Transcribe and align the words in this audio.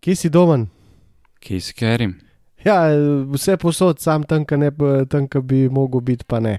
Kje 0.00 0.16
si 0.16 0.28
domen? 0.32 0.64
Kje 1.44 1.60
si 1.60 1.74
kerim? 1.76 2.14
Ja, 2.64 2.88
vse 3.28 3.56
posod, 3.60 3.98
sam 4.00 4.22
tam, 4.24 4.46
ki 4.48 5.40
bi, 5.44 5.66
mogel 5.68 6.00
biti, 6.00 6.24
pa 6.24 6.40
ne. 6.40 6.58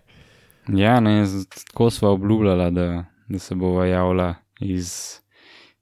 Ja, 0.69 0.99
ne, 1.01 1.25
tako 1.65 1.89
sva 1.89 2.11
obljubljala, 2.13 2.69
da, 2.69 3.03
da 3.29 3.39
se 3.39 3.55
bova 3.55 3.85
javila 3.85 4.35
iz, 4.59 5.17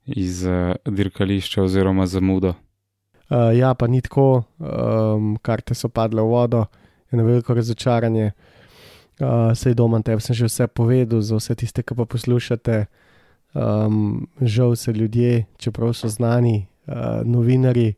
iz 0.06 0.46
uh, 0.48 0.72
dirkališča 0.86 1.64
oziroma 1.64 2.08
zamudo. 2.08 2.54
Uh, 3.30 3.52
ja, 3.58 3.74
pa 3.74 3.88
ni 3.88 4.02
tako, 4.02 4.44
um, 4.60 5.36
karte 5.42 5.76
so 5.76 5.92
padle 5.92 6.24
v 6.24 6.32
vodo, 6.32 6.66
je 7.12 7.20
na 7.20 7.28
veliko 7.28 7.54
razočaranje. 7.54 8.32
Uh, 9.20 9.52
sej 9.52 9.76
doma 9.76 10.00
tebi 10.00 10.24
sem 10.24 10.36
že 10.36 10.48
vse 10.48 10.68
povedal, 10.68 11.20
za 11.20 11.36
vse 11.36 11.60
tiste, 11.60 11.84
ki 11.84 11.96
pa 11.96 12.08
poslušate. 12.08 12.86
Um, 13.54 14.30
žal 14.42 14.76
se 14.76 14.94
ljudje, 14.94 15.46
čeprav 15.58 15.94
so 15.94 16.08
znani, 16.08 16.70
uh, 16.90 17.22
novinari, 17.26 17.94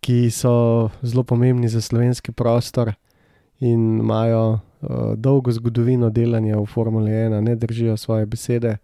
ki 0.00 0.30
so 0.30 0.88
zelo 1.02 1.24
pomembni 1.24 1.68
za 1.68 1.80
slovenski 1.80 2.32
prostor 2.32 2.92
in 3.60 3.98
imajo 4.00 4.52
uh, 4.52 5.14
dolgo 5.16 5.52
zgodovino 5.52 6.10
delanja 6.10 6.58
v 6.58 6.66
Formuli 6.66 7.10
1, 7.10 7.40
ne 7.40 7.56
držijo 7.56 7.96
svoje 7.96 8.26
besede, 8.26 8.76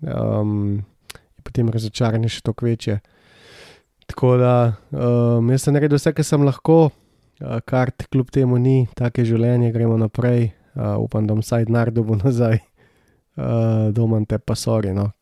um, 0.00 0.82
je 1.36 1.42
potem 1.44 1.68
razočaranje 1.68 2.28
še 2.28 2.42
toliko 2.42 2.66
večje. 2.66 2.98
Tako 4.06 4.36
da 4.36 4.54
um, 4.90 5.50
jaz 5.50 5.64
sem 5.64 5.76
naredil 5.76 6.00
vse, 6.00 6.12
kar 6.12 6.24
sem 6.24 6.44
lahko, 6.44 6.88
uh, 6.88 7.58
kart 7.64 8.06
kljub 8.12 8.30
temu 8.32 8.58
ni, 8.58 8.84
tako 8.96 9.22
je 9.22 9.32
življenje, 9.34 9.72
gremo 9.72 9.96
naprej. 10.00 10.52
Uh, 10.74 10.96
upam, 10.98 11.22
da 11.22 11.36
bom 11.36 11.42
vsaj 11.44 11.68
denar 11.68 11.92
dobil 11.94 12.18
nazaj, 12.24 12.58
uh, 13.38 13.92
doma 13.94 14.18
te 14.26 14.40
pa 14.42 14.56
sori, 14.58 14.90
no, 14.96 15.12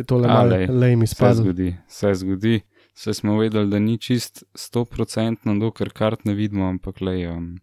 je 0.00 0.04
to 0.08 0.18
le 0.18 0.28
A, 0.28 0.34
malo 0.34 0.56
mi 0.96 1.06
Vse 1.06 1.14
spadlo. 1.14 1.42
zgodi, 1.44 1.76
vse 1.88 2.14
zgodi. 2.14 2.60
Vse 2.94 3.14
smo 3.14 3.38
vedeli, 3.38 3.70
da 3.70 3.78
ni 3.78 3.98
čist 3.98 4.42
100%, 4.54 5.58
dokler 5.60 5.92
kart 5.92 6.24
ne 6.24 6.34
vidimo, 6.34 6.66
ampak 6.68 7.00
le 7.00 7.14
um, 7.30 7.58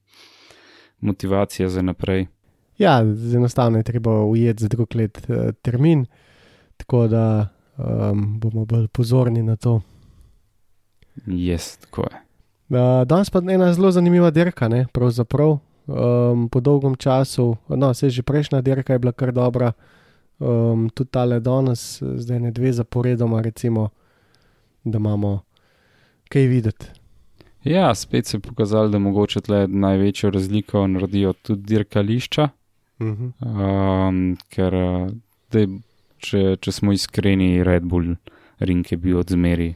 motivacija 0.99 1.69
za 1.69 1.81
naprej. 1.81 2.27
Ja, 2.77 2.99
enostavno 3.35 3.77
je 3.77 3.83
treba 3.83 4.23
ujeti 4.25 4.63
za 4.63 4.67
drug 4.67 4.95
let 4.95 5.21
uh, 5.30 5.52
termin, 5.61 6.05
tako 6.77 7.08
da 7.08 7.49
um, 7.77 8.39
bomo 8.39 8.65
bolj 8.65 8.88
pozorni 8.88 9.43
na 9.43 9.55
to. 9.55 9.81
Jaz, 11.27 11.77
tako 11.77 12.02
je. 12.02 12.17
Uh, 12.69 13.05
danes 13.08 13.30
pa 13.30 13.39
ena 13.39 13.73
zelo 13.73 13.91
zanimiva 13.91 14.31
dirka, 14.31 14.67
ne, 14.67 14.85
pravzaprav. 14.93 15.58
Um, 15.88 16.49
po 16.49 16.59
dolgem 16.59 16.95
času, 16.95 17.55
no, 17.69 17.93
se 17.93 18.09
že 18.09 18.23
prejšnja 18.23 18.61
dirka 18.61 18.93
je 18.93 18.99
bila 18.99 19.11
kar 19.11 19.31
dobra, 19.31 19.71
um, 20.39 20.89
tudi 20.89 21.09
tale 21.09 21.39
danes, 21.39 22.02
zdaj 22.02 22.39
ne 22.39 22.52
dve 22.52 22.73
zaporedoma, 22.73 23.42
recimo, 23.42 23.89
da 24.83 24.98
imamo 24.98 25.39
kaj 26.30 26.48
videti. 26.48 26.86
Ja, 27.64 27.95
spet 27.95 28.25
se 28.25 28.37
je 28.37 28.42
pokazalo, 28.42 28.87
da 28.87 28.99
mogoče 28.99 29.42
tle 29.42 29.67
največjo 29.67 30.30
razliko 30.30 30.87
naredijo 30.87 31.33
tudi 31.33 31.61
dirkališča. 31.61 32.49
Uh 32.99 33.08
-huh. 33.08 33.31
Um, 34.09 34.37
ker, 34.49 34.75
uh, 34.75 35.11
dej, 35.52 35.67
če, 36.17 36.55
če 36.61 36.71
smo 36.71 36.92
iskreni, 36.92 37.64
Red 37.64 37.83
Bull 37.83 38.15
ring 38.59 38.92
je 38.92 38.98
bil 38.98 39.17
od 39.17 39.30
zmeri 39.30 39.75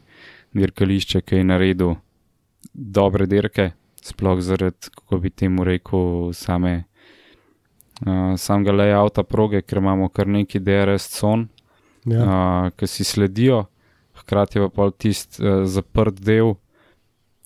dirkališče, 0.53 1.21
ki 1.21 1.35
je 1.35 1.43
naredil 1.43 1.95
dobre 2.73 3.25
dirke, 3.25 3.71
sploh 4.01 4.41
zaradi, 4.41 4.89
kako 4.95 5.17
bi 5.17 5.29
temu 5.29 5.63
rekel, 5.63 6.33
same, 6.33 6.83
uh, 8.05 8.37
samega 8.37 8.71
layouta 8.71 9.23
proge, 9.23 9.61
ker 9.61 9.81
imamo 9.81 10.09
kar 10.09 10.27
neki 10.27 10.59
DRS 10.59 11.09
con, 11.19 11.47
ja. 12.05 12.23
uh, 12.23 12.71
ki 12.75 12.87
si 12.87 13.03
sledijo, 13.03 13.65
hkrati 14.21 14.59
pa 14.59 14.69
pol 14.69 14.91
tisti 14.91 15.43
uh, 15.43 15.63
zaprt 15.65 16.19
del, 16.21 16.55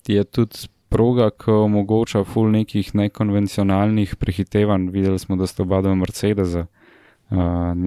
je 0.06 0.24
tudi 0.24 0.68
proga, 0.88 1.30
ki 1.34 1.50
omogoča 1.50 2.22
ful 2.24 2.50
nekih 2.54 2.94
nekonvencionalnih 2.94 4.16
prehitevanj. 4.16 4.90
Videli 4.94 5.18
smo, 5.18 5.36
da 5.36 5.48
sta 5.50 5.64
oba 5.66 5.82
dva 5.84 5.94
Mercedesa. 5.98 6.66
Uh, 7.30 7.86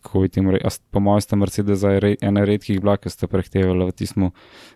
a 0.00 0.70
st- 0.70 0.84
po 0.90 1.00
mojem 1.00 1.20
sta 1.20 1.36
Mercedesa 1.36 1.90
je 1.90 2.00
re, 2.00 2.14
ena 2.22 2.44
redkih 2.44 2.80
bila, 2.80 2.96
ki 2.96 3.10
sta 3.10 3.28
prehtevala 3.28 3.90
v 3.90 3.92
tistem 3.92 4.30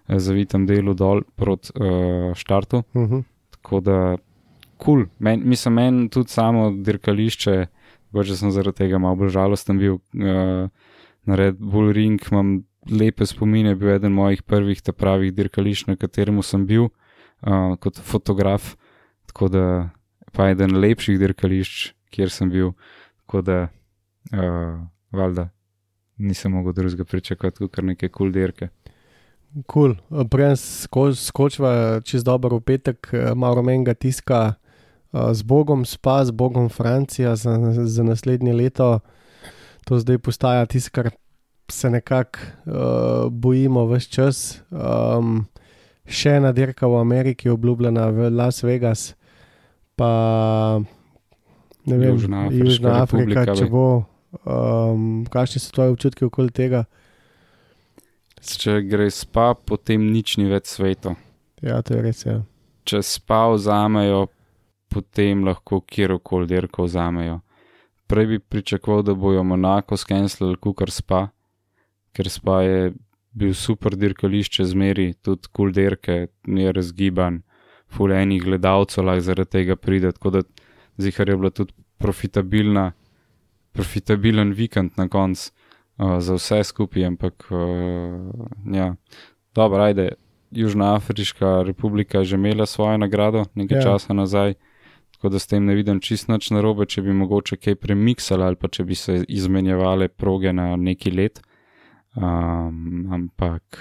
zavitem 0.09 0.67
delu 0.67 0.95
dol 0.95 1.23
proti 1.37 1.73
uh, 1.79 2.35
štartu. 2.35 2.83
Uh 2.93 3.03
-huh. 3.03 3.25
Tako 3.51 3.81
da, 3.81 4.17
cool. 4.83 5.07
men, 5.19 5.43
mislim, 5.45 5.75
meni 5.75 6.09
tudi 6.11 6.33
samo 6.33 6.71
dirkališče, 6.85 7.57
če 8.15 8.37
sem 8.39 8.53
zaradi 8.55 8.85
tega 8.85 9.01
malo 9.03 9.19
bolj 9.23 9.35
žalosten 9.35 9.79
bil 9.79 9.99
uh, 9.99 10.69
na 11.25 11.39
Red 11.41 11.59
Bull 11.59 11.93
Ring, 11.95 12.21
imam 12.31 12.57
lepe 12.91 13.27
spomine, 13.27 13.75
bil 13.79 13.95
eden 13.95 14.15
mojih 14.15 14.43
prvih 14.43 14.83
ta 14.85 14.93
pravih 14.93 15.33
dirkališč, 15.35 15.89
na 15.89 15.97
katerem 15.97 16.43
sem 16.43 16.67
bil 16.69 16.89
uh, 16.89 17.75
kot 17.81 17.99
fotograf, 17.99 18.75
tako 19.31 19.49
da 19.49 19.65
pa 20.35 20.51
eden 20.53 20.77
lepših 20.79 21.19
dirkališč, 21.19 21.93
kjer 22.15 22.31
sem 22.31 22.51
bil, 22.51 22.75
tako 23.25 23.43
da, 23.47 23.59
uh, 24.33 24.81
valjda, 25.15 25.49
nisem 26.19 26.55
mogel 26.55 26.75
drugega 26.77 27.07
pričakovati, 27.09 27.65
kot 27.65 27.83
neke 27.83 28.09
kul 28.09 28.29
cool 28.29 28.35
dirke. 28.35 28.71
Cool. 29.71 29.95
Prej 30.31 30.57
sko, 30.59 31.13
skočiva 31.15 32.01
čez 32.03 32.25
dobro 32.27 32.59
v 32.59 32.67
petek, 32.67 33.11
malo 33.39 33.63
menjega 33.63 33.95
tiska 33.95 34.57
z 35.15 35.43
Bogom, 35.43 35.85
spa 35.85 36.25
z 36.25 36.31
Bogom 36.31 36.69
Francija 36.69 37.37
za, 37.37 37.59
za 37.73 38.03
naslednje 38.03 38.53
leto. 38.53 39.01
To 39.85 39.99
zdaj 39.99 40.19
postaja 40.19 40.67
tisto, 40.67 40.91
kar 40.91 41.11
se 41.71 41.91
nekako 41.91 42.39
uh, 42.39 42.75
bojimo 43.31 43.87
vse 43.87 44.11
čas. 44.11 44.41
Um, 44.71 45.47
še 46.05 46.37
ena 46.41 46.53
dirka 46.53 46.89
v 46.91 46.99
Ameriki, 47.01 47.49
obljubljena 47.49 48.09
v 48.13 48.31
Las 48.35 48.63
Vegas, 48.63 49.15
pa 49.97 50.81
ne 51.87 51.97
vem, 51.97 52.11
Južnoafriška 52.11 52.65
Južna 52.65 52.97
Afrika, 53.03 53.45
republika, 53.45 53.55
če 53.55 53.71
bo. 53.71 53.87
Um, 54.45 55.25
kakšni 55.31 55.63
so 55.63 55.71
tvoji 55.77 55.95
občutki 55.95 56.27
okoli 56.27 56.51
tega? 56.51 56.85
Če 58.45 58.81
gre 58.85 59.07
spa, 59.15 59.55
potem 59.55 60.11
nič 60.13 60.37
ni 60.41 60.49
več 60.51 60.75
sveto. 60.75 61.15
Ja, 61.65 61.81
to 61.87 61.95
je 61.97 62.03
res. 62.05 62.27
Ja. 62.27 62.43
če 62.85 63.01
spa 63.07 63.47
vzamejo, 63.55 64.27
potem 64.95 65.45
lahko 65.47 65.81
kjerkoli 65.81 66.47
dirko 66.47 66.87
vzamejo. 66.87 67.41
Prej 68.07 68.27
bi 68.27 68.39
pričakoval, 68.39 69.03
da 69.03 69.15
bojo 69.15 69.43
Monako 69.43 69.97
skenslali 69.97 70.61
kukar 70.61 70.91
spa, 70.91 71.27
ker 72.15 72.31
spa 72.31 72.61
je 72.63 72.93
bil 73.35 73.55
super 73.59 73.97
dirkališče 73.99 74.65
zmeri, 74.71 75.09
tudi 75.23 75.49
kul 75.51 75.67
cool 75.67 75.75
dirke, 75.75 76.19
je 76.47 76.73
razgiban, 76.73 77.41
fulejnih 77.91 78.43
gledalcev 78.43 79.05
lahko 79.09 79.27
zaradi 79.31 79.51
tega 79.51 79.77
pride, 79.77 80.13
tako 80.13 80.31
da 80.37 80.43
zihar 80.99 81.29
je 81.29 81.37
bila 81.37 81.51
tudi 81.51 81.75
profitabilna, 81.99 82.93
profitabilen 83.73 84.53
vikend 84.55 84.95
na 85.01 85.09
koncu 85.09 85.51
uh, 85.99 86.19
za 86.21 86.39
vse 86.39 86.63
skupaj, 86.65 87.07
ampak 87.07 87.49
uh, 87.51 88.77
ja, 88.77 88.95
dobro, 89.55 89.83
ajde. 89.83 90.13
Južna 90.55 90.93
Afriška 90.95 91.63
republika 91.67 92.19
je 92.19 92.25
že 92.25 92.37
imela 92.37 92.67
svojo 92.67 92.99
nagrado 92.99 93.45
nekaj 93.55 93.79
ja. 93.79 93.83
časa 93.83 94.15
nazaj, 94.15 94.55
tako 95.25 95.33
da 95.33 95.39
s 95.39 95.47
tem 95.47 95.65
ne 95.65 95.75
vidim 95.75 96.01
čist 96.05 96.29
nič 96.29 96.51
narobe, 96.53 96.85
če 96.85 97.01
bi 97.03 97.13
mogoče 97.17 97.57
kaj 97.57 97.79
premiksali 97.81 98.45
ali 98.45 98.59
pa 98.61 98.69
če 98.69 98.85
bi 98.85 98.95
se 98.95 99.23
izmenjevale 99.29 100.09
proge 100.09 100.53
na 100.53 100.75
neki 100.77 101.11
let. 101.17 101.41
Um, 102.13 103.09
ampak 103.09 103.79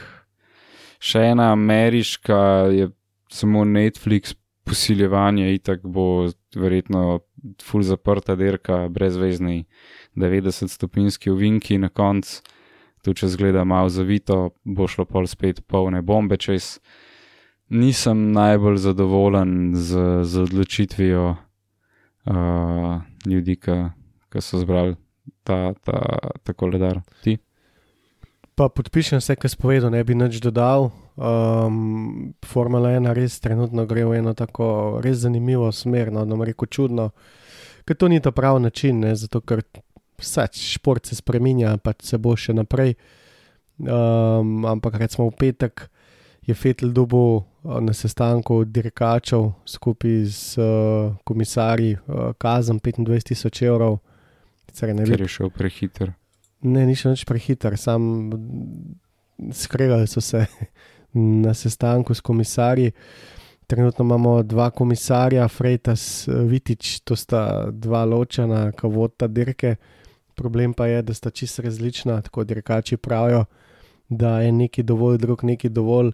še 1.04 1.26
ena 1.34 1.50
ameriška 1.52 2.40
je 2.72 2.88
samo 3.28 3.66
Netflix 3.68 4.38
posiljevanje, 4.64 5.52
itak 5.58 5.84
bo 5.84 6.30
verjetno 6.56 7.20
full 7.60 7.84
zaprta 7.84 8.38
dirka, 8.40 8.88
brezvezni 8.88 9.66
90 10.16 10.72
stopinski 10.72 11.32
uvinki 11.32 11.78
na 11.78 11.92
koncu 11.92 12.40
tudi 13.04 13.20
če 13.20 13.34
zgleda 13.36 13.66
malo 13.68 13.92
zavito, 13.92 14.54
bo 14.64 14.88
šlo 14.88 15.04
pol 15.06 15.28
spet 15.28 15.60
polne 15.68 16.02
bombe 16.02 16.40
čez. 16.40 16.78
Nisem 17.74 18.32
najbolj 18.32 18.78
zadovoljen 18.78 19.72
z, 19.76 19.98
z 20.24 20.44
odločitvijo 20.46 21.24
uh, 21.34 23.02
ljudi, 23.26 23.56
ki 23.58 24.42
so 24.42 24.62
zbrali 24.62 24.96
ta, 25.44 25.74
ta, 25.74 26.02
ta 26.44 26.54
koledar. 26.54 27.02
Ti? 27.24 27.38
Pa 28.54 28.70
podpišem 28.70 29.18
vse, 29.18 29.36
kar 29.42 29.50
spovedal, 29.50 29.90
ne 29.90 30.04
bi 30.06 30.14
nič 30.14 30.38
dodal. 30.44 30.92
Um, 31.18 32.34
Formula 32.46 32.94
1 32.94 33.10
res 33.18 33.40
trenutno 33.42 33.88
gre 33.90 34.06
v 34.06 34.22
eno 34.22 34.34
tako 34.38 35.00
res 35.02 35.24
zanimivo 35.26 35.72
smer, 35.74 36.12
no, 36.14 36.26
no 36.30 36.38
reko 36.46 36.70
čudno, 36.70 37.10
ker 37.86 37.98
to 37.98 38.10
ni 38.10 38.22
ta 38.22 38.30
pravi 38.32 38.62
način, 38.62 39.02
ne, 39.02 39.16
zato 39.18 39.42
ker 39.42 39.66
vse 40.22 40.46
šport 40.54 41.10
se 41.10 41.18
spremenja, 41.18 41.74
pač 41.82 42.06
se 42.06 42.22
bo 42.22 42.38
še 42.38 42.54
naprej. 42.54 42.94
Um, 43.82 44.62
ampak 44.70 45.02
recimo 45.02 45.32
v 45.32 45.38
petek 45.42 45.88
je 46.48 46.54
Fetel 46.54 46.92
dobil 46.92 47.42
na 47.64 47.94
sestanku 47.94 48.64
dirkačev 48.64 49.52
skupaj 49.66 50.26
z 50.26 50.58
uh, 50.58 51.16
komisarji 51.24 51.96
uh, 51.96 52.34
kazen 52.38 52.80
25 52.80 53.24
tisoč 53.24 53.62
evrov. 53.62 54.00
Ker 54.74 55.22
je 55.22 55.28
šel 55.28 55.50
prehiter. 55.54 56.14
Ne, 56.66 56.86
ni 56.86 56.96
šel 56.96 57.14
nič 57.14 57.26
prehiter, 57.30 57.78
sam 57.78 58.32
skregali 59.54 60.08
so 60.08 60.22
se 60.22 60.46
na 61.46 61.54
sestanku 61.54 62.14
s 62.14 62.22
komisarji. 62.22 62.92
Trenutno 63.68 64.06
imamo 64.06 64.44
dva 64.44 64.70
komisarja, 64.70 65.48
Freitas 65.48 66.28
Vitič, 66.28 67.00
to 67.00 67.16
sta 67.16 67.72
dva 67.72 68.04
ločena, 68.06 68.72
kavota 68.72 69.28
dirke. 69.28 69.76
Problem 70.36 70.74
pa 70.74 70.88
je, 70.88 71.02
da 71.02 71.14
sta 71.14 71.30
čisto 71.30 71.62
različna, 71.62 72.22
tako 72.22 72.44
dirkači 72.44 72.98
pravijo, 72.98 73.46
da 74.18 74.42
je 74.42 74.52
neki 74.52 74.84
dovolj, 74.84 75.18
drug 75.18 75.44
neki 75.44 75.70
dovolj. 75.70 76.12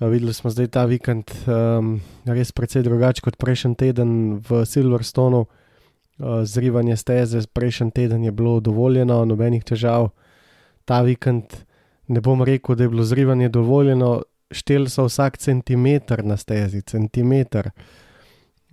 Videli 0.00 0.32
smo 0.32 0.50
zdaj 0.50 0.66
ta 0.66 0.84
vikend 0.88 1.28
um, 1.44 1.98
res 2.24 2.52
precej 2.56 2.82
drugače 2.82 3.20
kot 3.20 3.36
prejšnji 3.36 3.74
teden 3.76 4.12
v 4.48 4.64
Silverstonu. 4.64 5.44
Uh, 5.44 6.40
zrivanje 6.44 6.96
steze 6.96 7.42
prejšnji 7.52 7.90
teden 7.90 8.24
je 8.24 8.32
bilo 8.32 8.60
dovoljeno, 8.60 9.24
nobenih 9.24 9.64
težav. 9.64 10.08
Ta 10.84 11.02
vikend 11.04 11.52
ne 12.08 12.20
bom 12.20 12.42
rekel, 12.42 12.76
da 12.76 12.84
je 12.84 12.88
bilo 12.88 13.04
zrivanje 13.04 13.48
dovoljeno, 13.48 14.22
štel 14.50 14.88
so 14.88 15.04
vsak 15.04 15.36
centimeter 15.38 16.24
na 16.24 16.36
stezi, 16.36 16.82
centimeter. 16.82 17.70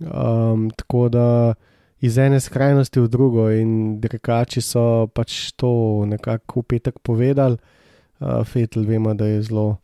Um, 0.00 0.70
tako 0.70 1.08
da 1.08 1.54
iz 2.00 2.18
ene 2.18 2.40
skrajnosti 2.40 3.00
v 3.00 3.08
drugo, 3.08 3.50
in 3.50 4.00
rekači 4.02 4.60
so 4.60 5.06
pač 5.14 5.52
to 5.56 6.04
nekako 6.06 6.62
v 6.62 6.72
petek 6.72 6.98
povedali. 7.02 7.58
Uh, 8.20 8.44
Fetel, 8.46 8.82
vemo, 8.82 9.14
da 9.14 9.26
je 9.26 9.42
zelo 9.42 9.76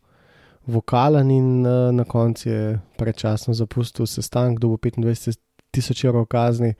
vokalen 0.67 1.31
in 1.31 1.65
uh, 1.65 1.93
na 1.95 2.03
koncu 2.03 2.49
je 2.49 2.79
prečasno 2.97 3.53
zapustil 3.53 4.05
sestanek, 4.05 4.59
dobil 4.59 4.91
25 4.91 5.37
tisoč 5.71 6.03
evrov 6.03 6.25
kazni. 6.25 6.73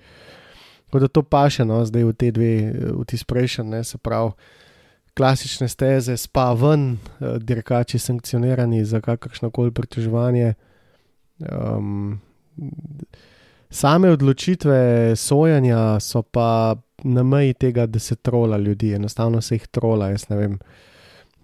Tako 0.85 0.99
da 0.99 1.07
to 1.07 1.23
paše, 1.23 1.65
no, 1.65 1.85
zdaj 1.85 2.03
v 2.03 2.13
te 2.13 2.31
dve, 2.31 2.51
v 2.91 3.05
ti 3.07 3.17
sprejšnji, 3.17 3.83
se 3.83 3.97
pravi, 3.97 4.31
klasične 5.15 5.67
steze, 5.67 6.17
spa 6.17 6.53
ven, 6.53 6.97
uh, 7.19 7.37
dirkači 7.39 7.99
sankcionirani 7.99 8.85
za 8.85 9.01
kakršno 9.01 9.49
koli 9.49 9.71
pritoževanje. 9.71 10.53
Um, 11.51 12.19
same 13.69 14.09
odločitve 14.09 15.15
sojanja 15.15 15.99
so 15.99 16.21
pa 16.21 16.75
na 17.03 17.23
meji 17.23 17.53
tega, 17.53 17.85
da 17.85 17.99
se 17.99 18.15
trola 18.15 18.57
ljudi, 18.57 18.93
enostavno 18.93 19.41
se 19.41 19.55
jih 19.55 19.67
trola, 19.67 20.09
jaz 20.09 20.29
ne 20.29 20.37
vem, 20.37 20.59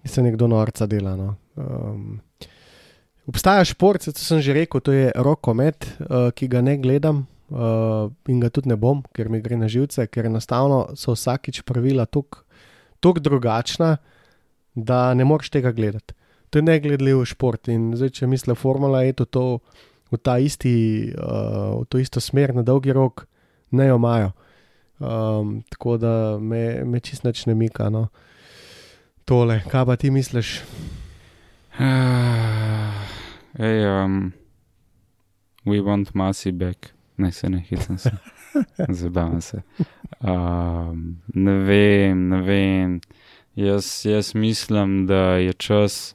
se 0.07 0.21
nekdo 0.24 0.48
norca 0.48 0.88
dela. 0.88 1.15
No. 1.15 1.36
Um, 1.56 2.19
obstaja 3.27 3.65
šport, 3.65 4.06
kot 4.06 4.18
sem 4.18 4.42
že 4.42 4.56
rekel, 4.56 4.81
to 4.81 4.95
je 4.95 5.12
rokomet, 5.15 5.88
uh, 6.07 6.31
ki 6.36 6.50
ga 6.51 6.62
ne 6.65 6.77
gledam 6.81 7.25
uh, 7.51 8.09
in 8.27 8.39
ga 8.42 8.50
tudi 8.50 8.71
ne 8.71 8.77
bom, 8.80 9.03
ker 9.13 9.30
mi 9.30 9.42
gre 9.42 9.59
na 9.59 9.69
živce, 9.71 10.07
ker 10.07 10.30
enostavno 10.31 10.95
so 10.95 11.15
vsakič 11.15 11.62
pravila 11.68 12.06
tako 12.06 13.19
drugačna, 13.21 13.98
da 14.75 15.13
ne 15.13 15.25
moreš 15.25 15.50
tega 15.50 15.71
gledati. 15.71 16.13
To 16.51 16.59
je 16.59 16.63
negledljiv 16.68 17.24
šport 17.25 17.69
in 17.71 17.94
zdaj, 17.95 18.12
če 18.18 18.27
misliš, 18.27 18.59
formula 18.59 19.03
je 19.03 19.13
to 19.25 19.59
v 20.12 20.19
ta 20.19 20.36
isti, 20.44 21.12
uh, 21.15 21.81
v 21.81 21.86
to 21.88 22.01
isto 22.01 22.19
smer, 22.19 22.51
na 22.56 22.63
dolgi 22.68 22.92
rok, 22.92 23.25
ne 23.71 23.88
jo 23.88 23.95
imajo. 23.95 24.31
Um, 25.00 25.62
tako 25.71 25.95
da 25.98 26.38
me, 26.38 26.83
me 26.86 27.00
čist 27.00 27.24
neč 27.24 27.45
ne 27.48 27.56
mika. 27.56 27.89
No. 27.89 28.09
Tole, 29.31 29.61
kaj 29.71 29.85
pa 29.85 29.95
ti 29.95 30.11
misliš? 30.11 30.59
Hey, 33.57 33.85
um, 33.85 34.33
we 35.65 35.79
want 35.79 36.13
Masi 36.13 36.51
back, 36.51 36.91
ne 37.17 37.31
se 37.31 37.49
ne 37.49 37.59
hitam 37.59 37.97
se, 37.97 38.11
zabavam 38.99 39.41
se. 39.41 39.61
Um, 40.19 41.21
ne 41.33 41.53
vem, 41.53 42.27
ne 42.29 42.41
vem. 42.41 42.99
Jaz, 43.55 44.01
jaz 44.05 44.35
mislim, 44.35 45.07
da 45.07 45.15
je 45.15 45.53
čas, 45.53 46.13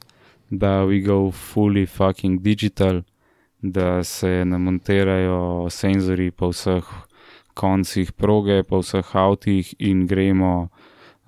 da 0.49 0.85
we 0.85 1.01
go 1.05 1.31
fully 1.31 1.87
fucking 1.87 2.41
digital, 2.41 3.01
da 3.61 4.03
se 4.03 4.45
namontirajo 4.45 5.69
senzori 5.69 6.31
po 6.31 6.49
vseh 6.49 6.85
koncih 7.53 8.11
proge, 8.11 8.63
po 8.63 8.79
vseh 8.85 9.15
avtih 9.15 9.73
in 9.79 10.07
gremo 10.07 10.67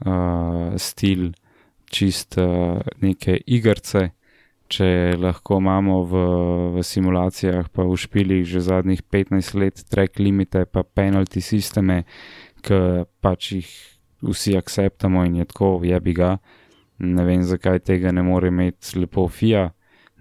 uh, 0.06 0.78
stil 0.78 1.32
čist 1.90 2.38
uh, 2.38 2.80
neke 3.02 3.38
igrice 3.46 4.10
če 4.70 5.18
lahko 5.18 5.58
imamo 5.60 6.02
v, 6.06 6.22
v 6.78 6.84
simulacijah, 6.86 7.70
pa 7.74 7.86
v 7.88 7.98
špilih 7.98 8.46
že 8.46 8.62
zadnjih 8.62 9.02
15 9.02 9.58
let, 9.58 9.82
track 9.90 10.22
limite, 10.22 10.66
pa 10.70 10.86
penalty 10.86 11.42
sisteme, 11.42 12.04
ki 12.62 13.06
pač 13.24 13.52
jih 13.58 13.70
vsi 14.30 14.56
akceptamo 14.60 15.26
in 15.26 15.42
je 15.42 15.50
tako, 15.50 15.80
je 15.84 16.00
bi 16.04 16.14
ga. 16.14 16.38
Ne 17.00 17.24
vem, 17.26 17.44
zakaj 17.48 17.82
tega 17.88 18.12
ne 18.12 18.24
more 18.26 18.52
imeti 18.52 19.00
lepo 19.00 19.26
FIA, 19.32 19.70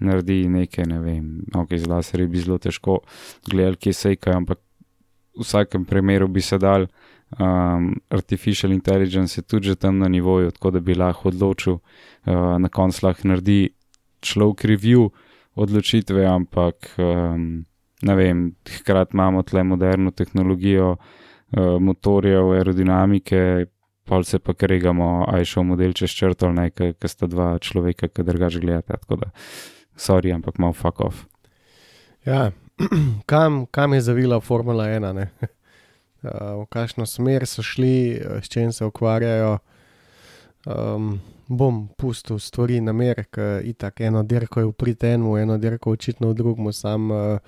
naredi 0.00 0.46
nekaj, 0.48 0.86
ne 0.86 1.00
vem, 1.02 1.26
ok, 1.52 1.74
z 1.74 1.90
laserji 1.90 2.30
bi 2.30 2.44
zelo 2.44 2.58
težko 2.62 3.00
gledali, 3.50 3.80
kje 3.82 3.92
se 3.92 4.14
kaj, 4.16 4.38
ampak 4.44 4.62
v 5.38 5.44
vsakem 5.44 5.84
primeru 5.86 6.30
bi 6.30 6.42
se 6.42 6.58
dal. 6.58 6.88
Um, 7.28 8.00
artificial 8.08 8.72
intelligence 8.72 9.36
je 9.36 9.42
tudi 9.44 9.68
že 9.68 9.76
tam 9.76 9.98
na 9.98 10.08
nivoju, 10.08 10.50
tako 10.50 10.70
da 10.70 10.80
bi 10.80 10.94
lahko 10.94 11.28
odločil, 11.28 11.72
uh, 11.72 12.56
na 12.58 12.68
koncu 12.68 13.06
lahko 13.06 13.28
naredi 13.28 13.68
človek 14.24 14.64
review 14.64 15.10
odločitve, 15.54 16.24
ampak 16.24 16.88
um, 16.96 17.66
ne 18.02 18.14
vem, 18.14 18.54
hkrati 18.64 19.12
imamo 19.12 19.42
tle 19.42 19.62
moderno 19.62 20.10
tehnologijo, 20.10 20.96
uh, 20.96 21.76
motorjev, 21.80 22.52
aerodinamike, 22.56 23.66
pa 24.08 24.22
se 24.24 24.38
pa 24.38 24.54
kregamo, 24.54 25.26
aj 25.28 25.44
šel 25.44 25.68
model 25.68 25.92
čez 25.92 26.16
črto 26.16 26.48
ali 26.48 26.62
nekaj, 26.62 26.94
ker 26.96 27.12
sta 27.12 27.28
dva 27.28 27.58
človeka, 27.60 28.08
ki 28.08 28.24
drugač 28.24 28.56
gledate. 28.56 28.96
Tako 29.04 29.20
da, 29.20 29.30
sorry, 29.96 30.32
ampak 30.32 30.56
malo 30.58 30.72
fuck 30.72 31.04
off. 31.04 31.26
Ja, 32.24 32.50
kam, 33.30 33.66
kam 33.66 33.92
je 33.92 34.00
zavila 34.00 34.40
Formula 34.40 34.88
1? 34.88 35.26
V 36.22 36.66
kakšno 36.70 37.06
smer 37.06 37.46
so 37.46 37.62
šli, 37.62 38.18
s 38.42 38.50
čim 38.50 38.72
se 38.72 38.84
ukvarjajo. 38.84 39.58
Um, 40.66 41.20
bom 41.48 41.88
pustil 41.96 42.38
stvari 42.38 42.80
na 42.80 42.92
mer, 42.92 43.22
ker 43.32 43.64
je 43.64 43.72
tako 43.72 44.04
eno 44.04 44.22
dirko 44.22 44.66
v 44.66 44.72
pritenu, 44.76 45.36
eno 45.40 45.56
dirko 45.58 45.94
očitno 45.96 46.32
v 46.32 46.36
drugem, 46.36 46.72
sam 46.72 47.10
uh, 47.10 47.38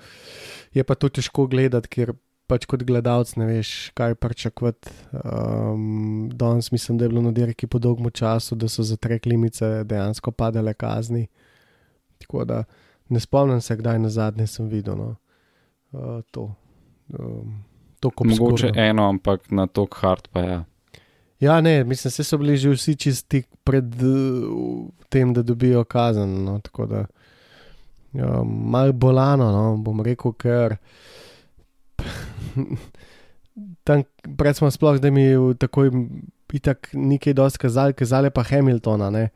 je 0.73 0.83
pa 0.83 0.95
to 0.95 1.09
težko 1.09 1.45
gledati, 1.51 1.91
ker 1.91 2.13
pač 2.49 2.65
kot 2.67 2.83
gledalec 2.83 3.35
ne 3.39 3.45
veš, 3.47 3.91
kaj 3.95 4.15
pričakovati. 4.19 4.91
Um, 5.13 6.31
danes 6.33 6.71
mislim, 6.71 6.97
da 6.97 7.05
je 7.05 7.09
bilo 7.13 7.21
na 7.21 7.31
dirki 7.31 7.67
po 7.67 7.79
dolgem 7.79 8.09
času, 8.11 8.55
da 8.55 8.67
so 8.67 8.83
za 8.83 8.97
trek 8.97 9.25
limice 9.25 9.83
dejansko 9.83 10.31
padale 10.31 10.73
kazni. 10.73 11.27
Tako 12.19 12.45
da 12.45 12.63
ne 13.09 13.19
spomnim 13.19 13.61
se, 13.61 13.77
kdaj 13.77 13.99
na 13.99 14.09
zadnje 14.09 14.47
sem 14.47 14.67
videl 14.67 14.97
no, 14.97 15.15
uh, 15.91 16.23
to. 16.31 16.49
Um, 17.19 17.70
Mogoče 18.03 18.71
eno, 18.75 19.09
ampak 19.09 19.51
na 19.51 19.67
tok 19.67 19.95
hard 20.01 20.27
pa 20.31 20.39
je. 20.39 20.51
Ja. 20.51 20.63
Ja, 21.41 21.61
ne, 21.61 21.83
mislim, 21.83 22.11
da 22.17 22.23
so 22.23 22.37
bili 22.37 22.57
že 22.57 22.69
vsi 22.69 22.95
čisti 22.95 23.43
pred 23.63 24.03
uh, 24.03 24.89
tem, 25.09 25.33
da 25.33 25.41
dobijo 25.41 25.83
kazen. 25.83 26.43
No, 26.43 26.59
tako 26.59 26.85
da 26.85 27.05
ja, 28.13 28.43
malo 28.45 28.93
bolano, 28.93 29.51
no, 29.51 29.77
bom 29.77 30.01
rekel, 30.01 30.33
ker 30.33 30.75
tam 33.83 34.03
pred 34.37 34.55
smo 34.55 34.71
sploh, 34.71 34.99
da 35.01 35.11
mi 35.11 35.21
je 35.21 35.55
tako 35.57 35.87
itak 36.53 36.89
nekaj 36.93 37.33
dosti 37.33 37.59
kazali, 37.59 37.93
kazali 37.93 38.29
pa 38.29 38.43
Hamiltona, 38.43 39.09
ne. 39.09 39.29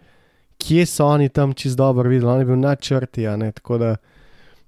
Kje 0.58 0.86
so 0.86 1.08
oni 1.08 1.30
tam 1.30 1.54
čist 1.54 1.78
dobro 1.78 2.10
videli, 2.10 2.32
on 2.32 2.40
je 2.40 2.46
bil 2.46 2.60
na 2.60 2.76
črti, 2.76 3.26
tako 3.56 3.78
da 3.78 3.96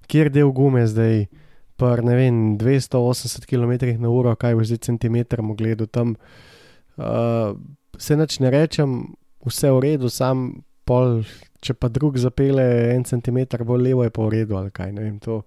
kjer 0.06 0.30
del 0.30 0.50
gume 0.50 0.86
zdaj, 0.86 1.26
ne 1.80 2.14
vem, 2.16 2.58
280 2.58 3.46
km/h, 3.46 4.34
kaj 4.36 4.54
bo 4.54 4.64
zdaj 4.64 4.82
centimeter 4.88 5.42
mu 5.42 5.54
gledal 5.54 5.86
tam. 5.86 6.16
Uh, 6.98 7.54
se 7.98 8.16
neč 8.16 8.38
ne 8.40 8.50
rečem, 8.50 9.14
vse 9.46 9.70
v 9.70 9.80
redu, 9.84 10.10
sam 10.10 10.64
pol, 10.88 11.22
če 11.62 11.74
pa 11.74 11.88
drug 11.92 12.18
zapele 12.18 12.94
en 12.94 13.04
centimeter 13.04 13.64
bolj 13.64 13.90
levo, 13.90 14.04
je 14.04 14.10
pa 14.10 14.26
v 14.26 14.34
redu 14.34 14.58
ali 14.58 14.74
kaj. 14.74 14.92
Vem, 14.98 15.18
to, 15.22 15.42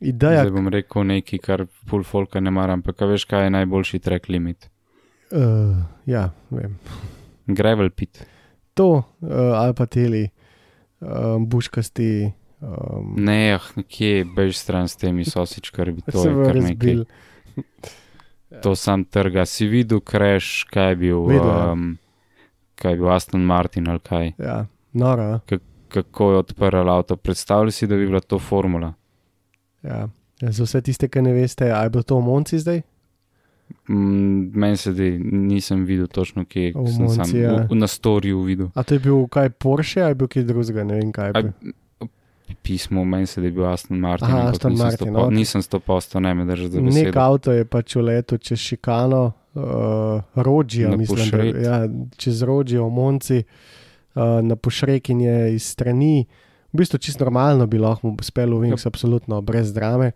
Ideja, 0.00 0.46
Zdaj 0.46 0.54
bom 0.54 0.68
rekel 0.72 1.04
nekaj, 1.04 1.38
kar 1.44 1.66
pol 1.90 2.04
folka 2.08 2.40
ne 2.40 2.48
maram, 2.48 2.80
ampak 2.80 3.02
a 3.04 3.08
veš, 3.10 3.26
kaj 3.28 3.44
je 3.46 3.52
najboljši 3.52 3.98
track 4.00 4.30
limit. 4.32 4.70
uh, 5.36 5.76
ja, 6.08 6.30
vem. 6.48 6.78
Gravel 7.46 7.90
pit. 7.92 8.22
To, 8.74 8.88
uh, 9.20 9.52
ali 9.60 9.76
pa 9.76 9.84
teli, 9.86 10.22
um, 11.04 11.44
buškasti. 11.44 12.32
Um, 12.60 13.14
Ne, 13.16 13.54
ah, 13.54 13.64
nekje 13.74 14.24
bež 14.26 14.52
stran 14.54 14.84
s 14.84 14.96
temi 14.96 15.24
sosičkarbi, 15.24 16.02
to 16.12 16.20
je 16.20 16.30
bo 16.30 16.44
kar 16.44 16.56
nekaj. 16.56 16.68
razbil. 16.68 17.04
To 18.60 18.74
sam 18.74 19.04
trga. 19.04 19.46
Si 19.46 19.66
videl 19.66 20.00
crash, 20.00 20.64
kaj 20.66 20.90
je 20.90 20.96
bil, 20.98 21.20
ja. 21.30 21.72
um, 21.72 21.96
kaj 22.74 22.92
je 22.92 22.96
bil 22.96 23.10
Aston 23.10 23.40
Martin 23.42 23.88
ali 23.88 24.00
kaj, 24.00 24.32
Ja, 24.38 24.64
noro. 24.92 25.22
a? 25.22 25.58
kako 25.88 26.30
je 26.30 26.38
odprl 26.38 26.88
avto. 26.88 27.16
Predstavljaj 27.16 27.72
si, 27.72 27.86
da 27.86 27.96
bi 27.96 28.06
bila 28.06 28.20
to 28.20 28.38
formula. 28.38 28.92
Ja. 29.82 30.08
Ja, 30.38 30.50
za 30.50 30.64
vse 30.64 30.80
tiste, 30.80 31.08
ki 31.08 31.20
ne 31.20 31.32
veste, 31.32 31.66
ali 31.66 31.84
je 31.84 31.90
bilo 31.90 32.02
to 32.02 32.16
v 32.16 32.22
Monci 32.22 32.58
zdaj? 32.58 32.82
Mm, 33.86 33.96
Meni 34.52 34.76
se 34.76 34.92
zdi, 34.92 35.10
nisem 35.22 35.84
videl 35.84 36.06
točno, 36.06 36.44
kje 36.44 36.72
V 36.74 36.86
sem 36.86 37.08
sam 37.08 37.16
Monci, 37.18 37.38
ja. 37.38 37.56
v, 37.64 37.74
na 37.74 37.86
storju 37.86 38.42
videl. 38.42 38.68
A 38.74 38.82
to 38.82 38.94
je 38.94 39.00
bil 39.00 39.26
kaj 39.26 39.50
Porsche 39.52 40.00
ali 40.00 40.10
je 40.10 40.14
bil 40.16 40.28
kaj 40.28 40.42
drugega, 40.44 40.84
ne 40.84 40.94
vem 40.94 41.12
kaj. 41.12 41.30
A. 41.30 41.42
pismo, 42.56 43.04
meni 43.04 43.26
se 43.26 43.40
je 43.40 43.50
bil 43.50 43.64
Aston 43.64 43.98
Martin. 43.98 44.28
Aha, 44.28 44.48
Aston 44.48 44.70
nisem 44.70 44.84
Martin, 44.84 45.06
sto 45.06 45.14
po- 45.14 45.20
ok. 45.20 45.32
Nisem 45.32 45.62
sto 45.62 45.78
posto, 45.80 46.20
ne 46.20 46.34
me 46.34 46.44
držati 46.44 46.70
za 46.70 46.80
Nek 46.80 46.84
besedo. 46.86 47.20
avto 47.20 47.52
je 47.52 47.64
pač 47.64 47.88
v 47.92 48.00
letu 48.02 48.38
čez 48.38 48.58
Šikano, 48.60 49.22
uh, 49.54 49.62
Rodžijo, 50.36 50.90
Na 50.90 50.96
mislim, 50.96 51.30
da, 51.30 51.42
ja, 51.60 51.76
čez 52.16 52.42
Rodžijo 52.42 52.88
Monci, 52.88 53.44
uh, 54.14 54.22
na 54.40 54.56
Pošrekinje 54.56 55.52
iz 55.52 55.64
strani. 55.64 56.26
V 56.68 56.76
bistvu 56.76 56.98
čisto 56.98 57.24
normalno 57.24 57.66
bi 57.66 57.78
lahko 57.78 58.12
uspel 58.12 58.48
v 58.48 58.60
Wings, 58.62 58.84
Ja. 58.84 58.88
absolutno 58.88 59.40
brez 59.40 59.72
drame. 59.72 60.12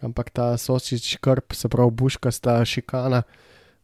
Ampak 0.00 0.30
ta 0.30 0.56
sosič 0.56 1.16
krp, 1.16 1.52
se 1.52 1.68
pravi 1.68 1.90
buškasta 1.90 2.64
šikana, 2.64 3.22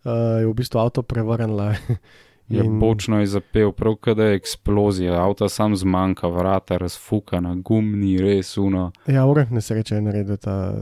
uh, 0.04 0.12
je 0.38 0.46
v 0.46 0.54
bistvu 0.54 0.78
avto 0.78 1.02
prevrnila. 1.02 1.74
Je 2.48 2.64
In- 2.64 2.78
bočno 2.78 3.20
je 3.20 3.26
zapel, 3.26 3.72
prav 3.72 3.96
kada 3.96 4.24
je 4.24 4.36
eksplozija, 4.36 5.14
avto 5.22 5.48
sam 5.48 5.76
zmanjka, 5.76 6.28
vrata 6.28 6.76
razfukana, 6.78 7.54
gumni, 7.54 8.18
res 8.22 8.56
uno. 8.56 8.92
Ja, 9.06 9.26
urah 9.26 9.50
nesreče 9.52 9.94
je 9.94 10.00
naredil 10.00 10.36
ta. 10.36 10.74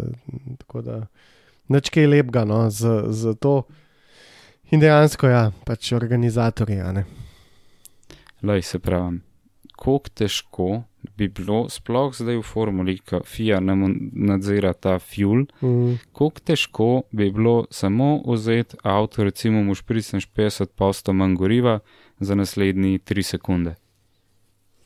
Tako 0.59 0.83
da, 0.83 1.06
nič 1.68 1.88
kaj 1.90 2.06
lepega, 2.06 2.44
no, 2.44 2.71
za, 2.71 3.04
za 3.09 3.35
to. 3.35 3.62
In 4.71 4.80
dejansko, 4.80 5.28
ja, 5.28 5.52
pač 5.64 5.92
organizatorji, 5.92 6.80
a 6.80 6.92
ne. 6.92 7.04
Lej 8.42 8.62
se 8.62 8.78
pravim, 8.78 9.23
koliko 9.76 10.08
težko 10.14 10.82
bi 11.16 11.28
bilo, 11.28 11.68
sploh 11.68 12.14
zdaj 12.16 12.36
v 12.38 12.42
formuli, 12.42 12.98
ki 12.98 13.20
FIA 13.24 13.60
nam 13.60 13.82
nadzira 14.12 14.72
ta 14.72 14.98
fuel, 14.98 15.44
Mm, 15.62 15.98
koliko 16.12 16.40
težko 16.40 17.02
bi 17.12 17.30
bilo 17.30 17.66
samo 17.70 18.22
vzeti 18.26 18.76
avto, 18.82 19.24
recimo 19.24 19.62
mu 19.62 19.74
špricneš 19.74 20.28
50 20.32 20.66
posto 20.74 21.12
manj 21.12 21.34
goriva 21.34 21.78
za 22.20 22.34
naslednji 22.34 22.98
3 22.98 23.22
sekunde. 23.22 23.74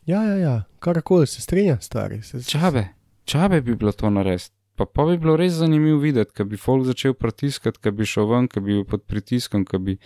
ja, 0.06 0.22
ja, 0.24 0.36
ja, 0.36 0.62
karkoli 0.78 1.26
se 1.26 1.40
strinja, 1.42 1.78
stari. 1.80 2.22
Se, 2.22 2.42
Čabe, 2.42 2.88
čabe 3.24 3.60
bi 3.60 3.74
bilo 3.76 3.92
to 3.92 4.10
narediti. 4.10 4.57
Pa, 4.78 4.86
pa 4.86 5.04
bi 5.08 5.16
bilo 5.18 5.34
res 5.36 5.56
zanimivo 5.58 5.98
videti, 5.98 6.30
kaj 6.38 6.46
bi 6.46 6.58
folk 6.60 6.84
začel 6.86 7.16
pritiskati, 7.18 7.80
kaj 7.82 7.92
bi 7.98 8.06
šel 8.06 8.28
ven, 8.30 8.46
kaj 8.46 8.62
bi 8.62 8.76
bil 8.76 8.84
pod 8.86 9.02
pritiskom, 9.10 9.64
kaj 9.66 9.80
bi, 9.82 9.96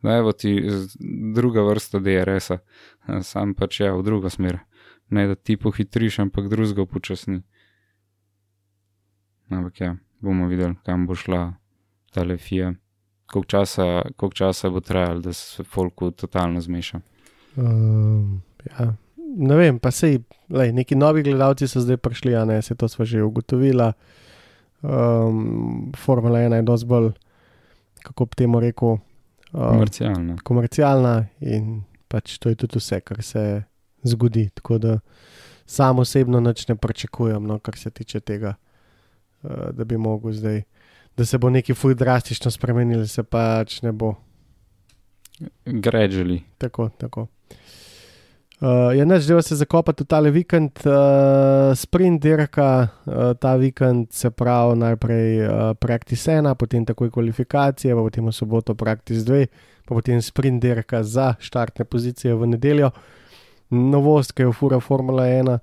da 0.00 0.16
evo 0.16 0.32
ti 0.32 0.54
druga 1.36 1.64
vrsta 1.68 2.00
DRS-a, 2.00 2.58
sam 3.20 3.52
pač 3.54 3.82
je 3.82 3.90
v 3.92 4.00
drugo 4.06 4.32
smer. 4.32 4.62
Ne 5.12 5.26
da 5.28 5.36
ti 5.36 5.58
pohitriš, 5.60 6.22
ampak 6.24 6.48
drugega 6.48 6.86
upočasni. 6.88 7.42
Ampak 9.52 9.80
ja, 9.80 9.92
bomo 10.24 10.48
videli, 10.48 10.80
kam 10.88 11.04
bo 11.06 11.12
šla 11.14 11.44
ta 12.16 12.24
lefija. 12.24 12.72
Koliko 13.28 13.50
časa, 13.50 13.84
koliko 14.16 14.40
časa 14.40 14.72
bo 14.72 14.80
trajalo, 14.80 15.20
da 15.20 15.32
se 15.36 15.64
folku 15.64 16.10
totalno 16.10 16.64
zmeša. 16.64 17.00
um, 17.56 18.40
ja. 18.70 18.94
Ne 19.36 19.56
vem, 19.58 19.78
pa 19.82 19.90
sej, 19.90 20.20
lej, 20.50 20.72
neki 20.72 20.94
novi 20.94 21.24
gledalci 21.26 21.66
so 21.68 21.80
zdaj 21.82 21.96
prišli, 21.98 22.36
a 22.38 22.44
ne, 22.46 22.60
se 22.62 22.74
to 22.78 22.88
sva 22.88 23.04
že 23.04 23.22
ugotovila. 23.22 23.92
Um, 24.82 25.92
Formula 25.96 26.38
1 26.38 26.54
je 26.54 26.62
dosti 26.62 26.86
bolj, 26.86 27.10
kako 28.04 28.24
bi 28.24 28.36
temu 28.36 28.60
rekel, 28.60 28.88
um, 28.88 29.00
Komercialno. 29.52 30.36
komercialna 30.44 31.14
in 31.40 31.82
pač 32.08 32.38
to 32.38 32.52
je 32.52 32.54
tudi 32.54 32.78
vse, 32.78 33.00
kar 33.00 33.22
se 33.22 33.62
zgodi. 34.04 34.50
Tako 34.54 34.78
da 34.78 34.98
sam 35.66 35.98
osebno 35.98 36.40
nič 36.40 36.68
ne 36.68 36.76
pričakujem, 36.76 37.42
no, 37.46 37.58
kar 37.58 37.78
se 37.80 37.90
tiče 37.90 38.20
tega, 38.20 38.54
uh, 39.42 39.72
da 39.72 39.84
bi 39.84 39.96
mogel 39.96 40.32
zdaj, 40.32 40.62
da 41.16 41.24
se 41.24 41.38
bo 41.38 41.50
nekaj 41.50 41.74
fuj 41.74 41.94
drastično 41.94 42.50
spremenil, 42.50 43.06
se 43.06 43.22
pač 43.22 43.82
ne 43.82 43.92
bo. 43.92 44.14
Gradually. 45.66 46.42
Tako, 46.58 46.88
tako. 46.88 47.26
Uh, 48.60 48.94
je 48.96 49.06
neč, 49.06 49.24
da 49.26 49.42
se 49.42 49.56
zakopati 49.56 50.04
v 50.04 50.06
tale 50.06 50.30
vikend, 50.30 50.78
uh, 50.86 51.74
sprint 51.74 52.22
dirka, 52.22 52.86
uh, 52.86 53.32
ta 53.34 53.56
vikend 53.58 54.12
se 54.14 54.30
pravi 54.30 54.76
najprej 54.78 55.40
uh, 55.42 55.62
praktis 55.74 56.28
ena, 56.30 56.54
potem 56.54 56.86
takoj 56.86 57.10
kvalifikacije, 57.10 57.94
pa 57.94 58.04
potem 58.06 58.30
v 58.30 58.32
soboto 58.32 58.76
praktis 58.78 59.24
dve, 59.26 59.48
pa 59.84 59.98
potem 59.98 60.22
sprint 60.22 60.62
dirka 60.62 61.02
za 61.02 61.34
štartne 61.42 61.84
pozicije 61.84 62.34
v 62.34 62.52
nedeljo. 62.54 62.92
Novost, 63.74 64.32
ki 64.32 64.46
v 64.46 64.54
fura 64.54 64.78
Formula 64.80 65.26
1 65.26 65.58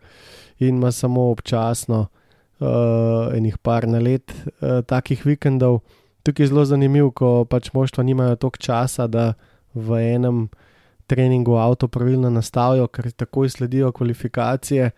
in 0.59 0.75
ima 0.75 0.91
samo 0.91 1.29
občasno 1.31 2.09
uh, 2.59 3.31
enih 3.31 3.57
par 3.57 3.87
na 3.87 4.03
let 4.03 4.35
uh, 4.35 4.83
takih 4.83 5.23
vikendov. 5.25 5.79
Tukaj 6.27 6.43
je 6.43 6.51
zelo 6.51 6.65
zanimivo, 6.65 7.11
ko 7.15 7.45
pač 7.47 7.71
moštva 7.73 8.03
nimajo 8.03 8.35
toliko 8.35 8.59
časa, 8.59 9.07
da 9.07 9.33
v 9.73 10.03
enem 10.11 10.49
treningu 11.11 11.57
avto 11.59 11.89
pravilno 11.91 12.29
nastavijo, 12.31 12.87
ker 12.87 13.11
takoj 13.11 13.49
sledijo 13.51 13.91
kvalifikacije. 13.91 14.91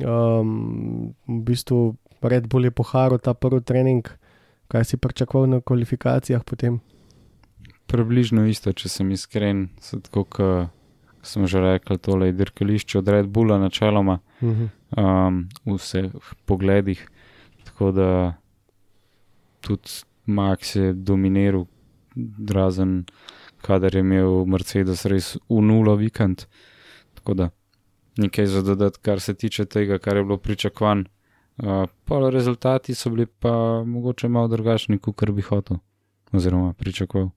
Um, 0.00 1.10
v 1.28 1.40
bistvu 1.44 1.80
Red 2.22 2.46
Bull 2.48 2.68
je 2.68 2.70
poharil 2.70 3.18
ta 3.18 3.34
prvi 3.34 3.60
trening, 3.66 4.06
kaj 4.70 4.84
si 4.84 4.96
pričakoval 4.96 5.48
na 5.50 5.60
kvalifikacijah 5.60 6.44
potem. 6.46 6.78
Približno 7.90 8.46
isto, 8.46 8.70
če 8.72 8.88
sem 8.88 9.10
iskren, 9.10 9.66
tako, 9.90 10.24
kot 10.24 10.70
sem 11.26 11.44
že 11.50 11.60
rekel, 11.60 11.98
tole 12.00 12.30
je 12.30 12.36
dirkališče 12.38 13.00
od 13.02 13.08
Red 13.12 13.26
Bulla 13.28 13.58
načeloma 13.58 14.20
Mhm. 14.40 14.68
um, 14.96 15.40
v 15.66 15.74
vseh 15.76 16.12
pogledih. 16.46 17.02
Tako 17.66 17.90
da 17.92 18.08
tudi 19.60 19.90
Max 20.26 20.76
je 20.76 20.92
dominiral, 20.94 21.66
razen 22.48 23.04
kadar 23.62 23.94
je 23.94 24.00
imel 24.00 24.44
Mercedes 24.46 25.06
res 25.06 25.36
v 25.48 25.62
nulo 25.62 25.94
vikend. 25.96 26.46
Tako 27.14 27.34
da 27.34 27.50
nekaj 28.16 28.46
za 28.46 28.62
dodati, 28.62 28.98
kar 29.02 29.20
se 29.20 29.34
tiče 29.34 29.64
tega, 29.64 29.98
kar 29.98 30.16
je 30.16 30.24
bilo 30.24 30.38
pričakovan. 30.38 31.04
Uh, 31.60 31.84
pa 32.04 32.30
rezultati 32.30 32.94
so 32.94 33.10
bili 33.10 33.26
pa 33.26 33.84
mogoče 33.84 34.28
malo 34.28 34.48
drugačni, 34.48 34.98
kot 34.98 35.30
bi 35.30 35.42
hotel, 35.42 35.76
oziroma 36.32 36.72
pričakoval. 36.72 37.28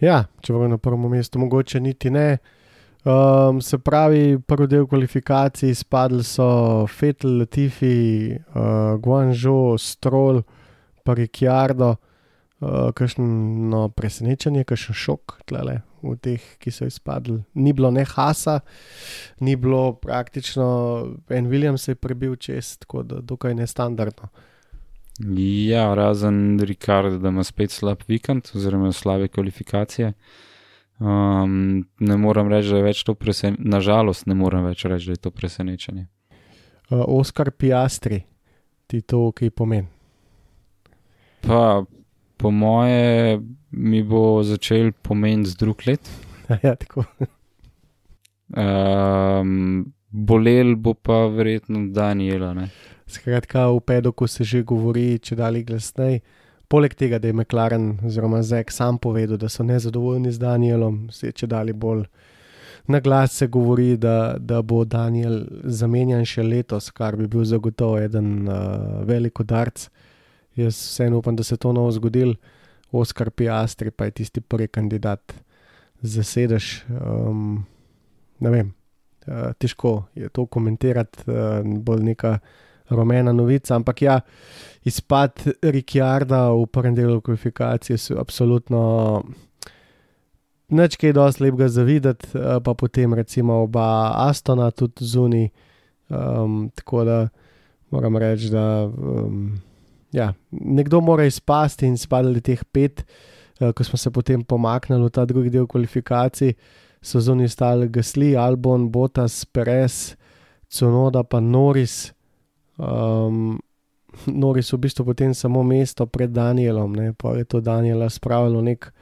Ja, 0.00 0.24
če 0.40 0.52
bomo 0.52 0.68
na 0.68 0.78
prvem 0.78 1.08
mestu, 1.10 1.38
mogoče 1.38 1.80
niti 1.80 2.10
ne. 2.10 2.38
Um, 3.08 3.60
se 3.62 3.78
pravi, 3.78 4.38
prvi 4.46 4.66
del 4.66 4.86
kvalifikacij 4.86 5.74
spadli 5.74 6.24
so 6.24 6.86
Fetel, 6.86 7.38
Latifi, 7.38 8.36
uh, 8.36 8.98
Guangzhou, 9.00 9.78
Stroll, 9.78 10.42
pa 11.04 11.14
Ricciardo. 11.14 11.96
Uh, 12.58 12.90
kakšno 12.90 13.84
presenečenje, 13.94 14.64
kakšen 14.66 14.96
šok 14.98 15.36
tlele 15.46 15.76
v 16.02 16.16
teh, 16.18 16.42
ki 16.58 16.72
so 16.74 16.88
izpadli. 16.90 17.44
Ni 17.54 17.70
bilo 17.72 17.90
ne 17.94 18.02
Hasa, 18.02 18.60
ni 19.40 19.54
bilo 19.54 19.92
praktično, 20.02 20.66
en 21.30 21.46
Williams 21.46 21.86
se 21.86 21.94
je 21.94 22.00
prebil 22.02 22.34
čez, 22.36 22.76
tako 22.82 23.02
da 23.02 23.20
dokaj 23.22 23.54
nestandardno. 23.54 24.28
Ja, 25.68 25.94
razen 25.94 26.60
Ricardo, 26.60 27.18
da 27.18 27.28
ima 27.28 27.44
spet 27.44 27.70
slab 27.70 28.02
vikend, 28.08 28.50
oziroma 28.54 28.92
slabe 28.92 29.28
kvalifikacije. 29.28 30.12
Um, 30.98 31.86
ne 31.98 32.16
morem 32.16 32.48
reči, 32.50 32.70
da 32.70 32.76
je 32.76 32.86
več 32.86 33.04
to 33.06 33.14
presenečenje. 33.14 33.70
Nažalost, 33.70 34.26
ne 34.26 34.34
morem 34.34 34.64
več 34.66 34.84
reči, 34.84 35.10
da 35.10 35.14
je 35.18 35.22
to 35.26 35.30
presenečenje. 35.30 36.08
Uh, 36.90 37.04
Oskar 37.06 37.50
Piastri, 37.50 38.24
ti 38.86 39.00
to 39.02 39.28
kaj 39.30 39.50
pomeni. 39.50 39.86
Pa, 41.46 41.84
po 42.38 42.50
moje, 42.50 43.40
mi 43.70 44.02
bo 44.02 44.42
začel 44.42 44.92
pomeniti 45.02 45.56
drug 45.58 45.86
let. 45.86 46.10
ja, 46.64 46.74
tako. 46.74 47.04
Um, 48.48 49.92
bolel 50.10 50.76
bo 50.76 50.94
pa 50.94 51.26
verjetno 51.26 51.88
Daniela. 51.92 52.54
Ne? 52.54 52.70
Skratka, 53.06 53.68
v 53.68 53.80
pedoku 53.80 54.26
se 54.26 54.44
že 54.44 54.62
govori, 54.62 55.18
če 55.18 55.36
dalje 55.36 55.64
glasnej. 55.68 56.20
Poleg 56.68 56.94
tega, 56.94 57.18
da 57.18 57.28
je 57.28 57.34
McLaren 57.34 57.98
oziroma 58.04 58.42
Zek 58.42 58.72
sam 58.72 58.98
povedal, 58.98 59.36
da 59.40 59.48
so 59.48 59.64
nezadovoljni 59.64 60.32
z 60.32 60.38
Danielom, 60.38 61.08
se 61.12 61.30
je 61.30 61.32
če 61.32 61.46
dalje 61.46 61.72
bolj 61.72 62.04
Na 62.88 63.00
glas 63.00 63.32
se 63.32 63.46
govori, 63.46 63.96
da, 63.96 64.36
da 64.38 64.62
bo 64.62 64.84
Daniel 64.84 65.42
zamenjan 65.64 66.24
še 66.24 66.42
letos, 66.42 66.88
kar 66.90 67.18
bi 67.20 67.26
bil 67.28 67.44
zagotovo 67.44 67.98
eden 68.00 68.48
uh, 68.48 69.02
velik 69.04 69.40
udarc. 69.44 69.90
Jaz 70.58 70.74
vseeno 70.74 71.18
upam, 71.18 71.36
da 71.36 71.44
se 71.44 71.56
to 71.56 71.72
novo 71.72 71.90
zgodil. 71.94 72.34
Oskar 72.92 73.30
Piastri 73.30 73.90
pa 73.90 74.04
je 74.04 74.10
tisti 74.10 74.40
prvi 74.40 74.68
kandidat 74.68 75.32
za 76.02 76.22
sedež. 76.22 76.82
Um, 76.88 77.66
ne 78.40 78.50
vem, 78.50 78.72
uh, 79.26 79.52
težko 79.58 80.08
je 80.14 80.28
to 80.28 80.46
komentirati, 80.46 81.28
uh, 81.30 81.62
bolj 81.62 82.02
neka 82.02 82.38
rumena 82.90 83.32
novica. 83.32 83.76
Ampak 83.76 84.02
ja, 84.02 84.20
izpad 84.84 85.44
Rikjarda 85.62 86.48
v 86.50 86.66
prvem 86.66 86.96
delu 86.96 87.20
kvalifikacije 87.20 87.98
so 87.98 88.18
absolutno. 88.18 89.22
Neč 90.68 90.98
kaj 91.00 91.14
dosti 91.16 91.46
lepega 91.46 91.68
za 91.72 91.82
videti, 91.86 92.28
pa 92.64 92.74
potem 92.74 93.14
recimo 93.14 93.62
oba 93.62 94.12
Astona 94.26 94.70
tudi 94.70 95.06
zunaj. 95.06 95.48
Um, 96.08 96.70
tako 96.74 97.04
da 97.04 97.28
moram 97.90 98.16
reči, 98.16 98.50
da 98.50 98.84
um, 98.84 99.60
ja, 100.12 100.32
nekdo 100.50 101.00
mora 101.00 101.24
izpasti 101.28 101.86
in 101.86 101.96
spadali 101.98 102.40
teh 102.40 102.64
pet, 102.72 103.04
uh, 103.60 103.72
ko 103.72 103.84
smo 103.84 103.98
se 103.98 104.10
potem 104.10 104.44
pomaknili 104.44 105.04
v 105.04 105.10
ta 105.10 105.24
drugi 105.24 105.50
del 105.50 105.66
kvalifikacij, 105.66 106.54
so 107.02 107.20
zunaj 107.20 107.48
stali 107.48 107.88
Gasli, 107.88 108.36
Albon, 108.36 108.88
Botas, 108.90 109.44
Perez, 109.44 110.16
Cunoda 110.68 111.22
pa 111.22 111.40
Noris. 111.40 112.12
Um, 112.76 113.58
Noris 114.42 114.72
v 114.72 114.78
bistvu 114.78 115.04
potem 115.04 115.34
samo 115.34 115.62
mesto 115.62 116.06
pred 116.06 116.30
Danielom, 116.30 116.96
ne, 116.96 117.12
pa 117.12 117.36
je 117.36 117.44
to 117.44 117.60
Daniela 117.60 118.08
spravilo 118.10 118.62
nek 118.62 118.92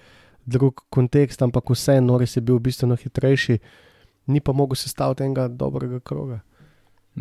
drug 0.47 0.85
kontekst, 0.91 1.43
ampak 1.43 1.71
vse, 1.71 2.01
Noris 2.01 2.37
je 2.37 2.43
bil 2.43 2.59
bistveno 2.59 2.97
hitrejši, 2.97 3.59
ni 4.27 4.41
pa 4.41 4.53
mogel 4.53 4.79
sestaviti 4.79 5.25
enega 5.25 5.49
dobrega 5.49 6.01
kroga. 6.01 6.41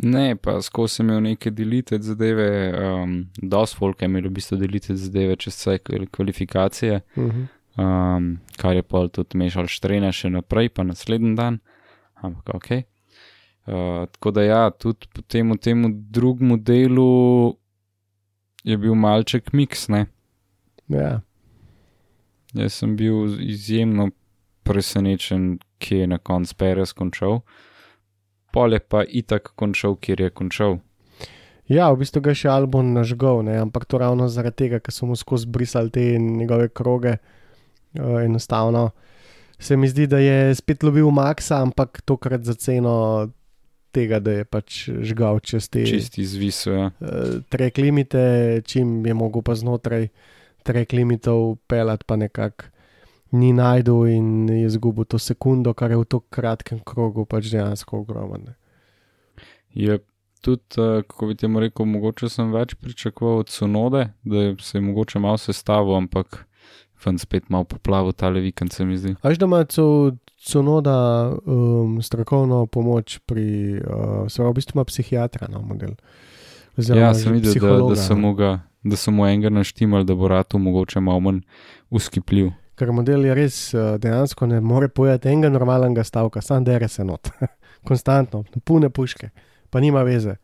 Ne, 0.03 0.35
pa 0.35 0.61
skozi 0.61 0.95
sem 0.95 1.09
imel 1.09 1.21
neke 1.23 1.51
delite 1.55 1.99
zadeve, 2.03 2.47
um, 2.75 3.13
dosti 3.37 3.77
folk 3.79 4.01
je 4.01 4.09
imel 4.09 4.27
v 4.27 4.33
bistvu 4.35 4.57
delite 4.59 4.95
zadeve 4.95 5.35
čez 5.39 5.55
vse 5.55 5.77
kvalifikacije, 6.11 7.01
Uh 7.15 7.23
-huh. 7.23 7.45
um, 7.77 8.39
kar 8.57 8.75
je 8.75 8.83
pol 8.83 9.09
tudi 9.09 9.37
mešal 9.37 9.67
štrene 9.67 10.11
še 10.11 10.29
naprej, 10.29 10.69
pa 10.69 10.83
naslednji 10.83 11.35
dan, 11.35 11.59
ampak 12.15 12.55
ok. 12.55 12.71
Uh, 12.71 14.05
tako 14.11 14.31
da 14.31 14.43
ja, 14.43 14.69
tudi 14.69 15.07
po 15.13 15.21
tem, 15.21 15.57
tem 15.57 16.11
drugem 16.11 16.63
delu 16.63 17.55
je 18.63 18.77
bil 18.77 18.95
malček 18.95 19.53
miks, 19.53 19.87
ne. 19.87 20.05
Ja. 20.87 21.21
Jaz 22.53 22.73
sem 22.73 22.95
bil 22.95 23.39
izjemno 23.41 24.09
presenečen, 24.63 25.59
kje 25.77 25.99
je 25.99 26.07
na 26.07 26.17
koncu 26.17 26.55
Perez 26.55 26.93
končal. 26.93 27.41
Pol 28.55 28.71
je 28.71 28.79
pa 28.79 29.03
itak 29.03 29.51
končal, 29.59 29.97
kjer 29.99 30.21
je 30.21 30.29
končal. 30.31 30.79
ja, 31.67 31.91
v 31.91 31.99
bistvu 31.99 32.21
ga 32.23 32.31
je 32.31 32.45
še 32.45 32.51
Albon 32.53 32.93
nažgal, 32.95 33.43
ne, 33.43 33.57
ampak 33.59 33.83
to 33.83 33.99
ravno 33.99 34.29
zaradi 34.31 34.63
tega, 34.63 34.79
ker 34.79 34.95
so 34.95 35.09
mu 35.09 35.17
skozi 35.19 35.49
brisali 35.51 35.91
te 35.91 36.03
njegove 36.19 36.69
kroge. 36.71 37.17
Uh, 37.95 38.23
enostavno 38.23 38.91
se 39.59 39.75
mi 39.79 39.87
zdi, 39.87 40.07
da 40.07 40.19
je 40.19 40.55
spet 40.55 40.83
lovil 40.83 41.11
Maxa, 41.15 41.61
ampak 41.63 42.01
tokrat 42.07 42.43
za 42.43 42.55
ceno 42.59 43.27
tega, 43.95 44.19
da 44.19 44.39
je 44.39 44.47
pač 44.47 44.79
žgal 45.03 45.39
čez 45.39 45.67
te 45.71 45.83
Čisti 45.87 46.23
izvis. 46.23 46.65
Ja. 46.67 46.91
uh, 46.91 47.39
trek 47.51 47.79
limite, 47.79 48.61
čim 48.67 49.01
je 49.07 49.15
mogel 49.15 49.43
pa 49.43 49.55
znotraj 49.55 50.07
trek 50.63 50.95
limitov 50.95 51.57
pelat, 51.67 52.03
pa 52.07 52.15
nekako 52.19 52.71
ni 53.31 53.53
najdel 53.53 54.07
in 54.07 54.49
je 54.49 54.65
izgubil 54.65 55.05
to 55.05 55.19
sekundo, 55.19 55.73
kar 55.73 55.91
je 55.91 55.97
v 55.97 56.05
tako 56.05 56.25
kratkem 56.29 56.79
krogu 56.85 57.25
pač 57.25 57.49
dejansko 57.51 57.99
ogromno. 58.03 58.53
Je 59.73 59.99
tudi, 60.41 60.77
uh, 60.77 61.01
kako 61.07 61.27
bi 61.27 61.35
temu 61.35 61.59
rekel, 61.59 61.85
mogoče 61.85 62.29
sem 62.29 62.51
več 62.53 62.75
pričakoval 62.79 63.43
od 63.43 63.49
Sunode, 63.49 64.09
da 64.23 64.51
se 64.61 64.77
je 64.77 64.81
mogoče 64.81 65.19
malo 65.19 65.37
sestavil, 65.37 65.95
ampak 65.97 66.45
ven 67.05 67.17
spet 67.19 67.49
malo 67.49 67.65
poplavil 67.69 68.13
tale 68.13 68.41
vikend, 68.41 68.73
se 68.73 68.85
mi 68.85 68.97
zdi. 68.97 69.15
Až 69.21 69.41
da 69.41 69.49
ima 69.49 69.65
Cu- 69.65 70.15
Cunoda 70.45 71.33
um, 71.45 72.01
strokovno 72.01 72.65
pomoč 72.65 73.19
pri, 73.25 73.81
uh, 73.81 74.29
se 74.29 74.37
pravi, 74.37 74.51
v 74.51 74.55
bistvu 74.59 74.77
ima 74.77 74.85
psihiatra 74.85 75.47
na 75.49 75.59
model. 75.59 75.95
Ja, 76.77 77.13
sem 77.15 77.33
videl, 77.33 77.55
da, 77.55 77.79
da, 77.89 77.95
so 77.95 78.17
no. 78.19 78.33
ga, 78.35 78.59
da 78.83 78.99
so 78.99 79.11
mu 79.11 79.25
enega 79.25 79.49
naštimali, 79.49 80.05
da 80.05 80.15
bo 80.15 80.27
ratu 80.27 80.59
mogoče 80.59 80.99
malo 80.99 81.19
manj 81.19 81.41
uskipljiv. 81.89 82.51
Ker 82.75 82.91
model 82.91 83.25
je 83.25 83.35
res 83.35 83.57
uh, 83.73 83.95
dejansko 84.01 84.49
ne 84.51 84.59
more 84.59 84.89
pojeti 84.91 85.31
enega 85.31 85.49
normalnega 85.53 86.03
stavka, 86.03 86.41
sam 86.41 86.63
dere 86.63 86.87
se 86.91 87.05
not, 87.07 87.29
konstantno, 87.87 88.43
pune 88.63 88.89
puške, 88.89 89.29
pa 89.69 89.79
nima 89.79 90.03
veze. 90.03 90.35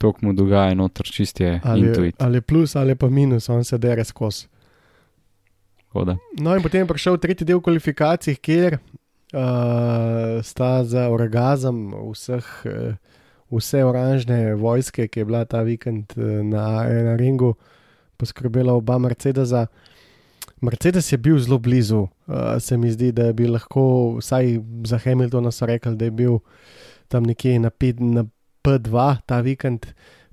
To, 0.00 0.14
mu 0.22 0.32
dogaja, 0.32 0.74
noter 0.74 1.10
čist 1.12 1.40
je 1.40 1.58
Ali, 1.64 1.88
intuit. 1.88 2.16
ali 2.22 2.40
plus 2.40 2.76
ali 2.76 2.94
pa 2.94 3.10
minus, 3.10 3.48
on 3.48 3.64
se 3.64 3.78
dere 3.78 4.04
skozi. 4.04 4.46
No, 6.38 6.54
in 6.54 6.62
potem 6.62 6.84
je 6.84 6.86
prišel 6.86 7.18
tretji 7.18 7.44
del 7.44 7.60
kvalifikacij, 7.60 8.36
kjer 8.38 8.78
uh, 8.78 10.38
sta 10.46 10.84
za 10.86 11.08
orgazem 11.10 11.90
vseh, 12.12 12.46
uh, 12.70 12.94
vse 13.50 13.82
oranžne 13.84 14.54
vojske, 14.54 15.08
ki 15.10 15.20
je 15.20 15.26
bila 15.26 15.42
ta 15.44 15.64
vikend 15.66 16.14
uh, 16.14 16.40
na, 16.46 16.86
na 16.86 17.16
ringu, 17.18 17.56
poskrbela 18.16 18.76
oba 18.78 18.98
Mercedesa. 19.02 19.66
Mercedes 20.60 21.12
je 21.12 21.18
bil 21.18 21.38
zelo 21.40 21.58
blizu, 21.58 22.06
uh, 22.26 22.58
se 22.60 22.76
mi 22.76 22.90
zdi, 22.92 23.12
da 23.16 23.32
bi 23.32 23.48
lahko, 23.48 23.82
vsaj 24.18 24.58
za 24.84 24.98
Hamiltona 25.00 25.50
so 25.50 25.66
rekli, 25.66 25.96
da 25.96 26.04
je 26.04 26.10
bil 26.10 26.38
tam 27.08 27.24
nekje 27.24 27.58
na, 27.58 27.70
P, 27.70 27.94
na 27.98 28.26
P2 28.64 29.16
ta 29.26 29.40
vikend, 29.40 29.86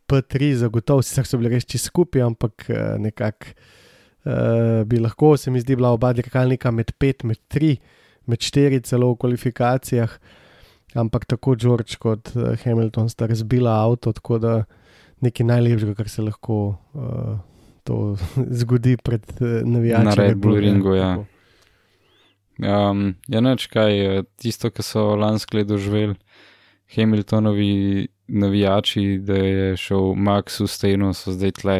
P3, 0.07 0.53
zagotovo, 0.63 1.03
sicer 1.03 1.27
so 1.27 1.39
bili 1.39 1.53
res 1.55 1.67
čisto 1.67 1.93
skupaj, 1.93 2.25
ampak 2.27 2.67
uh, 2.67 2.97
nekako 2.99 3.53
uh, 4.27 4.83
bi 4.87 4.99
lahko, 4.99 5.35
se 5.39 5.51
mi 5.51 5.63
zdi, 5.63 5.79
bila 5.79 5.93
oba 5.95 6.11
dirkalnika 6.13 6.71
med 6.75 6.91
5, 6.99 7.27
med 7.31 7.39
3, 7.53 7.73
med 8.27 8.43
4 8.43 8.83
celo 8.87 9.13
v 9.13 9.21
kvalifikacijah, 9.23 10.19
ampak 10.99 11.27
tako 11.27 11.55
George 11.55 11.95
kot 11.99 12.33
Hamilton 12.65 13.07
sta 13.09 13.27
razbila 13.31 13.79
avto, 13.79 14.11
tako 14.11 14.39
da 14.43 14.57
nekaj 15.23 15.47
najlepšega, 15.47 15.95
kar 15.95 16.09
se 16.11 16.21
lahko 16.21 16.57
uh, 16.93 17.37
to 17.87 18.17
zgodi 18.61 18.97
pred 18.99 19.23
uh, 19.39 19.61
navijači. 19.63 20.05
Na 20.05 20.13
Red 20.19 20.37
Bull 20.43 20.59
ja, 20.59 20.61
ringu, 20.67 20.95
ja. 20.95 21.11
Um, 22.57 23.13
ja, 23.29 23.41
neč 23.41 23.67
kaj, 23.69 23.99
eh, 24.01 24.23
tisto, 24.41 24.71
kar 24.73 24.85
so 24.85 25.11
lansko 25.15 25.59
leto 25.59 25.75
doživeli 25.75 26.15
Hamiltonovi 26.95 28.07
navijači, 28.27 29.17
da 29.21 29.35
je 29.35 29.75
šel 29.77 30.15
Max 30.15 30.59
v 30.59 30.67
steno, 30.67 31.11
so 31.13 31.31
zdaj 31.35 31.51
tle 31.61 31.77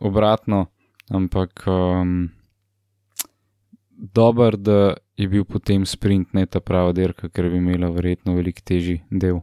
obratno, 0.00 0.66
ampak 1.10 1.64
um, 1.66 2.30
dober, 3.96 4.56
da 4.56 4.94
je 5.16 5.28
bil 5.28 5.44
potem 5.44 5.86
sprint 5.86 6.34
ne 6.36 6.46
ta 6.46 6.60
prava 6.60 6.92
dirka, 6.92 7.28
ker 7.28 7.50
bi 7.50 7.58
imela 7.60 7.90
verjetno 7.90 8.36
veliko 8.36 8.64
težji 8.64 9.00
del. 9.10 9.40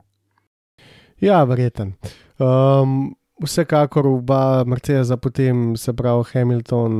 Ja, 1.21 1.43
verjeten. 1.49 1.95
Um, 2.37 3.15
vsekakor 3.43 4.07
oba 4.07 4.63
Mercedesa, 4.65 5.17
potem 5.17 5.75
se 5.75 5.93
pravi 5.93 6.23
Hamilton, 6.33 6.93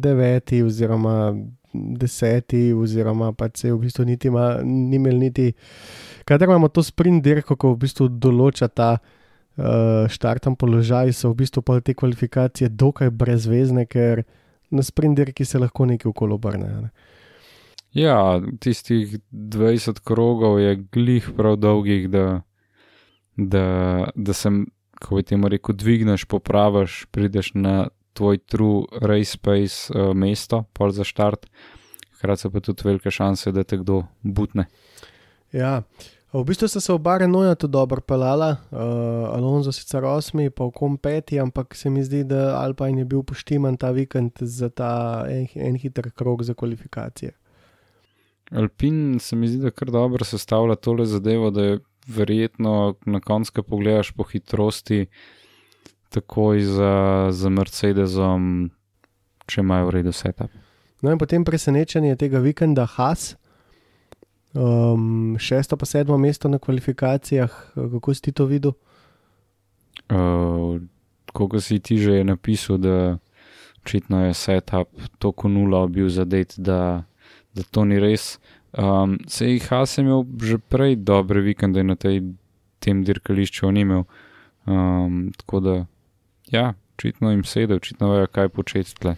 deveti 0.00 0.62
oziroma 0.62 1.34
deseti, 1.72 2.72
oziroma 2.72 3.32
pa 3.32 3.48
se 3.54 3.72
v 3.72 3.78
bistvu 3.78 4.04
niti 4.04 4.28
ima, 4.28 4.60
ni 4.62 4.96
imel 4.96 5.18
niti. 5.18 5.52
Kadar 6.24 6.48
imamo 6.48 6.68
to 6.68 6.82
sprint 6.82 7.24
dirko, 7.24 7.56
ko 7.56 7.74
v 7.74 7.82
bistvu 7.84 8.08
določa 8.08 8.68
ta 8.68 8.90
uh, 8.98 10.06
štarten 10.10 10.56
položaj, 10.58 11.14
so 11.14 11.30
v 11.30 11.42
bistvu 11.44 11.62
pa 11.62 11.80
te 11.80 11.94
kvalifikacije 11.94 12.70
dokaj 12.70 13.10
brezvezne, 13.10 13.86
ker 13.86 14.24
na 14.70 14.82
sprint 14.86 15.18
dirki 15.18 15.44
se 15.44 15.58
lahko 15.58 15.86
nekaj 15.86 16.10
okolo 16.10 16.38
obrne. 16.38 16.66
a 16.66 16.80
Ne? 16.86 16.90
Ja, 17.92 18.40
tistih 18.60 19.18
20 19.32 19.98
krogov 20.06 20.60
je 20.60 20.76
glih 20.94 21.26
prav 21.36 21.56
dolgih, 21.58 22.06
da, 22.10 22.42
da, 23.36 23.64
da 24.14 24.32
sem, 24.32 24.66
kako 25.00 25.16
bi 25.16 25.22
temu 25.22 25.48
rekel, 25.48 25.74
dvigneš, 25.74 26.24
popraviš, 26.28 27.06
prideš 27.10 27.54
na 27.54 27.88
tvoj 28.12 28.38
true 28.38 28.84
race 29.00 29.38
pace 29.40 29.88
uh, 29.92 30.12
mesto, 30.14 30.64
pol 30.72 30.92
za 30.92 31.04
štart. 31.04 31.46
Hkrati 32.18 32.44
so 32.44 32.50
pa 32.52 32.60
tudi 32.60 32.84
velike 32.84 33.10
šanse, 33.10 33.52
da 33.52 33.64
te 33.64 33.78
kdo 33.80 34.02
butne. 34.22 34.66
Ja, 35.56 35.80
v 36.32 36.44
bistvu 36.44 36.68
sta 36.68 36.82
se 36.84 36.92
oba 36.92 37.16
Renoja 37.18 37.54
tudi 37.54 37.72
dobro 37.72 38.04
pelala, 38.04 38.50
uh, 38.70 38.78
Alonso 39.32 39.72
sicer 39.72 40.04
osmi, 40.04 40.50
pa 40.50 40.68
v 40.68 40.74
kom 40.76 40.98
peti, 40.98 41.40
ampak 41.40 41.74
se 41.74 41.90
mi 41.90 42.04
zdi, 42.04 42.22
da 42.28 42.60
Alpine 42.60 43.00
je 43.00 43.08
bil 43.08 43.24
poštiman 43.24 43.80
ta 43.80 43.90
vikend 43.96 44.38
za 44.40 44.68
ta 44.68 45.24
en, 45.28 45.48
en 45.54 45.80
hiter 45.80 46.10
krog 46.12 46.44
za 46.44 46.54
kvalifikacije. 46.54 47.32
Alpin 48.50 49.18
se 49.18 49.36
mi 49.36 49.48
zdi, 49.48 49.62
da 49.62 49.70
kar 49.70 49.90
dobro 49.90 50.24
sestavlja 50.24 50.74
tole 50.74 51.06
zadevo, 51.06 51.50
da 51.50 51.62
je 51.62 51.78
verjetno 52.06 52.94
na 53.06 53.20
koncu, 53.20 53.52
ko 53.52 53.62
pogledaš 53.62 54.12
po 54.12 54.24
hitrosti, 54.24 55.06
takoj 56.10 56.60
za, 56.60 56.94
za 57.30 57.48
Mercedesom, 57.50 58.70
če 59.46 59.60
imajo 59.60 59.90
v 59.90 59.94
redu 60.00 60.12
setup. 60.12 60.50
No 61.00 61.12
in 61.12 61.18
potem 61.18 61.44
presenečenje 61.44 62.16
tega 62.20 62.42
vikenda 62.44 62.86
Haas, 62.86 63.34
Um, 64.54 65.36
šesto 65.38 65.76
pa 65.76 65.86
sedmo 65.86 66.18
mesto 66.18 66.48
na 66.48 66.58
kvalifikacijah, 66.58 67.70
kako 67.74 68.14
si 68.14 68.22
ti 68.22 68.32
to 68.32 68.44
videl? 68.44 68.72
Uh, 70.10 70.80
Kako 71.32 71.60
si 71.60 71.78
ti 71.78 71.98
že 71.98 72.24
napisal, 72.24 72.78
da 72.78 73.18
očitno 73.84 74.26
je 74.26 74.34
setup 74.34 74.88
tako 75.18 75.48
nula 75.48 75.86
bil 75.86 76.08
zadet, 76.08 76.54
da, 76.58 77.04
da 77.54 77.62
to 77.70 77.84
ni 77.84 78.00
res. 78.00 78.38
Um, 78.78 79.18
Sej 79.26 79.58
Has 79.70 79.98
je 79.98 80.04
imel 80.04 80.24
že 80.42 80.58
prej 80.58 80.96
dobre 80.96 81.40
vikende 81.42 81.82
na 81.82 81.96
tej, 81.98 82.22
tem 82.78 83.02
dirkališču, 83.04 83.66
on 83.66 83.76
imel. 83.76 84.04
Um, 84.66 85.32
tako 85.36 85.60
da, 85.60 85.74
ja, 86.50 86.74
očitno 86.98 87.30
jim 87.30 87.44
sedi, 87.44 87.74
očitno 87.74 88.12
vejo, 88.12 88.26
kaj 88.26 88.48
početi 88.48 88.94
tle. 88.94 89.16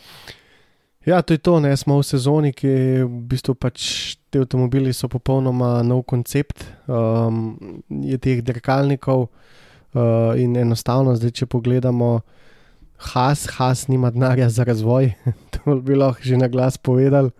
Ja, 1.07 1.23
to 1.23 1.35
je 1.35 1.39
to, 1.39 1.61
ne 1.61 1.77
smo 1.77 1.99
v 1.99 2.07
sezoni, 2.07 2.53
ki 2.55 2.69
je 2.69 3.05
v 3.05 3.23
bistvu 3.27 3.57
pač 3.59 4.15
ti 4.31 4.39
avtomobili 4.39 4.95
so 4.95 5.11
popolnoma 5.11 5.83
nov 5.83 6.05
koncept, 6.07 6.63
um, 6.87 7.59
je 7.91 8.19
teh 8.23 8.39
dirkalnikov 8.39 9.27
uh, 9.27 10.33
in 10.39 10.55
enostavno, 10.57 11.17
zdaj 11.19 11.43
če 11.43 11.51
pogledamo, 11.51 12.21
Has, 13.03 13.49
Has 13.59 13.89
nima 13.91 14.13
denarja 14.15 14.47
za 14.49 14.63
razvoj, 14.65 15.11
to 15.59 15.75
bi 15.83 15.99
lahko 15.99 16.23
že 16.23 16.39
na 16.39 16.47
glas 16.47 16.79
povedal, 16.79 17.33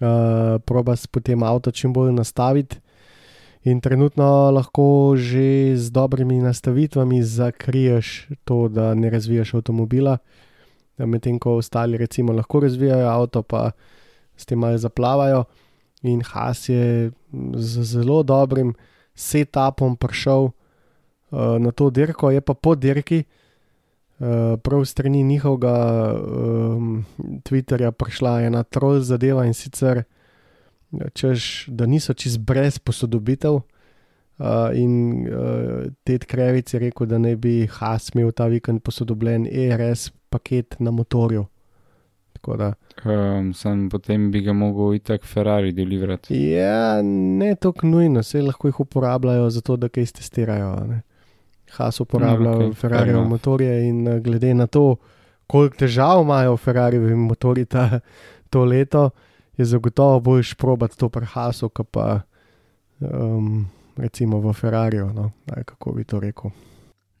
uh, 0.00 0.60
proba 0.64 0.96
se 0.96 1.08
potem 1.10 1.42
avto 1.42 1.70
čim 1.70 1.92
bolj 1.92 2.12
nastaviti. 2.12 2.80
In 3.64 3.80
trenutno 3.80 4.50
lahko 4.50 5.16
že 5.16 5.76
z 5.76 5.90
dobrimi 5.90 6.36
nastavitvami 6.44 7.22
zakriješ 7.22 8.28
to, 8.44 8.68
da 8.68 8.94
ne 8.94 9.10
razvijaš 9.10 9.54
avtomobila, 9.54 10.18
medtem 10.98 11.38
ko 11.38 11.56
ostali, 11.56 11.96
recimo, 11.96 12.32
lahko 12.32 12.60
razvijajo 12.60 13.08
avto, 13.08 13.42
pa 13.42 13.70
s 14.36 14.44
tem 14.44 14.58
malo 14.58 14.78
zaplavajo. 14.78 15.44
In 16.02 16.20
Has 16.20 16.68
je 16.68 17.10
z 17.56 17.82
zelo 17.82 18.22
dobrim 18.22 18.74
setupom 19.14 19.96
prišel 19.96 20.44
uh, 20.44 21.56
na 21.58 21.72
to 21.72 21.90
dirko, 21.90 22.30
je 22.30 22.40
pa 22.40 22.54
po 22.54 22.74
dirki, 22.74 23.24
uh, 23.24 23.43
prav 24.62 24.84
strani 24.84 25.22
njihovega 25.22 25.74
um, 26.14 27.04
Twitterja, 27.44 27.90
prišla 27.90 28.40
ena 28.42 28.62
troll 28.62 29.00
zadeva 29.00 29.46
in 29.46 29.54
sicer 29.54 30.04
češ, 31.14 31.66
da 31.68 31.86
niso 31.86 32.14
čist 32.14 32.38
brez 32.38 32.78
posodobitev. 32.78 33.60
Uh, 34.38 34.74
in 34.74 35.26
uh, 35.28 35.84
Ted 36.04 36.24
Krevic 36.26 36.74
je 36.74 36.80
rekel, 36.80 37.06
da 37.06 37.18
naj 37.18 37.36
bi 37.36 37.68
Has 37.70 38.10
imel 38.14 38.32
ta 38.34 38.48
vikend 38.50 38.82
posodobljen 38.82 39.46
ERS 39.46 40.10
paket 40.30 40.74
na 40.78 40.90
motorju. 40.90 41.46
Da, 42.44 42.74
um, 43.08 43.54
sem 43.56 43.86
potem 43.88 44.26
bi 44.30 44.42
ga 44.44 44.52
mogel 44.52 44.98
itak 44.98 45.22
Ferrari 45.24 45.72
deliverati. 45.72 46.36
Ja, 46.50 47.00
ne 47.02 47.54
tako 47.54 47.86
nujno, 47.86 48.22
se 48.22 48.42
lahko 48.42 48.68
jih 48.68 48.80
uporabljajo 48.80 49.46
za 49.50 49.60
to, 49.60 49.76
da 49.76 49.88
kaj 49.88 50.10
testirajo. 50.18 50.74
Ne. 50.90 51.00
Has 51.76 52.00
uporablja 52.00 52.50
no, 52.50 52.58
okay, 52.58 52.74
Ferrari 52.74 53.12
motorje 53.12 53.88
in 53.88 54.04
glede 54.22 54.54
na 54.54 54.66
to, 54.66 54.96
koliko 55.46 55.76
težav 55.76 56.22
imajo 56.22 56.56
Ferrari 56.56 56.98
motorji 56.98 57.64
ta, 57.64 58.00
to 58.50 58.64
leto, 58.64 59.10
je 59.56 59.64
zagotovo 59.64 60.20
boljš 60.20 60.54
probati 60.54 60.98
to 60.98 61.08
pri 61.08 61.26
Hasu, 61.26 61.68
kot 61.68 61.88
pa 61.90 62.20
um, 63.00 63.66
recimo 63.96 64.40
v 64.40 64.52
Ferrariju. 64.52 65.10
No? 65.14 65.30
Aj, 65.56 65.64
kako 65.64 65.92
bi 65.92 66.04
to 66.04 66.20
rekel? 66.20 66.50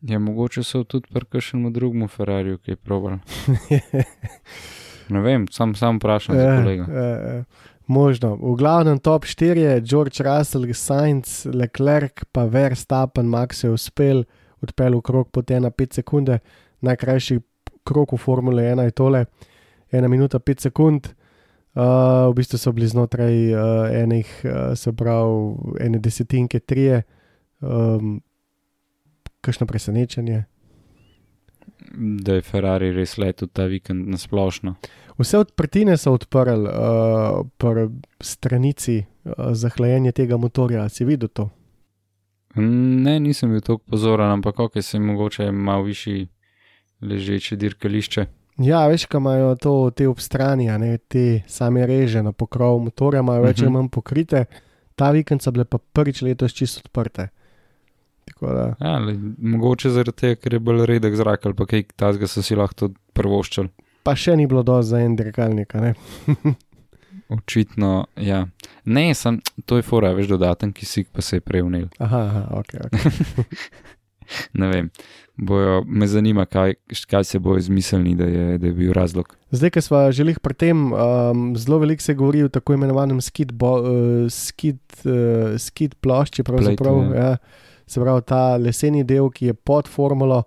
Ja, 0.02 0.18
mogoče 0.18 0.62
so 0.62 0.82
tudi 0.84 1.08
pri 1.12 1.24
kakšnem 1.24 1.72
drugem 1.72 2.08
Ferrariju, 2.08 2.58
ki 2.58 2.74
je 2.74 2.76
probal. 2.76 3.18
ne 5.14 5.20
vem, 5.20 5.46
sam, 5.50 5.74
sam 5.74 5.96
vprašam 5.96 6.36
za 6.36 6.48
kolega. 6.60 6.84
E, 6.84 7.00
e, 7.00 7.44
možno. 7.86 8.34
V 8.36 8.56
glavnem 8.58 8.98
top 8.98 9.24
4 9.24 9.56
je 9.56 9.80
George 9.80 10.24
Russell, 10.24 10.66
Sainz, 10.74 11.46
Leclerc, 11.46 12.24
pa 12.32 12.44
Verstappen, 12.44 13.26
Max 13.26 13.64
je 13.64 13.70
uspel, 13.70 14.24
odpeljal 14.64 15.00
krok 15.04 15.30
po 15.30 15.42
1,5 15.42 16.00
sekunde, 16.00 16.38
najkrajši 16.80 17.40
krok 17.84 18.16
v 18.16 18.20
Formule 18.20 18.64
1 18.64 18.88
je 18.88 18.96
tole, 18.96 19.24
1 19.92 20.08
minuta 20.08 20.38
5 20.38 20.60
sekund. 20.70 21.12
Uh, 21.74 22.30
v 22.30 22.38
bistvu 22.38 22.58
so 22.58 22.70
bili 22.72 22.86
znotraj 22.86 23.34
uh, 23.50 23.90
enih, 23.90 24.28
uh, 24.46 24.74
se 24.78 24.92
pravi, 24.94 25.74
ene 25.82 25.98
desetinke, 25.98 26.60
tri, 26.62 27.02
um, 27.58 28.20
kakšno 29.42 29.66
presenečenje. 29.66 30.44
Da 32.24 32.38
je 32.38 32.44
Ferrari 32.46 32.92
res 32.94 33.16
letel 33.18 33.50
ta 33.50 33.66
vikend 33.66 34.06
na 34.06 34.18
splošno. 34.18 34.76
Vse 35.18 35.38
odprtine 35.42 35.98
so 35.98 36.14
odprli 36.14 36.70
uh, 36.70 37.42
pri 37.58 37.88
stranici 38.22 39.02
uh, 39.02 39.50
za 39.52 39.68
hlajenje 39.74 40.14
tega 40.14 40.38
motorja. 40.38 40.86
Si 40.88 41.04
videl 41.04 41.28
to? 41.28 41.50
Ne, 42.54 43.18
nisem 43.20 43.50
bil 43.50 43.60
tako 43.60 43.82
pozoren, 43.90 44.30
ampak 44.30 44.56
kako 44.56 44.82
se 44.82 44.96
jim 44.96 45.06
mogoče 45.06 45.50
malo 45.52 45.82
višji 45.82 46.28
ležeče 47.02 47.56
dirkališče. 47.56 48.26
Ja, 48.62 48.86
veš, 48.86 49.08
kaj 49.10 49.18
imajo 49.18 49.54
to 49.58 49.90
te 49.96 50.06
obstrani, 50.08 50.68
ne 50.78 50.98
te 50.98 51.42
same 51.50 51.86
reže 51.86 52.22
na 52.22 52.32
pokrov 52.32 52.78
motorja, 52.78 53.20
imajo 53.20 53.42
več 53.42 53.58
ali 53.58 53.66
uh 53.66 53.72
-huh. 53.72 53.76
manj 53.76 53.88
pokrite, 53.88 54.44
ta 54.94 55.10
vikend 55.10 55.42
so 55.42 55.50
bile 55.50 55.64
pa 55.64 55.78
prvič 55.78 56.22
letos 56.22 56.52
čisto 56.52 56.80
odprte. 56.84 57.28
Ja, 58.80 58.98
le, 58.98 59.18
mogoče 59.38 59.90
zaradi 59.90 60.16
tega, 60.16 60.34
ker 60.40 60.54
je 60.54 60.58
bolj 60.60 60.86
redek 60.86 61.16
zrak 61.16 61.46
ali 61.46 61.54
pa 61.54 61.66
kaj 61.66 61.82
tasga 61.96 62.26
so 62.26 62.42
si 62.42 62.54
lahko 62.54 62.88
prvoščali. 63.12 63.68
Pa 64.02 64.14
še 64.14 64.36
ni 64.36 64.46
bilo 64.46 64.62
dovolj 64.62 64.82
za 64.82 65.00
en 65.00 65.16
dirkalnik. 65.16 65.74
Očitno, 67.28 68.06
ja. 68.16 68.46
Ne, 68.84 69.14
sem, 69.14 69.40
to 69.66 69.76
je 69.76 69.82
fora, 69.82 70.12
veš, 70.12 70.28
dodaten 70.34 70.72
kisik 70.72 71.08
pa 71.12 71.22
se 71.22 71.36
je 71.36 71.40
prevnil. 71.40 71.88
Aha, 71.98 72.20
aha, 72.20 72.46
ok. 72.60 72.74
okay. 72.84 73.44
ne 74.60 74.68
vem. 74.68 74.90
Bojo, 75.36 75.82
me 75.86 76.06
zanima, 76.06 76.44
kaj, 76.46 76.74
kaj 77.10 77.24
se 77.24 77.38
bo 77.38 77.56
izmislili, 77.58 78.14
da, 78.14 78.26
da 78.58 78.66
je 78.66 78.72
bil 78.72 78.92
razlog. 78.92 79.36
Zdaj, 79.50 79.70
ki 79.70 79.80
smo 79.80 80.02
želeli 80.12 80.38
pri 80.42 80.54
tem, 80.54 80.92
um, 80.92 81.56
zelo 81.56 81.78
veliko 81.78 82.02
se 82.02 82.14
govori 82.14 82.42
o 82.42 82.48
tako 82.48 82.74
imenovanem 82.74 83.20
skid, 83.20 83.52
bo, 83.52 83.72
uh, 83.80 83.88
skid, 84.30 84.78
uh, 85.04 85.58
skid 85.58 85.94
plošči. 85.94 86.42
Plate, 86.42 86.76
ja. 86.84 87.16
Ja, 87.16 87.36
se 87.86 88.00
pravi, 88.00 88.22
ta 88.22 88.56
leseni 88.56 89.04
del, 89.04 89.30
ki 89.30 89.46
je 89.46 89.54
pod 89.54 89.88
formulo. 89.88 90.42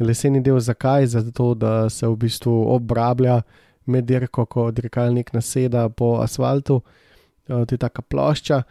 Leseni 0.00 0.40
del 0.40 0.60
zakaj? 0.60 1.06
Zato, 1.06 1.54
da 1.54 1.90
se 1.90 2.06
v 2.06 2.16
bistvu 2.16 2.56
obrablja 2.74 3.42
med 3.86 4.06
dirko, 4.08 4.46
ko 4.46 4.70
dirkalnik 4.70 5.32
naseda 5.34 5.88
po 5.88 6.16
asfaltu, 6.22 6.80
uh, 6.82 7.64
to 7.64 7.74
je 7.74 7.82
taka 7.82 8.02
plošča. 8.02 8.62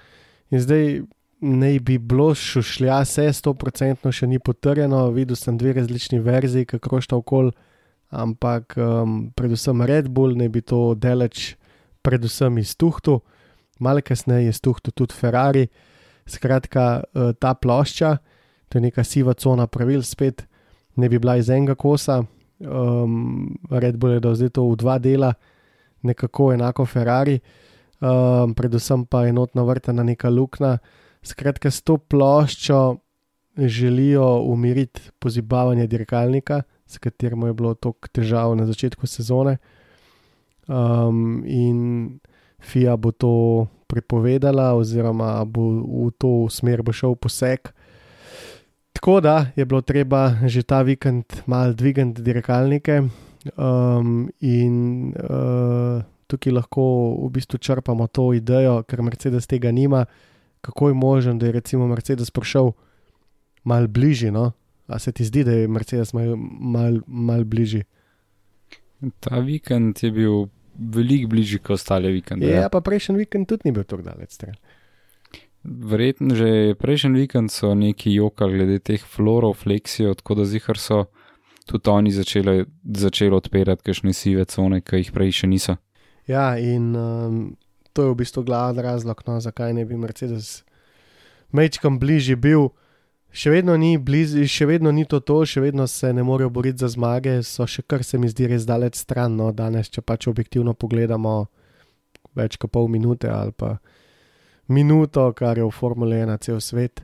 In 0.52 0.62
zdaj 0.62 1.02
naj 1.42 1.80
bi 1.80 1.98
bilo 1.98 2.34
šušlja, 2.36 3.02
vse 3.04 3.28
100% 3.34 4.12
še 4.12 4.28
ni 4.28 4.40
potrjeno, 4.40 5.10
videl 5.14 5.38
sem 5.38 5.58
dve 5.58 5.76
različni 5.80 6.20
verziji, 6.24 6.66
kako 6.66 7.02
šta 7.02 7.20
okol, 7.20 7.52
ampak 8.10 8.78
um, 8.78 9.18
predvsem 9.36 9.82
Red 9.86 10.10
Bull 10.10 10.38
naj 10.38 10.50
bi 10.50 10.62
to 10.62 10.96
deleč, 10.96 11.56
predvsem 12.06 12.58
iz 12.62 12.76
Tuhtu, 12.78 13.20
malo 13.80 14.02
kasneje 14.06 14.54
iz 14.54 14.62
Tuhtu 14.62 14.92
tudi 14.92 15.18
Ferrari. 15.18 15.68
Skratka, 16.26 17.04
uh, 17.04 17.34
ta 17.38 17.54
plošča, 17.54 18.16
to 18.70 18.80
je 18.80 18.88
neka 18.88 19.04
siva 19.06 19.36
cona 19.38 19.68
pravil, 19.68 20.02
spet 20.02 20.46
ne 20.96 21.10
bi 21.10 21.20
bila 21.20 21.38
iz 21.38 21.50
enega 21.50 21.76
kosa. 21.76 22.24
Um, 22.60 23.56
Red 23.70 23.98
Bull 23.98 24.16
je 24.16 24.24
dal 24.24 24.36
zdaj 24.36 24.56
to 24.56 24.64
v 24.70 24.76
dva 24.80 24.96
dela, 25.00 25.34
nekako 26.08 26.54
enako 26.56 26.86
Ferrari, 26.88 27.40
um, 28.00 28.56
predvsem 28.56 29.04
pa 29.06 29.28
enotna 29.28 29.66
vrtana 29.68 30.04
neka 30.04 30.30
luknja. 30.30 30.80
Skratka, 31.26 31.72
s 31.72 31.82
to 31.82 31.98
ploščo 31.98 32.98
želijo 33.58 34.46
umiriti 34.46 35.02
pozibavanje 35.20 35.88
dirkalnika, 35.88 36.62
s 36.88 36.98
katerim 36.98 37.48
je 37.48 37.54
bilo 37.54 37.74
toliko 37.74 38.08
težav 38.08 38.56
na 38.56 38.66
začetku 38.66 39.08
sezone. 39.08 39.58
Um, 40.68 41.44
in 41.46 42.20
FIA 42.60 42.96
bo 42.98 43.12
to 43.12 43.68
prepovedala, 43.88 44.74
oziroma 44.74 45.46
bo 45.46 45.62
v 45.82 46.12
to 46.18 46.48
smer 46.50 46.84
bo 46.84 46.94
šel 46.94 47.16
poseg. 47.16 47.74
Tako 48.96 49.20
da 49.22 49.52
je 49.56 49.66
bilo 49.66 49.82
treba 49.82 50.48
že 50.48 50.64
ta 50.64 50.82
vikend 50.82 51.44
malo 51.46 51.74
dvigati 51.74 52.22
dirkalnike, 52.22 53.02
um, 53.58 54.30
in 54.40 55.12
uh, 55.14 56.00
tukaj 56.28 56.54
lahko 56.54 56.86
v 57.26 57.30
bistvu 57.36 57.60
črpamo 57.60 58.08
to 58.08 58.32
idejo, 58.34 58.80
ker 58.88 59.04
Mercedes 59.04 59.48
tega 59.48 59.72
nima 59.72 60.06
kako 60.66 60.88
je 60.88 60.94
možno, 60.94 61.34
da 61.34 61.46
je 61.46 61.52
recimo 61.52 61.88
Mercedes 61.88 62.32
prišel 62.32 62.72
malo 63.64 63.88
bližje. 63.88 64.32
No? 64.32 64.52
A 64.88 65.00
se 65.00 65.12
ti 65.12 65.26
zdi, 65.26 65.44
da 65.44 65.52
je 65.52 65.68
Mercedes 65.68 66.14
malo 66.14 66.36
mal, 66.60 67.00
mal 67.08 67.44
bližje? 67.44 67.84
Ta 69.20 69.40
vikend 69.40 70.04
je 70.04 70.12
bil 70.12 70.48
veliko 70.76 71.30
bližji 71.30 71.60
kot 71.60 71.78
ostale 71.78 72.10
vikende. 72.10 72.50
Ja, 72.50 72.70
pa 72.70 72.82
prejšnji 72.82 73.16
vikend 73.16 73.48
tudi 73.48 73.70
ni 73.70 73.76
bil 73.76 73.84
tako 73.84 74.02
daleč. 74.10 74.38
Verjetno 75.66 76.36
že 76.38 76.76
prejšnji 76.78 77.26
vikend 77.26 77.52
so 77.52 77.74
neki 77.74 78.14
jokali 78.14 78.60
glede 78.60 78.80
teh 78.80 79.02
florov, 79.02 79.58
fleksijo, 79.64 80.14
tako 80.14 80.42
da 80.42 80.46
zihar 80.46 80.78
so 80.78 81.06
tudi 81.66 81.90
oni 81.90 82.12
začeli, 82.14 82.66
začeli 82.86 83.34
odpirati 83.36 83.82
kakšne 83.82 84.14
sive 84.14 84.46
cone, 84.46 84.82
ki 84.86 85.02
jih 85.02 85.12
prej 85.12 85.32
še 85.42 85.50
niso. 85.50 85.78
Ja, 86.30 86.54
in 86.58 86.94
um, 86.94 87.58
to 87.94 88.06
je 88.06 88.14
v 88.14 88.18
bistvu 88.22 88.44
glavni 88.46 88.86
razlog, 88.86 89.22
no, 89.26 89.40
zakaj 89.42 89.74
ne 89.74 89.86
bi 89.86 89.98
Mercedes 89.98 90.64
mečkam 91.54 92.00
bližje 92.00 92.36
bil. 92.36 92.70
Še 93.36 93.52
vedno, 93.52 93.76
ni 93.76 93.98
blizu, 94.00 94.46
še 94.48 94.68
vedno 94.70 94.94
ni 94.96 95.04
to 95.04 95.20
to, 95.20 95.42
še 95.44 95.60
vedno 95.60 95.88
se 95.92 96.14
ne 96.14 96.24
morejo 96.24 96.54
boriti 96.56 96.80
za 96.80 96.88
zmage, 96.94 97.42
so 97.44 97.68
še 97.68 97.84
kar 97.84 98.04
se 98.04 98.18
mi 98.22 98.30
zdi 98.32 98.48
res 98.48 98.64
daleč 98.64 98.96
stran. 98.96 99.36
No, 99.36 99.50
danes, 99.52 99.92
če 99.92 100.06
pač 100.06 100.30
objektivno 100.32 100.72
pogledamo, 100.72 101.50
več 102.36 102.56
kot 102.62 102.72
pol 102.72 102.88
minute 102.92 103.28
ali 103.32 103.52
pa 103.52 103.76
minuto, 104.68 105.34
kar 105.34 105.58
je 105.58 105.66
v 105.66 105.72
Formule 105.72 106.16
1 106.16 106.38
cel 106.42 106.62
svet. 106.62 107.04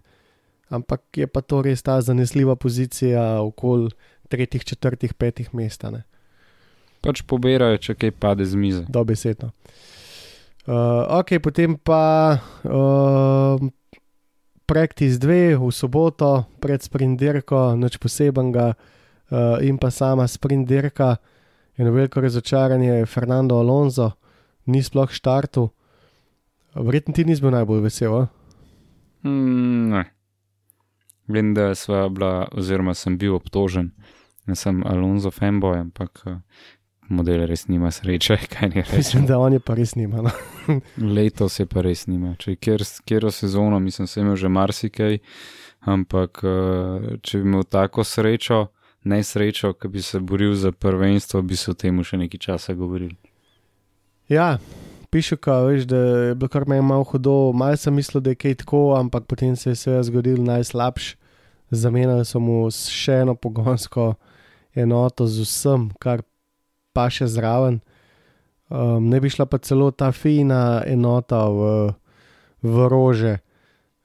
Ampak 0.72 1.02
je 1.16 1.28
pa 1.28 1.42
to 1.42 1.62
res 1.62 1.84
ta 1.84 2.00
zanesljiva 2.02 2.56
pozicija 2.56 3.42
okoli 3.42 3.92
tretjih, 4.32 4.64
četrtih, 4.64 5.14
petih 5.14 5.52
mesta. 5.54 5.92
Ne. 5.92 6.04
Pač 7.04 7.26
pobirajo, 7.28 7.82
če 7.82 7.98
kaj 7.98 8.12
pade 8.16 8.46
z 8.48 8.56
mize. 8.56 8.84
Dobesedno. 8.88 9.52
Uh, 10.62 11.10
ok, 11.20 11.42
potem 11.42 11.74
pa 11.76 12.38
uh, 12.38 13.58
Practice 14.70 15.18
2 15.20 15.58
v 15.58 15.72
soboto 15.74 16.46
pred 16.62 16.80
sprinterko, 16.80 17.74
nič 17.76 17.98
posebenega, 17.98 18.78
uh, 18.78 19.58
in 19.60 19.82
pa 19.82 19.90
sama 19.90 20.30
sprinterka. 20.30 21.18
Eno 21.76 21.92
veliko 21.92 22.22
razočaranje 22.22 23.02
je 23.02 23.10
Fernando 23.10 23.58
Alonso, 23.58 24.14
ni 24.70 24.86
sploh 24.86 25.10
štartu. 25.10 25.74
Verjetno 26.76 27.14
ti 27.14 27.26
nisi 27.26 27.42
bil 27.42 27.52
najbolj 27.52 27.82
vesel. 27.84 28.16
a? 28.16 28.28
Mm, 29.24 29.90
ne. 29.90 30.04
Vem, 31.28 31.54
da 31.54 31.76
sva 31.76 32.10
bila, 32.10 32.48
oziroma 32.52 32.94
sem 32.94 33.18
bil 33.18 33.36
obtožen, 33.36 33.92
da 34.48 34.56
sem 34.56 34.82
Alonso 34.88 35.32
fanboy, 35.32 35.78
ampak 35.80 36.24
eh, 36.26 36.38
model 37.10 37.46
res 37.48 37.68
nima 37.68 37.92
sreče, 37.92 38.38
kaj 38.54 38.70
ne 38.70 38.84
Mislim, 38.84 38.98
rečem. 38.98 39.26
da 39.26 39.40
on 39.40 39.54
je 39.54 39.60
pa 39.60 39.76
res 39.76 39.96
nima. 39.96 40.22
No. 40.26 40.32
Letos 41.16 41.60
je 41.60 41.66
pa 41.66 41.82
res 41.86 42.08
nima. 42.08 42.36
Če 42.40 42.56
kjer, 42.56 42.84
kjero 43.06 43.32
sezono, 43.32 43.80
mislim, 43.80 44.08
sem 44.08 44.26
imel 44.26 44.36
že 44.36 44.50
marsikaj, 44.50 45.20
ampak 45.82 46.42
eh, 46.44 47.18
če 47.22 47.42
bi 47.44 47.50
imel 47.52 47.64
tako 47.64 48.04
srečo, 48.04 48.66
nesrečo, 49.04 49.74
ki 49.74 49.88
bi 49.88 50.02
se 50.02 50.20
boril 50.20 50.54
za 50.56 50.72
prvenstvo, 50.72 51.42
bi 51.42 51.56
se 51.56 51.72
o 51.72 51.74
tem 51.74 52.04
še 52.04 52.18
nekaj 52.18 52.40
časa 52.40 52.74
govorili. 52.74 53.16
Ja, 54.30 54.58
piše, 55.12 55.36
ka, 55.38 55.60
veš, 55.68 55.84
da 55.92 55.98
je 55.98 56.36
bilo 56.36 56.50
kar 56.50 56.66
meni 56.68 56.82
malo 56.82 57.04
hudo. 57.04 57.52
Mal 57.54 57.78
sem 57.78 57.94
mislil, 57.94 58.22
da 58.24 58.32
je 58.32 58.40
kaj 58.40 58.56
tako, 58.64 58.96
ampak 58.96 59.28
potem 59.28 59.56
se 59.56 59.70
je 59.70 59.76
seveda 59.76 60.04
zgodil 60.08 60.44
najslabši. 60.44 61.18
Zamenjali 61.72 62.26
so 62.28 62.40
mu 62.40 62.66
še 62.72 63.22
eno 63.24 63.36
pogonsko 63.36 64.14
enoto 64.76 65.28
z 65.28 65.46
vsem, 65.48 65.88
kar 66.00 66.24
pa 66.96 67.08
še 67.12 67.28
zraven. 67.32 67.80
Um, 68.72 69.10
ne 69.12 69.20
bi 69.20 69.32
šla 69.32 69.46
pa 69.52 69.60
celo 69.60 69.92
ta 69.92 70.12
fina 70.16 70.82
enota 70.88 71.46
v, 71.52 71.92
v 72.64 72.88
rože. 72.92 73.38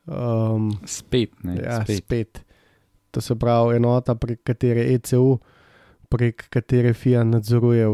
Um, 0.06 0.72
Spet, 0.86 1.34
ne, 1.42 1.58
ja, 1.62 1.82
spet. 1.82 2.02
spet. 2.02 2.42
To 3.14 3.22
se 3.22 3.34
pravi 3.38 3.78
enota, 3.78 4.14
prek 4.14 4.42
katere 4.46 4.86
ECU, 4.94 5.38
prek 6.10 6.46
katere 6.50 6.94
FIA 6.94 7.24
nadzoruje 7.26 7.86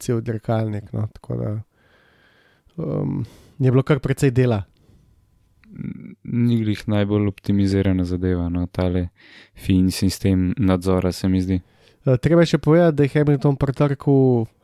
cel 0.00 0.20
dirkalnik. 0.24 0.92
No, 0.92 1.08
tako 1.12 1.40
da 1.40 1.52
um, 2.76 3.24
je 3.58 3.70
bilo 3.70 3.82
kar 3.82 3.98
precej 3.98 4.30
dela. 4.30 4.62
Ni 6.22 6.60
glih 6.62 6.88
najbolj 6.88 7.28
optimizirana 7.28 8.04
zadeva, 8.04 8.48
no, 8.48 8.66
tale 8.66 9.08
fin 9.54 9.90
sistem 9.90 10.52
nadzora 10.58 11.12
se 11.12 11.28
mi 11.28 11.40
zdi. 11.42 11.60
Uh, 12.04 12.18
treba 12.20 12.44
je 12.44 12.52
še 12.54 12.58
povedati, 12.58 12.96
da 12.96 13.06
je 13.06 13.12
Hamilton 13.14 13.56
pri 13.56 13.72
trku 13.72 14.14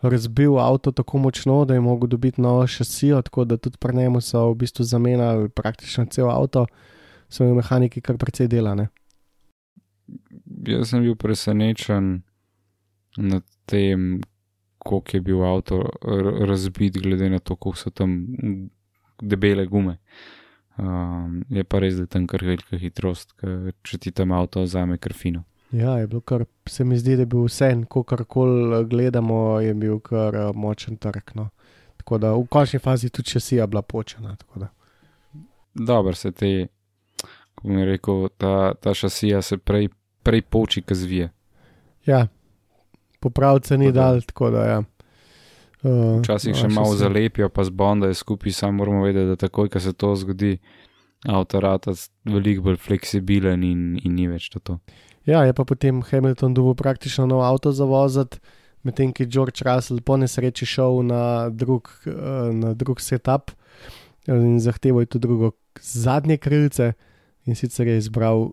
razbil 0.02 0.58
avto 0.60 0.92
tako 0.92 1.18
močno, 1.18 1.64
da 1.64 1.74
je 1.74 1.80
mogel 1.80 2.08
dobiti 2.08 2.40
novo 2.40 2.66
šasijo, 2.66 3.22
tako 3.22 3.44
da 3.44 3.56
tudi 3.56 3.80
pri 3.80 3.96
njemu 3.96 4.20
so 4.20 4.50
v 4.50 4.58
bistvu 4.62 4.84
zamenjali 4.84 5.48
praktično 5.48 6.06
cel 6.06 6.30
avto, 6.30 6.66
so 7.28 7.44
imeli 7.44 7.62
mehaniki 7.62 8.00
kar 8.00 8.18
precej 8.20 8.48
dela. 8.48 8.74
Ne? 8.74 8.90
Jaz 10.66 10.90
sem 10.90 11.02
bil 11.02 11.16
presenečen 11.16 12.20
nad 13.16 13.42
tem, 13.66 14.20
koliko 14.84 15.16
je 15.16 15.20
bil 15.20 15.44
avto 15.44 15.82
razbit, 16.48 16.98
glede 17.02 17.30
na 17.30 17.38
to, 17.38 17.56
koliko 17.56 17.78
so 17.78 17.90
tam 17.90 18.26
debele 19.22 19.66
gume. 19.66 19.98
Um, 20.80 21.44
je 21.48 21.64
pa 21.64 21.78
res, 21.78 21.98
da 21.98 22.06
je 22.06 22.12
tam 22.14 22.26
kar 22.26 22.44
velika 22.44 22.78
hitrost, 22.80 23.34
ker 23.36 23.72
če 23.84 23.98
ti 24.00 24.12
tam 24.16 24.32
avto 24.32 24.62
vzame 24.64 24.96
krfino. 24.98 25.42
Ja, 25.72 25.98
je 25.98 26.06
bilo 26.06 26.20
kar, 26.20 26.44
se 26.66 26.84
mi 26.84 26.98
zdi, 26.98 27.14
da 27.18 27.22
je 27.22 27.30
bil 27.30 27.44
vse, 27.44 27.68
ko 27.88 28.02
karkoli 28.02 28.84
gledamo, 28.88 29.60
je 29.60 29.74
bil 29.74 30.00
kar 30.00 30.34
eh, 30.34 30.50
močen 30.54 30.96
trg. 30.96 31.34
No. 31.34 31.50
Tako 32.00 32.18
da 32.18 32.32
v 32.34 32.46
končni 32.50 32.80
fazi 32.80 33.10
tudi 33.10 33.30
šasija 33.30 33.66
bila 33.66 33.82
počena. 33.82 34.36
Dobro 35.74 36.14
se 36.14 36.32
te, 36.32 36.66
kako 37.54 37.68
bi 37.68 37.84
rekel, 37.84 38.28
ta, 38.38 38.74
ta 38.74 38.94
šasija 38.94 39.42
se 39.42 39.58
prej, 39.58 39.88
prej 40.22 40.42
poči, 40.42 40.82
kot 40.82 40.96
zvije. 40.96 41.30
Ja, 42.06 42.26
popravce 43.20 43.78
ni 43.78 43.92
dal, 43.92 44.20
tako 44.26 44.50
da 44.50 44.64
ja. 44.66 44.78
Uh, 45.80 46.18
Včasih 46.20 46.56
še 46.56 46.68
malo 46.68 46.92
zalepijo, 46.96 47.48
pa 47.48 47.64
z 47.64 47.72
Bonda 47.72 48.10
je 48.10 48.18
skupaj, 48.18 48.52
samo 48.52 48.82
moramo 48.82 49.04
vedeti, 49.06 49.30
da 49.32 49.36
takoj, 49.40 49.70
ko 49.72 49.80
se 49.80 49.94
to 49.96 50.12
zgodi, 50.16 50.58
avto 51.28 51.60
rata 51.60 51.94
veliko 52.28 52.68
bolj 52.68 52.76
fleksibilen 52.84 53.64
in, 53.64 53.86
in 54.04 54.16
ni 54.16 54.28
več 54.28 54.50
to. 54.52 54.60
to. 54.60 54.76
Ja, 55.28 55.44
je 55.44 55.52
pa 55.56 55.64
potem 55.64 56.02
Hamilton 56.04 56.54
dobil 56.56 56.76
praktično 56.76 57.26
nov 57.28 57.44
avto 57.44 57.72
za 57.72 57.84
voziti, 57.88 58.40
medtem 58.82 59.12
ko 59.12 59.24
je 59.24 59.28
George 59.28 59.64
Russell 59.64 60.00
po 60.04 60.16
nesreči 60.16 60.66
šel 60.66 61.02
na 61.04 61.48
drug, 61.48 61.88
eh, 62.06 62.52
na 62.56 62.72
drug 62.74 63.00
setup 63.00 63.52
eh, 63.52 64.32
in 64.32 64.60
zahteval 64.60 65.04
je 65.04 65.12
tudi 65.16 65.28
drugo 65.28 65.52
zadnje 65.80 66.36
krilce 66.36 66.92
in 67.44 67.56
sicer 67.56 67.88
je 67.88 67.98
izbral 67.98 68.52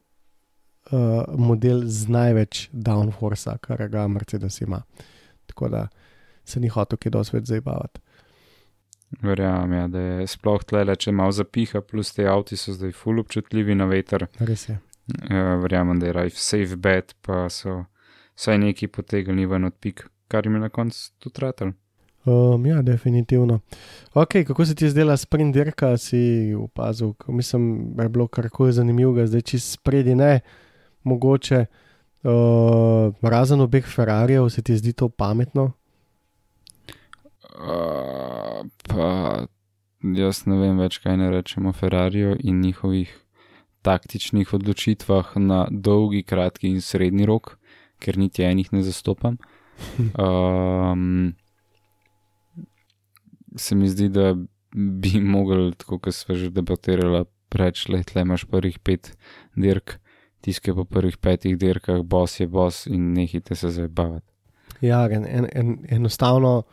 uh, 0.92 1.24
model 1.38 1.84
z 1.86 2.10
največ 2.10 2.68
downforce, 2.72 3.58
kar 3.62 3.88
ga 3.90 4.08
Mercedes 4.08 4.62
ima. 4.62 4.82
Tako 5.46 5.70
da 5.70 5.88
se 6.46 6.60
ni 6.60 6.68
hotel 6.68 6.98
kaj 6.98 7.12
dosti 7.12 7.38
več 7.38 7.48
zabavati. 7.52 8.02
Verjamem, 9.24 9.74
ja, 9.74 9.88
da 9.88 10.00
je 10.00 10.28
sploh 10.28 10.64
tle, 10.68 10.84
če 10.96 11.14
malo 11.16 11.32
zapiha, 11.32 11.82
plus 11.82 12.12
te 12.16 12.28
avti 12.28 12.58
so 12.60 12.76
zdaj 12.76 12.92
full 12.92 13.24
občutljivi 13.24 13.76
na 13.76 13.88
veter. 13.88 14.28
Res 14.44 14.68
je. 14.70 14.80
Uh, 15.08 15.56
verjamem, 15.64 16.00
da 16.00 16.10
je 16.10 16.16
raj 16.18 16.34
safe 16.36 16.76
bet, 16.76 17.16
pa 17.24 17.46
so 17.54 17.86
vsaj 18.36 18.60
neki 18.60 18.92
potegnili 18.92 19.48
ven 19.48 19.70
od 19.70 19.76
pik, 19.80 20.04
kar 20.28 20.46
jim 20.46 20.60
je 20.60 20.66
na 20.66 20.70
koncu 20.70 21.00
tudi 21.24 21.44
ratal. 21.44 21.72
Um, 22.28 22.66
ja, 22.68 22.82
definitivno. 22.82 23.62
Ok, 24.14 24.36
kako 24.48 24.66
se 24.66 24.76
ti 24.76 24.86
je 24.86 24.92
zdela 24.92 25.18
sprint 25.18 25.54
dirka, 25.56 25.98
si 25.98 26.54
opazil? 26.60 27.14
Mislim, 27.28 27.94
da 27.96 28.04
je 28.04 28.10
bilo 28.10 28.28
karkoli 28.28 28.74
zanimivega, 28.76 29.28
zdaj 29.28 29.42
čist 29.42 29.72
spredi 29.72 30.16
ne, 30.16 30.40
mogoče. 31.08 31.66
Uh, 32.28 33.14
razen 33.22 33.62
obeh 33.64 33.86
Ferrarijev, 33.88 34.50
se 34.50 34.62
ti 34.62 34.76
zdi 34.78 34.94
to 34.94 35.10
pametno? 35.10 35.72
Uh, 37.58 38.66
pa 38.90 39.08
jaz 40.18 40.44
ne 40.46 40.58
vem 40.60 40.82
več, 40.82 41.00
kaj 41.02 41.18
ne 41.18 41.30
rečemo 41.34 41.72
o 41.72 41.78
Ferrariju 41.78 42.36
in 42.40 42.60
njihovih 42.62 43.14
taktičnih 43.88 44.54
odločitvah 44.54 45.36
na 45.40 45.66
dolgi, 45.72 46.24
kratki 46.28 46.70
in 46.74 46.82
srednji 46.84 47.26
rok, 47.30 47.56
ker 48.04 48.18
niti 48.20 48.44
enih 48.46 48.74
ne 48.74 48.84
zastopam. 48.88 49.38
Um, 50.18 51.36
se 53.56 53.76
mi 53.76 53.86
zdi, 53.90 54.08
da 54.10 54.32
bi 54.74 55.20
mogli, 55.22 55.72
tako 55.78 56.00
kot 56.00 56.16
smo 56.18 56.36
že 56.36 56.50
debatirali, 56.50 57.26
reči, 57.54 57.92
da 57.94 58.02
tle 58.04 58.24
imaš 58.26 58.46
prvih 58.50 58.80
pet 58.80 59.12
dirk, 59.56 60.00
tiske 60.42 60.74
po 60.74 60.86
prvih 60.86 61.18
petih 61.18 61.58
dirkah, 61.58 62.02
bos 62.02 62.40
je 62.40 62.48
bos 62.48 62.86
in 62.88 63.14
nehite 63.14 63.56
se 63.56 63.70
zabavati. 63.70 64.26
Ja, 64.82 65.10
en, 65.12 65.26
en, 65.26 65.48
en, 65.54 65.78
enostavno 65.90 66.64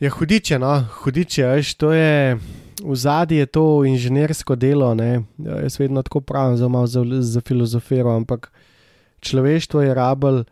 je 0.00 0.10
hudiče, 0.10 0.58
no, 0.58 0.84
hudiče, 1.02 1.46
veš, 1.46 1.74
to 1.74 1.92
je. 1.92 2.38
V 2.78 2.94
zadnji 2.94 3.36
je 3.36 3.46
to 3.46 3.84
inženirsko 3.84 4.54
delo, 4.54 4.92
ne? 4.94 5.22
Ja, 5.38 5.60
jaz 5.64 5.80
vedno 5.80 6.02
tako 6.02 6.20
pravim, 6.20 6.56
zelo 6.56 6.68
malo 6.68 6.86
za, 6.86 7.02
za 7.20 7.40
filozofijo, 7.40 8.08
ampak 8.16 8.52
človeštvo 9.20 9.82
je 9.82 9.94
rabel 9.94 10.44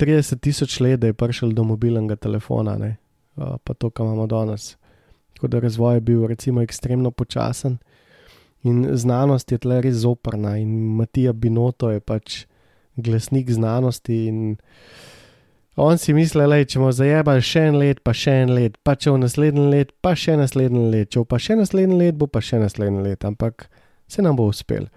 30 0.00 0.40
tisoč 0.40 0.80
let, 0.80 1.00
da 1.00 1.06
je 1.06 1.12
prišel 1.12 1.52
do 1.52 1.64
mobilnega 1.64 2.16
telefona, 2.16 2.78
ne? 2.78 2.96
Pa 3.36 3.74
to, 3.74 3.90
kar 3.90 4.06
imamo 4.06 4.26
danes. 4.26 4.76
Tako 5.34 5.48
da 5.48 5.60
razvoj 5.60 5.96
je 5.96 6.00
bil 6.00 6.26
recimo 6.26 6.62
ekstremno 6.62 7.10
počasen 7.10 7.78
in 8.62 8.86
znanost 8.92 9.52
je 9.52 9.58
tle 9.58 9.80
res 9.80 10.02
zoprna 10.02 10.56
in 10.58 10.70
Matija 10.96 11.32
Binoto 11.32 11.90
je 11.90 12.00
pač 12.00 12.44
glasnik 12.96 13.50
znanosti 13.50 14.26
in 14.26 14.56
on 15.76 15.98
si 15.98 16.12
misli, 16.14 16.42
da 16.42 16.58
če 16.64 16.80
bomo 16.80 16.90
zajebali 16.92 17.42
še 17.44 17.60
en 17.70 17.76
let, 17.78 18.00
pa 18.02 18.10
še 18.10 18.32
en 18.42 18.50
let, 18.50 18.78
pa 18.82 18.96
če 18.98 19.12
v 19.14 19.20
naslednji 19.22 19.66
let, 19.70 19.92
pa 20.02 20.16
še 20.18 20.34
naslednji 20.40 20.88
let, 20.90 21.12
če 21.14 21.22
bo 21.22 21.28
pa 21.30 21.38
še 21.38 21.54
naslednji 21.60 21.98
let, 22.00 22.16
bo 22.18 22.26
pa 22.26 22.42
še 22.42 22.58
naslednji 22.58 23.04
let, 23.04 23.26
ampak 23.28 23.68
se 24.10 24.24
nam 24.24 24.34
bo 24.34 24.48
uspel. 24.50 24.88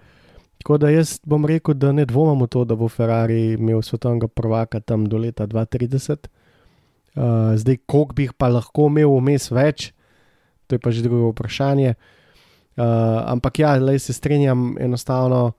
Tako 0.58 0.80
da 0.82 0.90
jaz 0.90 1.20
bom 1.26 1.46
rekel, 1.46 1.76
da 1.78 1.92
ne 1.94 2.02
dvomim 2.06 2.42
v 2.42 2.48
to, 2.50 2.64
da 2.66 2.74
bo 2.78 2.88
Ferrari 2.90 3.54
imel 3.54 3.82
svetovnega 3.86 4.26
prvaka 4.26 4.80
tam 4.82 5.06
do 5.10 5.22
leta 5.22 5.46
2030. 5.46 6.26
Uh, 7.12 7.54
zdaj, 7.60 7.78
koliko 7.86 8.18
bi 8.18 8.26
jih 8.26 8.34
pa 8.34 8.48
lahko 8.50 8.88
imel 8.90 9.14
vmes 9.20 9.50
več, 9.54 9.92
to 10.66 10.78
je 10.78 10.82
pa 10.82 10.90
že 10.90 11.06
drugo 11.06 11.30
vprašanje. 11.30 11.94
Uh, 11.94 12.21
ampak 12.76 13.58
ja, 13.58 13.74
le 13.76 13.98
se 13.98 14.12
strinjam, 14.12 14.76
enostavno. 14.80 15.52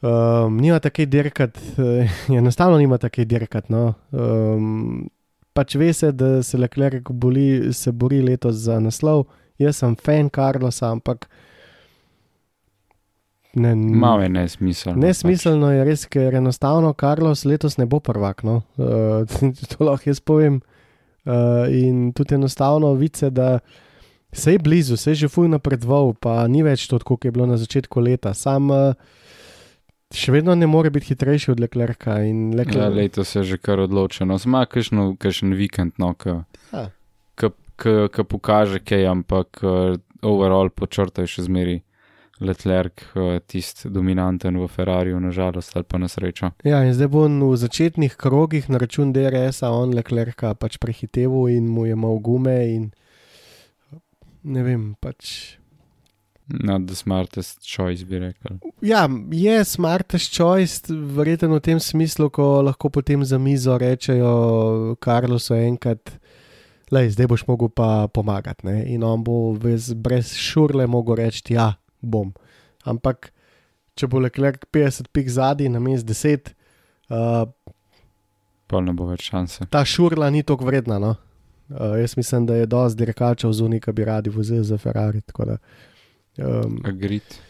Um, 0.00 0.56
nima 0.56 0.78
tako 0.80 1.04
dirkat, 1.04 1.58
enostavno 2.38 2.78
nima 2.78 2.98
tako 2.98 3.24
dirkat. 3.24 3.68
No. 3.68 3.94
Um, 4.10 5.10
pač 5.52 5.74
ve 5.76 5.92
se, 5.92 6.12
da 6.12 6.42
se 6.42 6.58
Leclerc 6.58 7.10
boli, 7.10 7.72
se 7.72 7.92
bori 7.92 8.22
letos 8.22 8.54
za 8.64 8.80
naslov. 8.80 9.26
Jaz 9.60 9.82
sem 9.82 9.96
fan 9.96 10.30
Carlosa, 10.32 10.88
ampak 10.88 11.28
ne, 13.54 13.74
malo 13.74 14.22
je 14.22 14.28
nesmiselno. 14.28 15.00
Nesmiselno 15.02 15.66
pač. 15.66 15.76
je 15.76 15.84
res, 15.84 16.06
ker 16.06 16.34
enostavno 16.38 16.94
Carlos 17.00 17.44
letos 17.44 17.76
ne 17.76 17.86
bo 17.86 18.00
prvak. 18.00 18.44
No. 18.46 18.62
Uh, 18.78 19.26
to 19.70 19.84
lahko 19.84 20.10
jaz 20.10 20.20
povem. 20.20 20.60
Uh, 21.28 21.68
in 21.68 22.12
tudi 22.16 22.34
enostavno 22.34 22.94
vice, 22.96 23.28
da 23.30 23.58
se 24.32 24.52
je 24.52 24.58
blizu, 24.58 24.96
se 24.96 25.10
je 25.10 25.14
že 25.14 25.28
fuj 25.28 25.48
napredoval, 25.48 26.14
pa 26.14 26.48
ni 26.48 26.62
več 26.62 26.86
to, 26.88 26.98
kot 26.98 27.24
je 27.24 27.32
bilo 27.34 27.46
na 27.46 27.56
začetku 27.56 28.00
leta. 28.00 28.34
Sam 28.34 28.70
uh, 28.70 28.94
še 30.14 30.32
vedno 30.32 30.54
ne 30.54 30.66
more 30.70 30.90
biti 30.90 31.14
hitrejši 31.14 31.50
od 31.50 31.60
Leclerca. 31.60 32.14
Leclerc... 32.54 32.78
Ja, 32.78 32.88
letos 32.88 33.34
je 33.34 33.42
že 33.42 33.58
kar 33.58 33.80
odločeno, 33.80 34.38
zma 34.38 34.66
kakšen 34.66 35.54
vikend, 35.58 35.92
no, 35.98 36.14
ki 36.14 36.30
pokaže 38.28 38.80
kaj, 38.84 39.06
ampak 39.10 39.62
uh, 39.62 39.96
overall 40.22 40.70
počrtaj 40.70 41.30
še 41.30 41.42
zmeri. 41.50 41.82
Leclerc, 42.40 43.02
tisti 43.52 43.90
dominanten 43.92 44.56
v 44.56 44.64
Ferrari, 44.72 45.12
nažalost, 45.12 45.76
ali 45.76 45.84
pa 45.84 46.00
na 46.00 46.08
srečo. 46.08 46.56
Ja, 46.64 46.80
in 46.88 46.96
zdaj 46.96 47.12
bo 47.12 47.28
v 47.28 47.58
začetnih 47.60 48.16
krogih 48.16 48.64
na 48.72 48.80
račun 48.80 49.12
DRS-a 49.12 49.68
on 49.68 49.92
Leclerca 49.92 50.56
pač 50.56 50.80
prehiteval 50.80 51.52
in 51.52 51.68
mu 51.68 51.84
je 51.84 51.92
mal 52.00 52.16
gume 52.16 52.56
in 52.72 52.88
ne 54.42 54.62
vem, 54.66 54.92
pač 55.00 55.60
Not 56.50 56.88
the 56.88 56.96
smartest 56.96 57.62
choice, 57.62 58.04
bi 58.04 58.18
rekel. 58.18 58.58
Ja, 58.82 59.08
je 59.30 59.64
smartest 59.64 60.34
choice, 60.34 60.90
verjetno 60.90 61.60
v 61.60 61.62
tem 61.62 61.80
smislu, 61.80 62.26
ko 62.34 62.62
lahko 62.66 62.90
potem 62.90 63.22
za 63.24 63.38
mizo 63.38 63.76
rečejo 63.78 64.96
Karlosu 64.98 65.54
enkrat, 65.54 66.10
da 66.90 67.04
zdaj 67.06 67.28
boš 67.30 67.46
mogel 67.46 67.70
pa 67.70 68.08
pomagati. 68.10 68.66
Ne? 68.66 68.82
In 68.90 69.06
on 69.06 69.22
bo 69.22 69.54
brez, 69.54 69.92
brez 69.94 70.34
šurle 70.34 70.88
mogel 70.90 71.20
reči: 71.22 71.54
Ja, 71.54 71.76
bom. 72.02 72.34
Ampak, 72.82 73.30
če 73.94 74.10
bo 74.10 74.18
Leclerc 74.18 74.66
50 74.74 75.12
pik 75.14 75.30
zadnji 75.30 75.70
na 75.70 75.78
mest 75.78 76.08
10, 76.08 76.50
uh, 77.14 77.46
pa 78.66 78.82
ne 78.82 78.96
bo 78.96 79.06
več 79.06 79.30
šanse. 79.30 79.70
Ta 79.70 79.84
šurla 79.86 80.32
ni 80.34 80.42
tako 80.42 80.66
vredna. 80.66 80.98
No? 80.98 81.14
Uh, 81.70 82.00
jaz 82.00 82.16
mislim, 82.16 82.46
da 82.46 82.54
je 82.54 82.66
dosti 82.66 82.98
dirkačev 82.98 83.52
zunaj, 83.52 83.80
ki 83.80 83.92
bi 83.92 84.04
radi 84.04 84.30
vozili 84.30 84.64
za 84.64 84.78
Ferrari. 84.78 85.20
Um, 85.38 86.80
Agrit. 86.84 87.40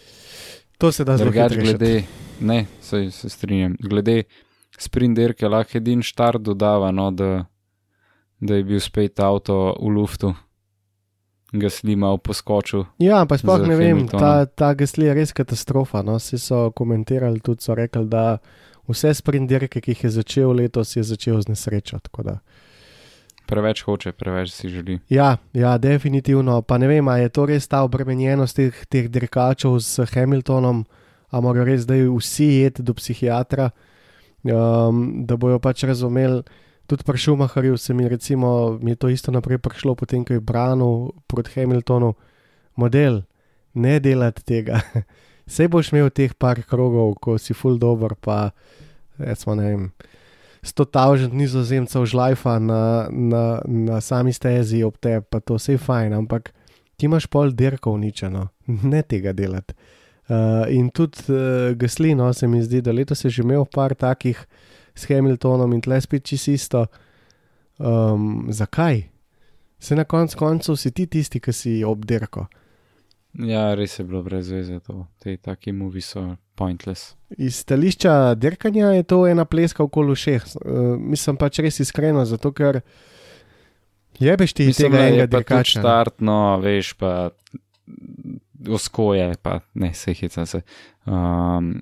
To 0.78 0.92
se 0.92 1.04
da 1.04 1.16
zelo 1.16 1.30
glede. 1.30 2.02
Ne, 2.40 2.66
se, 2.80 3.10
se 3.10 3.28
strinjam. 3.28 3.76
Glede 3.80 4.22
sprinterke, 4.78 5.48
lahko 5.48 5.78
edin 5.78 6.02
štar 6.02 6.38
dodava, 6.38 6.90
no, 6.90 7.10
da, 7.10 7.44
da 8.40 8.56
je 8.56 8.64
bil 8.64 8.80
spet 8.80 9.20
avto 9.20 9.74
v 9.80 9.92
luftu. 9.96 10.34
Gasli 11.52 11.96
malo 11.96 12.20
poskočil. 12.22 12.84
Ja, 13.02 13.24
pa 13.26 13.36
sploh 13.38 13.64
ne 13.66 13.76
vem, 13.76 14.04
ta, 14.08 14.46
ta 14.46 14.70
gasli 14.78 15.08
je 15.08 15.14
res 15.18 15.32
katastrofa. 15.34 16.04
No. 16.06 16.20
Vsi 16.20 16.38
so 16.38 16.68
komentirali, 16.76 17.40
tudi 17.42 17.66
so 17.66 17.74
rekli, 17.74 18.04
da 18.08 18.38
vse 18.88 19.14
sprinterke, 19.18 19.82
ki 19.82 19.96
jih 19.96 20.04
je 20.06 20.12
začel 20.20 20.54
letos, 20.60 20.94
je 20.96 21.02
začel 21.08 21.42
z 21.42 21.50
nesrečo. 21.50 21.98
Preveč 23.50 23.82
hoče, 23.82 24.12
preveč 24.12 24.52
si 24.54 24.68
želi. 24.68 24.98
Ja, 25.10 25.36
ja 25.52 25.78
definitivno. 25.78 26.62
Pa 26.62 26.78
ne 26.78 26.86
vem, 26.86 27.08
ali 27.08 27.26
je 27.26 27.32
to 27.34 27.46
res 27.50 27.66
ta 27.68 27.82
obremenjenost 27.82 28.56
teh, 28.56 28.84
teh 28.86 29.08
dirkačev 29.10 29.80
s 29.82 30.06
Hamiltonom, 30.12 30.84
ali 31.30 31.42
morajo 31.42 31.66
res 31.66 31.82
zdaj 31.82 32.06
vsi 32.14 32.46
jeti 32.62 32.84
do 32.86 32.94
psihiatra, 32.94 33.70
um, 34.46 35.24
da 35.26 35.36
bojo 35.36 35.58
pač 35.58 35.82
razumeli. 35.90 36.44
Tudi 36.86 37.06
pri 37.06 37.18
Šumaharju 37.18 37.76
se 37.78 37.94
mi, 37.94 38.08
recimo, 38.08 38.78
mi 38.82 38.94
je 38.94 38.96
to 38.96 39.08
isto 39.08 39.30
naprej 39.34 39.58
prišlo, 39.58 39.94
potem 39.94 40.24
ko 40.24 40.34
je 40.34 40.40
branil 40.40 41.10
proti 41.26 41.60
Hamiltonu, 41.60 42.14
model, 42.76 43.22
ne 43.74 43.98
delati 44.00 44.44
tega. 44.44 44.80
Sej 45.50 45.68
boš 45.70 45.90
imel 45.90 46.10
teh 46.14 46.34
par 46.38 46.62
krogov, 46.62 47.16
ko 47.18 47.38
si 47.38 47.54
full 47.54 47.78
dobro, 47.78 48.14
pa 48.14 48.50
recimo 49.18 49.54
ne 49.58 49.66
vem. 49.66 49.90
100.000 50.62 51.32
nizozemcev 51.32 52.04
žlajfa 52.04 52.58
na, 52.58 53.08
na, 53.10 53.44
na 53.64 54.00
sami 54.00 54.32
stezi 54.32 54.82
ob 54.84 54.98
te, 55.00 55.20
pa 55.20 55.40
to 55.40 55.56
vse 55.56 55.76
je 55.76 55.80
fajn, 55.80 56.12
ampak 56.12 56.52
ti 56.96 57.08
imaš 57.08 57.26
pol 57.32 57.54
dirkov 57.56 57.96
uničeno, 57.96 58.48
ne 58.92 59.02
tega 59.02 59.32
delati. 59.32 59.74
Uh, 60.30 60.68
in 60.70 60.90
tudi 60.94 61.24
uh, 61.32 61.72
Gaslino 61.76 62.32
se 62.32 62.46
mi 62.48 62.62
zdi, 62.62 62.80
da 62.80 62.92
letos 62.92 63.24
je 63.24 63.30
že 63.30 63.42
imel 63.42 63.64
par 63.66 63.94
takih 63.94 64.46
s 64.94 65.08
Hamiltonom 65.08 65.72
in 65.72 65.80
tlespit 65.80 66.24
čisto. 66.24 66.86
Um, 67.78 68.46
zakaj? 68.52 69.02
Se 69.80 69.96
na 69.96 70.04
koncu 70.04 70.38
koncev 70.38 70.76
si 70.76 70.90
ti 70.90 71.06
tisti, 71.06 71.40
ki 71.40 71.52
si 71.52 71.84
obdirko. 71.84 72.46
Ja, 73.32 73.74
res 73.74 73.98
je 73.98 74.04
bilo 74.04 74.22
brez 74.22 74.50
veze 74.50 74.80
to, 74.80 75.06
te 75.18 75.36
taki 75.36 75.72
movi 75.72 76.02
so 76.04 76.36
pointless. 76.60 77.14
Iz 77.38 77.62
stališča 77.64 78.34
dirkanja 78.36 78.92
je 78.98 79.06
to 79.08 79.22
ena 79.28 79.46
pleska 79.48 79.84
okoli 79.86 80.16
všeh. 80.18 80.46
Uh, 80.60 80.96
mislim 80.98 81.38
pač 81.40 81.62
res 81.64 81.80
iskreno, 81.80 82.24
zato 82.28 82.52
ker 82.52 82.82
jebeš 84.20 84.52
ti 84.58 84.68
mislim, 84.68 84.92
tega 84.92 85.06
enega 85.08 85.28
dirkača. 85.30 85.56
Pač 85.56 85.76
štartno, 85.78 86.40
veš 86.64 86.92
pa, 87.00 87.14
oskoje, 88.68 89.30
pa 89.42 89.60
ne, 89.74 89.94
se 89.96 90.14
hica 90.14 90.44
se. 90.46 90.60
Um, 91.08 91.72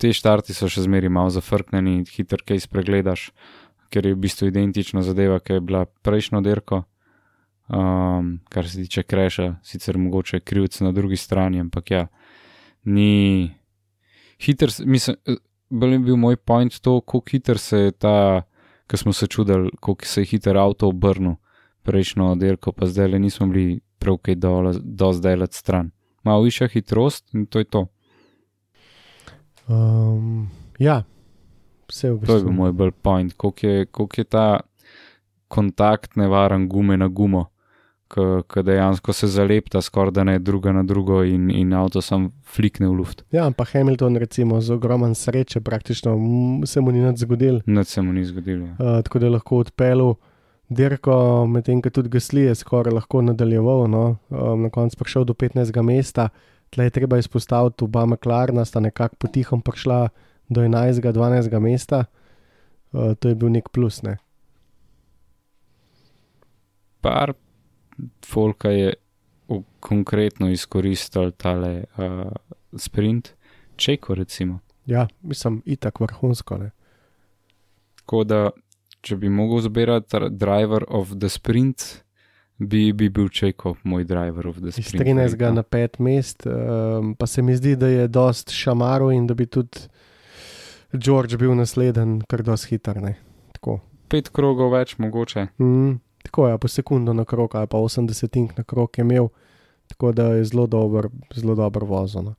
te 0.00 0.12
štarti 0.16 0.54
so 0.56 0.70
še 0.70 0.86
zmeri 0.86 1.10
malo 1.12 1.32
zafrknjeni, 1.34 2.04
hitro 2.14 2.40
kaj 2.46 2.62
spregledaš, 2.68 3.30
ker 3.90 4.06
je 4.06 4.14
v 4.14 4.22
bistvu 4.22 4.48
identična 4.52 5.02
zadeva, 5.02 5.40
ki 5.42 5.58
je 5.58 5.66
bila 5.66 5.84
prejšnjo 6.06 6.44
dirko 6.46 6.84
um, 7.70 8.40
kar 8.48 8.68
se 8.68 8.76
tiče 8.76 9.02
kreša, 9.02 9.54
sicer 9.62 9.98
mogoče 9.98 10.40
krivc 10.40 10.80
na 10.80 10.92
drugi 10.92 11.16
strani, 11.16 11.60
ampak 11.60 11.90
ja, 11.90 12.06
ni 12.84 13.50
hiter, 14.40 14.70
mislim, 14.84 15.16
eh, 15.26 15.34
bolj 15.70 15.92
je 15.92 15.98
bil 15.98 16.16
moj 16.16 16.36
point 16.36 16.80
to, 16.80 17.00
kako 17.00 17.30
hiter 17.30 17.58
se 17.58 17.78
je 17.78 17.90
ta, 17.90 18.42
ki 18.86 18.96
smo 18.96 19.12
se 19.12 19.26
čudili, 19.26 19.70
kako 19.80 20.04
se 20.04 20.20
je 20.20 20.24
hiter 20.24 20.56
avto 20.56 20.88
obrnil 20.88 21.34
prejšnjo 21.82 22.34
dirko, 22.34 22.72
pa 22.72 22.86
zdaj 22.86 23.08
le 23.08 23.18
nismo 23.18 23.46
bili 23.46 23.80
prav 23.98 24.18
kaj 24.18 24.34
dol, 24.34 24.72
do 24.82 25.12
zdaj 25.12 25.36
let 25.36 25.52
stran. 25.52 25.90
Malo 26.24 26.42
višja 26.42 26.68
hitrost 26.68 27.34
in 27.34 27.46
to 27.46 27.58
je 27.58 27.64
to. 27.64 27.86
Um, 29.68 30.48
ja, 30.78 31.02
vse 31.88 32.10
v 32.10 32.18
bistvu. 32.18 32.26
To 32.26 32.36
je 32.36 32.44
bil 32.44 32.52
moj 32.52 32.72
bolj 32.72 32.92
point, 33.02 33.32
koliko 33.32 33.66
je, 33.66 33.86
koliko 33.86 34.20
je 34.20 34.24
ta 34.24 34.60
kontakt 35.48 36.16
nevaren 36.16 36.68
gume 36.68 36.96
na 36.96 37.08
gumo 37.08 37.46
ki 38.10 38.62
dejansko 38.66 39.12
se 39.12 39.28
zalepta, 39.30 39.80
skoraj 39.82 40.10
da 40.10 40.24
ne 40.24 40.38
druga 40.38 40.72
na 40.72 40.82
drugo, 40.82 41.22
in, 41.24 41.50
in 41.50 41.72
avto 41.74 42.02
sam 42.02 42.30
flikne 42.42 42.88
v 42.88 42.96
luft. 42.98 43.22
Ja, 43.32 43.50
pa 43.50 43.64
Hamilton, 43.64 44.16
recimo, 44.16 44.60
z 44.60 44.74
ogromno 44.74 45.14
sreče, 45.14 45.60
praktično 45.60 46.16
se 46.66 46.80
mu 46.80 46.92
ni 46.92 47.04
nič 47.04 47.22
zgodilo. 47.22 47.60
Nič 47.66 47.88
se 47.88 48.02
mu 48.02 48.12
ni 48.12 48.24
zgodilo. 48.24 48.66
Ja. 48.66 48.72
Uh, 48.78 49.02
tako 49.06 49.18
da 49.18 49.26
je 49.26 49.34
lahko 49.36 49.60
odpeljal 49.64 50.14
dirko, 50.70 51.46
medtem 51.46 51.82
ko 51.82 51.90
tudi 51.90 52.08
Gasli 52.08 52.46
je 52.48 52.54
skoraj 52.54 52.94
lahko 52.94 53.22
nadaljeval, 53.22 53.86
no? 53.90 54.16
um, 54.30 54.62
na 54.62 54.70
koncu 54.70 54.98
prišel 54.98 55.24
do 55.24 55.34
15. 55.34 55.82
mesta. 55.82 56.28
Tle 56.70 56.86
je 56.86 56.94
treba 56.94 57.18
izpostaviti, 57.18 57.84
oba 57.84 58.06
McLarena 58.06 58.64
sta 58.64 58.80
nekako 58.80 59.16
potihom 59.18 59.62
prišla 59.62 60.08
do 60.48 60.62
11. 60.62 61.06
in 61.06 61.14
12. 61.14 61.58
mesta. 61.60 62.04
Uh, 62.92 63.14
to 63.14 63.28
je 63.28 63.34
bil 63.34 63.50
nek 63.50 63.70
plus. 63.70 64.02
Ne? 64.02 64.18
Par 67.00 67.34
Folka 68.26 68.70
je 68.70 68.94
konkretno 69.80 70.50
izkoristil 70.50 71.30
tale 71.30 71.84
uh, 71.96 72.32
sprint, 72.76 73.34
čeko 73.76 74.14
recimo. 74.14 74.58
Ja, 74.86 75.08
mislim, 75.22 75.62
itak 75.64 76.00
vrhunsko. 76.00 76.58
Ne? 76.58 76.70
Tako 77.94 78.24
da, 78.24 78.50
če 79.00 79.16
bi 79.16 79.28
mogel 79.28 79.60
zbirati 79.60 80.30
driver 80.30 80.84
of 80.88 81.12
the 81.18 81.28
sprint, 81.28 82.02
bi, 82.58 82.92
bi 82.92 83.08
bil 83.08 83.28
čeko 83.28 83.74
moj 83.82 84.04
driver 84.04 84.46
of 84.46 84.56
the 84.56 84.72
sprint. 84.72 85.06
Iz 85.28 85.36
13 85.36 85.52
na 85.54 85.62
5 85.62 86.00
mest, 86.00 86.46
um, 86.46 87.14
pa 87.14 87.26
se 87.26 87.42
mi 87.42 87.56
zdi, 87.56 87.76
da 87.76 87.88
je 87.88 88.08
dost 88.08 88.50
šamaro 88.50 89.10
in 89.10 89.26
da 89.26 89.34
bi 89.34 89.46
tudi 89.46 89.78
George 90.92 91.36
bil 91.36 91.54
nasleden, 91.54 92.20
kar 92.28 92.42
dosti 92.42 92.74
hiter. 92.74 92.98
Pet 94.10 94.28
krogov 94.34 94.72
več 94.74 94.96
mogoče. 94.98 95.46
Mm. 95.62 96.00
Tako 96.30 96.46
je, 96.46 96.50
ja, 96.50 96.58
po 96.58 96.68
sekundo 96.68 97.12
na 97.12 97.24
krok 97.24 97.54
ali 97.54 97.66
pa 97.66 97.78
80 97.78 98.58
na 98.58 98.62
krok 98.64 98.98
je 98.98 99.02
imel, 99.02 99.28
tako 99.86 100.12
da 100.12 100.22
je 100.22 100.44
zelo 100.44 100.66
dober, 100.66 101.08
zelo 101.34 101.54
dober 101.54 101.84
vozon. 101.84 102.24
No. 102.24 102.34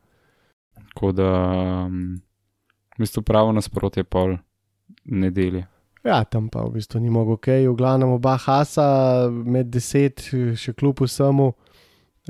Tako 0.94 1.12
da, 1.12 1.32
um, 1.86 2.22
v 2.96 3.04
bistvu 3.04 3.22
pravo 3.22 3.52
nasprotje 3.52 4.04
pol 4.04 4.38
nedelje. 5.06 5.66
Ja, 6.04 6.24
tam 6.24 6.48
pa 6.50 6.64
v 6.64 6.80
bistvu 6.80 7.04
ni 7.04 7.10
mogel 7.10 7.36
ok, 7.36 7.48
v 7.68 7.76
glavnem 7.76 8.16
oba 8.16 8.38
Hasa 8.40 9.28
med 9.28 9.68
deset, 9.68 10.24
še 10.56 10.72
kljub 10.72 11.04
vsemu, 11.04 11.52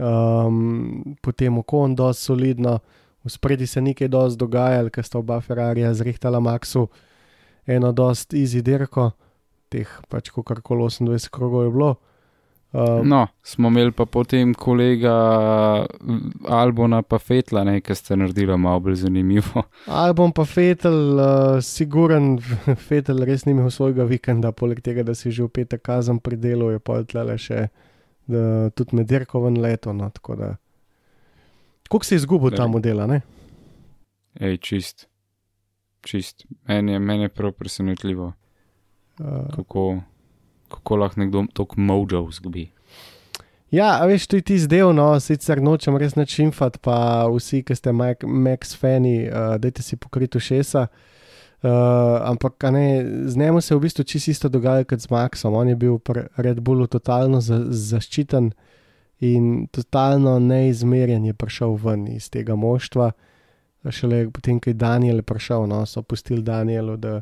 um, 0.01 1.15
potem 1.21 1.61
okon, 1.61 1.93
dosti 1.95 2.25
solidno, 2.25 2.79
v 3.21 3.29
spredi 3.29 3.69
se 3.69 3.85
nekaj 3.85 4.09
dosti 4.09 4.41
dogajalo, 4.41 4.89
ker 4.89 5.05
sta 5.05 5.21
oba 5.21 5.37
Ferrarija 5.45 5.93
zrihtala 5.93 6.41
Maxu 6.41 6.87
eno 7.69 7.93
dosti 7.93 8.41
easy 8.41 8.65
dirko, 8.65 9.11
teh 9.71 9.91
pač 10.11 10.31
kar 10.35 10.61
koli 10.61 10.87
28 10.89 11.31
krogov 11.33 11.67
je 11.67 11.75
bilo. 11.75 11.91
Um, 12.71 13.03
No, 13.07 13.27
smo 13.43 13.67
imeli 13.67 13.91
pa 13.91 14.05
potem 14.05 14.53
kolega 14.53 15.11
Albona, 16.47 17.01
pa 17.01 17.19
Fetla, 17.19 17.65
ki 17.83 17.95
ste 17.95 18.15
naredili 18.15 18.55
malo 18.57 18.79
bolj 18.79 19.01
zanimivo. 19.03 19.65
Album 20.05 20.31
pa 20.31 20.45
Fetel, 20.47 21.19
uh, 21.19 21.59
siguren, 21.59 22.37
Fetel 22.87 23.25
res 23.27 23.43
ni 23.45 23.51
imel 23.51 23.67
svojega 23.71 24.07
vikenda, 24.07 24.53
poleg 24.55 24.79
tega, 24.79 25.03
da 25.03 25.15
si 25.15 25.31
že 25.35 25.43
v 25.43 25.51
petek 25.59 25.83
kazen 25.83 26.23
pri 26.23 26.39
delu, 26.39 26.71
je 26.71 26.79
pa 26.79 27.01
tle 27.03 27.35
še 27.35 27.67
da, 28.31 28.69
tudi 28.71 28.95
med 28.95 29.11
dirkoven 29.11 29.59
leto. 29.59 29.91
No, 29.93 30.07
da. 30.39 30.55
Koliko 31.89 32.07
si 32.07 32.15
izgubil 32.15 32.55
ta 32.55 32.67
ne? 33.07 33.21
Ej, 34.39 34.57
čist. 34.57 35.07
Čist. 36.07 36.45
Meni 36.67 36.93
je, 36.93 36.99
meni 36.99 37.27
je 37.27 37.29
prav 37.29 37.51
presenetljivo, 37.51 38.31
Uh, 39.21 39.55
kako, 39.55 40.01
kako 40.69 40.95
lahko 40.95 41.19
nekdo 41.19 41.45
tako 41.53 41.81
mojo 41.81 42.27
zgubi. 42.31 42.71
Ja, 43.71 44.05
veš, 44.05 44.25
je 44.33 44.41
ti 44.41 44.57
zdel, 44.59 44.89
no, 44.93 45.19
sicer 45.19 45.61
nočem 45.61 45.95
res 45.97 46.17
načimfati, 46.17 46.81
pa 46.83 47.27
vsi, 47.31 47.61
ki 47.63 47.75
ste 47.75 47.93
Mike, 47.95 48.27
Max 48.27 48.75
fani, 48.75 49.29
uh, 49.29 49.55
dajte 49.61 49.85
si 49.85 49.95
pokriti 49.95 50.37
ušesa. 50.37 50.87
Uh, 51.61 51.69
ampak 52.25 52.63
ne, 52.73 53.05
z 53.29 53.37
njim 53.37 53.61
se 53.61 53.73
je 53.73 53.77
v 53.77 53.81
bistvu 53.81 54.03
čisto 54.03 54.31
isto 54.31 54.49
dogajalo 54.49 54.83
kot 54.89 54.99
z 54.99 55.07
Maxom. 55.07 55.53
On 55.53 55.69
je 55.69 55.75
bil 55.75 55.99
pri 55.99 56.25
Red 56.37 56.59
Bullu 56.59 56.87
totalno 56.87 57.41
za, 57.41 57.61
zaščiten 57.69 58.51
in 59.21 59.67
totalno 59.71 60.39
neizmerjen 60.39 61.25
je 61.25 61.33
prišel 61.33 61.77
ven 61.77 62.07
iz 62.07 62.29
tega 62.33 62.55
moštva. 62.55 63.11
Šele 63.89 64.31
potem, 64.33 64.59
ko 64.59 64.69
je 64.69 64.73
Daniel 64.73 65.21
prišel, 65.21 65.67
no, 65.69 65.85
so 65.85 66.01
pustili 66.01 66.41
Danielu, 66.41 66.97
da 66.97 67.21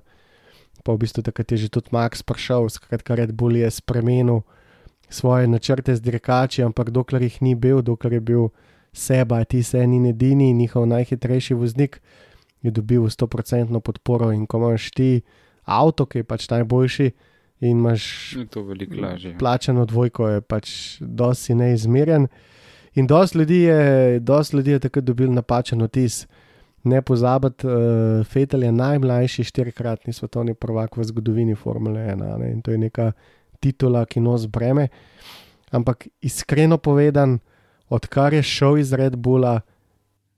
pa 0.83 0.93
v 0.93 1.05
bistvu 1.05 1.23
takrat 1.23 1.51
je 1.51 1.57
že 1.57 1.69
tudi 1.69 1.91
Max 1.91 2.23
prišel, 2.23 2.69
skratka 2.69 3.15
Red 3.15 3.31
Bull 3.31 3.57
je 3.57 3.69
spremenil 3.71 4.41
svoje 5.09 5.47
načrte 5.47 5.95
z 5.95 6.01
dirkači, 6.01 6.63
ampak 6.63 6.89
dokler 6.89 7.21
jih 7.21 7.41
ni 7.41 7.55
bil, 7.55 7.81
dokler 7.81 8.13
je 8.13 8.19
bil 8.21 8.43
seba, 8.93 9.43
ti 9.45 9.63
se 9.63 9.79
en 9.79 9.93
in 9.93 10.05
edini, 10.05 10.53
njihov 10.53 10.85
najhitrejši 10.87 11.53
voznik, 11.53 12.01
je 12.61 12.71
dobil 12.71 13.01
100% 13.01 13.79
podporo 13.79 14.31
in 14.31 14.45
ko 14.47 14.57
imaš 14.57 14.91
ti 14.91 15.21
avto, 15.63 16.05
ki 16.05 16.21
je 16.21 16.23
pač 16.23 16.49
najboljši 16.49 17.11
in 17.59 17.77
imaš 17.77 18.35
plačano 19.39 19.85
dvojko, 19.85 20.27
je 20.27 20.41
pač 20.41 20.69
dosti 20.99 21.55
neizmeren. 21.55 22.27
In 22.95 23.07
dosti 23.07 23.37
ljudi 23.37 23.59
je, 23.61 24.19
dosti 24.19 24.57
ljudi 24.57 24.71
je 24.71 24.79
takrat 24.79 25.05
dobil 25.05 25.31
napačen 25.33 25.81
vtis. 25.83 26.25
Ne 26.83 27.01
pozabiti, 27.01 27.67
uh, 27.67 28.25
Fetel 28.25 28.63
je 28.63 28.71
najmlajši 28.71 29.43
štirikratni 29.43 30.13
svetovni 30.13 30.53
prvak 30.53 30.97
v 30.97 31.03
zgodovini 31.03 31.55
Formule 31.55 31.99
1 31.99 32.33
a 32.33 32.37
ne? 32.37 32.51
in 32.51 32.61
to 32.61 32.71
je 32.71 32.77
neka 32.77 33.11
titula, 33.59 34.05
ki 34.05 34.19
nos 34.19 34.47
breme. 34.47 34.87
Ampak 35.71 36.07
iskreno 36.21 36.77
povedan, 36.77 37.39
odkar 37.89 38.33
je 38.33 38.43
šel 38.43 38.77
iz 38.77 38.93
Red 38.93 39.15
Bulla, 39.15 39.61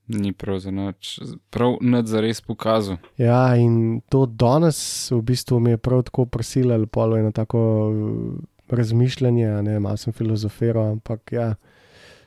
Ni 0.07 0.33
prav 0.33 0.59
za 0.59 0.71
noč, 0.71 1.19
prav 1.49 1.77
nad 1.81 2.07
za 2.07 2.21
res 2.21 2.41
pokazal. 2.41 2.97
ja, 3.17 3.55
in 3.55 4.01
to 4.09 4.25
danes 4.25 5.11
v 5.11 5.21
bistvu 5.21 5.59
mi 5.59 5.69
je 5.71 5.77
prav 5.77 6.03
tako 6.03 6.25
prisililo, 6.25 6.85
polo 6.85 7.17
je 7.17 7.23
na 7.23 7.31
tako 7.31 7.91
eh, 7.93 8.75
razmišljanje, 8.75 9.47
ne, 9.47 9.79
malo 9.79 9.97
sem 9.97 10.13
filozofiral, 10.13 10.91
ampak 10.91 11.31
ja. 11.31 11.55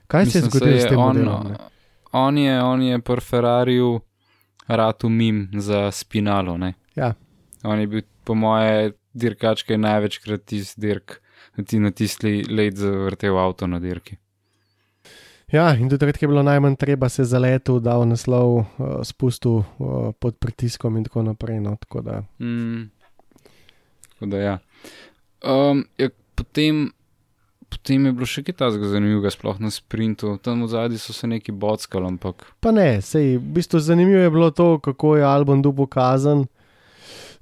Kaj 0.07 0.27
se 0.27 0.39
je 0.39 0.43
Mislim, 0.43 0.51
zgodilo 0.51 0.79
s 0.79 0.83
saj 0.83 0.91
tem 0.91 0.99
on, 0.99 1.07
modelom? 1.07 1.47
On 2.15 2.39
je, 2.39 2.55
on 2.63 2.83
je 2.83 2.99
pri 3.03 3.21
Ferrariju 3.21 4.01
ratu 4.67 5.09
mim 5.09 5.49
za 5.53 5.91
spinalo. 5.91 6.57
Ne? 6.57 6.73
Ja. 6.97 7.15
On 7.63 7.81
je 7.81 7.87
bil, 7.87 8.03
po 8.25 8.35
moje, 8.35 8.93
dirkač, 9.13 9.63
ki 9.67 9.77
je 9.77 9.79
največkrat 9.79 10.45
tisti 10.47 10.81
dirk, 10.81 11.19
ti 11.67 11.79
na 11.79 11.91
tisti 11.91 12.43
let 12.49 12.77
zavrtel 12.81 13.39
avto 13.39 13.67
na 13.67 13.81
dirki. 13.81 14.17
Ja, 15.53 15.69
in 15.77 15.89
tudi 15.89 16.01
takrat 16.01 16.23
je 16.23 16.29
bilo 16.29 16.43
najmanj 16.43 16.75
treba 16.81 17.09
se 17.09 17.25
zaletu, 17.29 17.77
dal 17.81 18.07
naslov, 18.09 18.57
uh, 18.57 18.95
spustil 19.05 19.61
uh, 19.61 20.11
pod 20.19 20.39
pritiskom 20.41 20.97
in 20.97 21.05
tako 21.05 21.23
naprej. 21.23 21.61
No, 21.61 21.77
tako 21.81 22.03
da, 22.03 22.23
Mm. 22.39 22.91
Tako 24.15 24.27
da 24.27 24.39
ja. 24.39 24.59
Um, 25.45 25.85
ja 25.99 26.09
potem, 26.35 26.93
potem 27.75 28.07
je 28.07 28.13
bilo 28.17 28.27
še 28.29 28.45
kaj 28.47 28.57
takega 28.63 28.89
zanimivega, 28.95 29.33
sploh 29.35 29.59
na 29.63 29.71
sprintu. 29.75 30.37
Tam 30.43 30.63
v 30.65 30.71
zadnji 30.73 31.01
so 31.03 31.15
se 31.17 31.29
neki 31.31 31.53
bockali, 31.53 32.07
ampak 32.15 32.47
pa 32.63 32.73
ne, 32.75 33.03
sej, 33.03 33.37
v 33.43 33.55
bistvu 33.59 33.83
zanimivo 33.83 34.23
je 34.23 34.35
bilo 34.35 34.51
to, 34.55 34.79
kako 34.79 35.17
je 35.19 35.27
Albon 35.27 35.63
dubo 35.65 35.89
kazen 35.91 36.47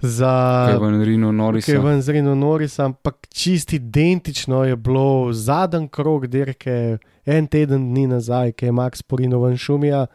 za 0.03 0.69
Kevin 0.73 1.37
Norris. 1.37 1.67
Kevin 1.67 2.03
Zrino 2.03 2.35
Norris, 2.35 2.79
ampak 2.79 3.27
čist 3.31 3.73
identično 3.73 4.65
je 4.65 4.77
bilo 4.77 5.33
zadnji 5.33 5.89
krok 5.89 6.27
dirke, 6.27 6.99
en 7.25 7.47
teden 7.47 7.93
dni 7.93 8.07
nazaj, 8.07 8.53
ki 8.53 8.67
je 8.67 8.73
Max 8.73 9.03
Porino 9.03 9.41
ven 9.45 9.57
šumija. 9.57 10.07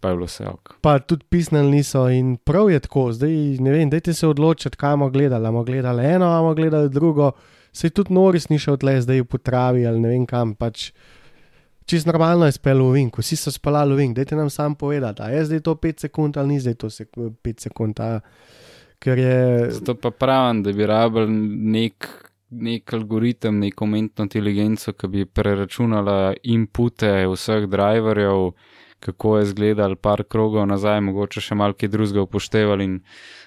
Pa 0.00 0.08
je 0.08 0.14
bilo 0.14 0.26
vse 0.26 0.46
ok. 0.46 0.78
Pa 0.80 0.98
tudi 0.98 1.26
pisnili 1.26 1.70
niso 1.70 2.06
in 2.08 2.36
prav 2.36 2.70
je 2.70 2.80
tako, 2.80 3.12
zdaj 3.12 3.30
ne 3.60 3.70
vem, 3.70 3.90
dajte 3.90 4.14
se 4.14 4.26
odločiti, 4.28 4.76
kaj 4.76 4.94
bomo 4.94 5.10
gledali. 5.10 5.46
Bomo 5.46 5.64
gledali 5.64 6.04
eno, 6.06 6.26
bomo 6.26 6.54
gledali 6.54 6.90
drugo. 6.90 7.32
Se 7.78 7.92
tudi 7.94 8.14
Noris 8.14 8.48
ni 8.50 8.58
šel 8.58 8.74
tle, 8.82 8.96
zdaj 9.04 9.22
v 9.22 9.30
potravi 9.30 9.86
ali 9.86 10.02
ne 10.02 10.10
vem 10.10 10.26
kam. 10.26 10.56
Pač 10.58 10.90
čist 11.86 12.08
normalno 12.10 12.48
je 12.48 12.56
spel 12.56 12.82
v 12.82 12.90
Vink, 12.96 13.20
vsi 13.22 13.38
so 13.38 13.52
spali 13.54 13.94
v 13.94 13.98
Vink, 14.02 14.16
dajte 14.18 14.36
nam 14.36 14.50
sam 14.50 14.74
povedati, 14.74 15.30
je 15.32 15.44
zdaj 15.52 15.62
to 15.64 15.74
5 15.74 16.08
sekund 16.08 16.36
ali 16.36 16.56
ni 16.56 16.60
zdaj 16.60 16.74
to 16.74 16.90
5 16.90 17.68
sekund. 17.68 18.00
A, 18.02 18.18
je. 19.06 19.70
Zato 19.70 19.94
pa 19.94 20.10
pravim, 20.10 20.62
da 20.62 20.72
bi 20.74 20.86
rabil 20.86 21.30
nek, 21.30 22.08
nek 22.50 22.92
algoritem, 22.92 23.60
neko 23.62 23.86
umetno 23.86 24.26
inteligenco, 24.26 24.92
ki 24.92 25.08
bi 25.08 25.24
preračunala 25.24 26.34
inpute 26.42 27.12
vseh 27.30 27.68
driverjev, 27.70 28.50
kako 29.00 29.38
je 29.38 29.48
izgledal 29.48 29.96
par 29.96 30.24
krogov 30.24 30.66
nazaj, 30.66 31.00
mogoče 31.00 31.40
še 31.40 31.54
malce 31.54 31.88
drugega 31.88 32.24
upoštevali 32.26 32.84
in 32.84 33.00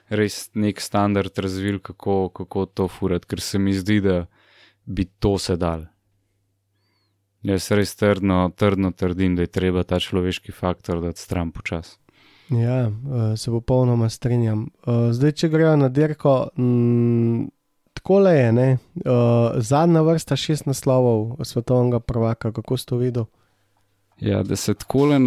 res 0.10 0.50
nek 0.56 0.82
standard 0.82 1.38
razvil, 1.38 1.80
kako, 1.80 2.30
kako 2.30 2.66
to 2.66 2.88
furati, 2.88 3.28
ker 3.28 3.42
se 3.42 3.60
mi 3.60 3.74
zdi, 3.74 4.00
da 4.02 4.26
bi 4.86 5.06
to 5.20 5.38
se 5.38 5.58
dal. 5.58 5.88
Jaz 7.44 7.72
res 7.74 7.96
trdno, 7.98 8.52
trdno 8.56 8.92
trdim, 8.92 9.36
da 9.36 9.48
je 9.48 9.50
treba 9.50 9.84
ta 9.84 10.00
človeški 10.00 10.54
faktor 10.54 11.02
dati 11.02 11.20
stran 11.20 11.52
počas. 11.52 11.98
Ja, 12.52 12.88
eh, 12.88 13.38
se 13.38 13.52
popolnoma 13.52 14.10
strinjam. 14.10 14.68
Eh, 14.88 15.14
Zdaj, 15.14 15.32
če 15.32 15.50
grejo 15.50 15.76
na 15.76 15.90
dirko, 15.90 16.50
mm, 16.58 17.48
tako 17.94 18.20
le 18.20 18.34
je. 18.36 18.52
Ne? 18.52 18.70
Eh, 18.72 19.62
Zadnja 19.62 20.02
vrsta 20.02 20.36
šest 20.36 20.66
naslovov 20.66 21.40
svetovnega 21.46 22.00
prvaka, 22.00 22.52
kako 22.52 22.78
ste 22.78 22.90
to 22.90 22.98
videli? 22.98 23.41
Ja, 24.22 24.44
da 24.44 24.56
se 24.56 24.74
tako 24.74 25.08
na, 25.10 25.20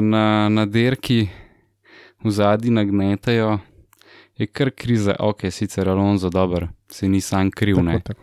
na, 0.00 0.22
na 0.48 0.66
derki 0.66 1.28
v 2.18 2.30
zadnji 2.30 2.70
nagnetajo, 2.70 3.58
je 4.36 4.46
kar 4.46 4.70
kriza. 4.70 5.16
Ok, 5.18 5.44
sicer 5.50 5.88
Alonso 5.88 6.30
dober, 6.30 6.68
se 6.88 7.08
ni 7.08 7.20
sam 7.20 7.50
kriv. 7.50 7.76
Tako, 7.76 8.00
tako. 8.00 8.20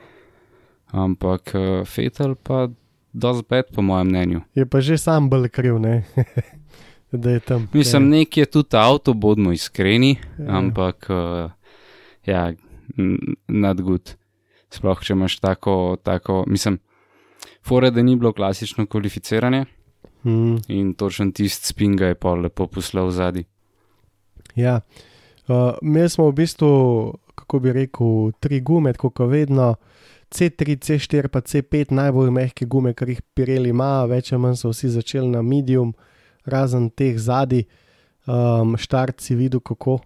Ampak 0.87 1.51
uh, 1.53 1.85
Fetel 1.85 2.35
pa 2.35 2.69
dosti 3.13 3.45
bed, 3.49 3.65
po 3.75 3.81
mojem 3.81 4.07
mnenju. 4.07 4.41
Je 4.55 4.65
pa 4.65 4.81
že 4.81 4.97
sam 4.97 5.29
bolj 5.29 5.49
kriv, 5.49 5.79
ne? 5.79 6.03
da 7.13 7.31
je 7.31 7.39
tam. 7.39 7.69
Mislim, 7.73 8.09
nek 8.09 8.37
je 8.37 8.45
tudi 8.45 8.77
avto, 8.77 9.13
bodimo 9.13 9.51
iskreni, 9.51 10.15
Ja. 10.39 10.57
ampak 10.57 11.07
uh, 11.09 11.51
ja, 12.25 12.53
n- 12.97 13.19
not 13.47 13.81
good. 13.81 14.15
Sploh, 14.69 14.99
če 14.99 15.13
imaš 15.13 15.37
tako, 15.39 15.97
tako 16.03 16.43
mislim, 16.47 16.79
fore, 17.61 17.91
da 17.91 18.01
ni 18.01 18.15
bilo 18.15 18.33
klasično 18.33 18.85
kvalificiranje 18.85 19.65
Mm, 20.25 20.57
in 20.67 20.93
točen 20.97 21.31
tisti 21.31 21.67
spin 21.67 21.95
ga 21.95 22.07
je 22.09 22.15
pol 22.15 22.41
lepo 22.41 22.67
poslal 22.67 23.11
zadaj. 23.11 23.43
ja. 24.55 24.81
Uh, 25.47 25.77
imeli 25.81 26.09
smo 26.09 26.25
v 26.31 26.33
bistvu, 26.33 26.69
kako 27.35 27.59
bi 27.59 27.73
rekel, 27.73 28.31
tri 28.39 28.61
gume, 28.61 28.93
kot 28.93 29.19
vedno. 29.29 29.75
C3, 30.33 30.77
C4, 30.81 31.29
pa 31.29 31.39
C5, 31.39 31.93
najbolj 31.93 32.31
mehke 32.33 32.65
gume, 32.65 32.95
kar 32.97 33.09
jih 33.09 33.21
Pirelli 33.37 33.69
ima, 33.69 34.05
več 34.09 34.33
ali 34.33 34.41
manj 34.41 34.57
so 34.59 34.71
vsi 34.73 34.89
začeli 34.97 35.29
na 35.29 35.43
medium, 35.45 35.93
razen 36.49 36.89
teh 36.89 37.15
zadnjih, 37.21 37.69
um, 38.25 38.73
štart 38.75 39.21
si 39.21 39.37
videl 39.37 39.61
kako. 39.61 39.99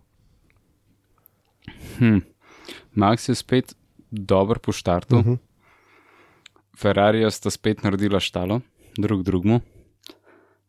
Hm. 1.97 2.20
Max 2.99 3.30
je 3.30 3.36
spet 3.36 3.74
dober 4.11 4.59
po 4.59 4.76
štartu, 4.76 5.15
uh 5.15 5.20
Uh 5.20 5.26
-huh. 5.26 5.38
Ferrari 6.76 7.32
sta 7.32 7.49
spet 7.49 7.84
naredila 7.84 8.20
štalo, 8.20 8.61
drug 8.97 9.24
drugmu. 9.24 9.61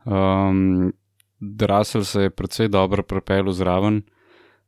Um, 0.04 0.92
Russell 1.40 2.04
se 2.04 2.22
je 2.22 2.30
precej 2.30 2.68
dobro 2.68 3.02
pripeljal 3.02 3.52
zraven, 3.52 4.02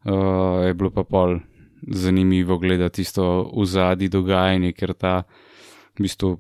uh, 0.04 0.64
je 0.66 0.74
bilo 0.74 0.90
pa 0.90 1.04
pol 1.04 1.38
zanimivo 1.82 2.58
gledati 2.58 3.02
tisto 3.02 3.50
v 3.56 3.64
zadnji 3.66 4.08
dogajanje, 4.08 4.72
ker 4.72 4.92
ta 4.94 5.22
v 5.98 6.06
bistvu 6.06 6.36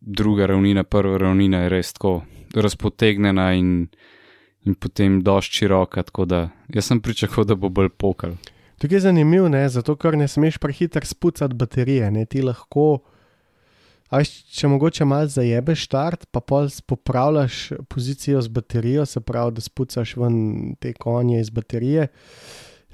druga 0.00 0.46
ravnina, 0.46 0.84
prva 0.84 1.18
ravnina 1.18 1.64
je 1.64 1.68
res 1.68 1.92
tako 1.92 2.22
razpotegnjena 2.54 3.52
in, 3.54 3.86
in 4.64 4.74
potem 4.74 5.20
dosti 5.22 5.62
široka. 5.62 6.04
Da 6.26 6.48
jaz 6.68 6.90
sem 6.90 7.00
pričakoval, 7.00 7.48
da 7.48 7.54
bo 7.54 7.68
bolj 7.68 7.88
pokal. 7.88 8.36
Tukaj 8.78 8.96
je 8.96 9.00
zanimivo, 9.00 9.48
zato 9.68 9.96
ker 9.96 10.16
ne 10.18 10.28
smeš 10.28 10.58
prehiter 10.58 11.06
spucati 11.06 11.54
baterije. 11.54 12.10
Ne? 12.10 12.26
Ti 12.26 12.42
lahko, 12.42 12.98
až, 14.14 14.30
če 14.54 14.68
mogoče 14.70 15.06
malo 15.08 15.30
zajebeš 15.30 15.86
start, 15.88 16.26
pa 16.32 16.40
pol 16.40 16.68
popravljaš 16.88 17.72
pozicijo 17.90 18.42
z 18.42 18.52
baterijo, 18.52 19.06
se 19.06 19.20
pravi, 19.20 19.56
da 19.56 19.64
spucaš 19.64 20.16
ven 20.20 20.36
te 20.80 20.92
konje 20.92 21.40
iz 21.40 21.50
baterije. 21.54 22.08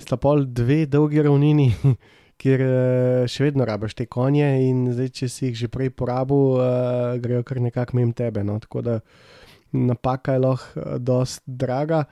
Sta 0.01 0.17
pol 0.17 0.47
dve 0.47 0.85
dolgi 0.89 1.23
ravnini, 1.23 1.69
kjer 2.41 2.65
eh, 2.65 3.29
še 3.29 3.51
vedno 3.51 3.67
rabiš 3.69 3.99
te 3.99 4.09
konje, 4.09 4.49
in 4.69 4.87
zdaj, 4.95 5.13
če 5.21 5.29
si 5.29 5.47
jih 5.51 5.61
že 5.65 5.69
prej 5.73 5.93
porabil, 5.93 6.57
uh, 6.57 7.21
grejo 7.21 7.45
kar 7.45 7.61
nekako 7.61 8.01
mimo 8.01 8.17
tebe. 8.17 8.45
No? 8.47 8.57
Tako 8.63 8.85
da 8.87 8.99
napaka 9.77 10.37
je 10.37 10.45
lahko 10.47 10.81
uh, 10.81 10.97
dost 10.99 11.45
draga. 11.47 12.05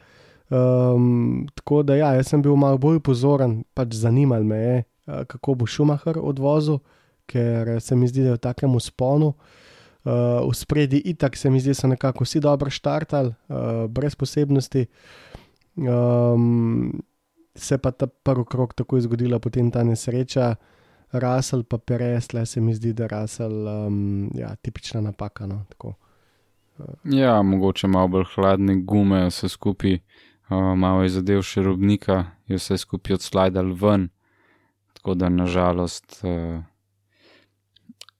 Um, 0.49 1.45
tako 1.57 1.83
da, 1.85 1.97
ja, 1.97 2.13
jaz 2.17 2.31
sem 2.33 2.43
bil 2.45 2.57
malo 2.57 2.81
bolj 2.81 3.03
pozoren, 3.05 3.63
pač 3.77 3.99
zanimal 4.01 4.45
me 4.49 4.61
je, 4.61 4.77
kako 5.29 5.59
bo 5.61 5.67
Šumacher 5.69 6.17
odvozil, 6.21 6.79
ker 7.29 7.77
se 7.81 7.97
mi 7.97 8.09
zdi, 8.09 8.25
da 8.25 8.35
je 8.35 8.39
v 8.39 8.45
takem 8.49 8.75
usponu. 8.75 9.35
Uh, 10.09 10.41
v 10.49 10.55
spredi 10.57 11.03
itak 11.11 11.37
se 11.37 11.51
mi 11.51 11.61
zdi, 11.61 11.75
da 11.75 11.81
so 11.83 11.91
nekako 11.91 12.25
vsi 12.25 12.41
dobro 12.41 12.71
štartali, 12.73 13.35
uh, 13.49 13.85
brez 13.93 14.17
posebnosti. 14.17 14.87
Um, 15.77 17.03
se 17.55 17.79
pa 17.79 17.91
ta 17.91 18.07
prvi 18.07 18.45
krok 18.49 18.75
tako 18.75 18.97
je 18.97 19.07
zgodila, 19.07 19.39
potem 19.39 19.71
ta 19.71 19.85
nesreča, 19.85 20.55
Rasel 21.13 21.63
pa 21.65 21.79
Perez, 21.79 22.33
le 22.33 22.47
se 22.47 22.61
mi 22.61 22.75
zdi, 22.75 22.93
da 22.93 23.05
je 23.05 23.09
Rasel 23.09 23.69
um, 23.69 24.31
ja, 24.35 24.55
tipična 24.57 25.01
napaka. 25.01 25.47
No, 25.47 25.65
tako. 25.69 25.95
Ja, 27.05 27.43
mogoče 27.43 27.89
malo 27.89 28.09
bolj 28.09 28.25
hladne 28.35 28.77
gume, 28.85 29.27
vse 29.27 29.49
skupaj, 29.49 29.99
uh, 30.51 30.75
malo 30.77 31.03
je 31.03 31.15
zadev 31.17 31.43
še 31.43 31.65
robnika, 31.65 32.25
je 32.47 32.61
vse 32.61 32.79
skupaj 32.79 33.19
odslajdal 33.19 33.73
ven. 33.81 34.09
Tako 34.99 35.15
da 35.15 35.29
nažalost, 35.29 36.21
uh, 36.23 36.61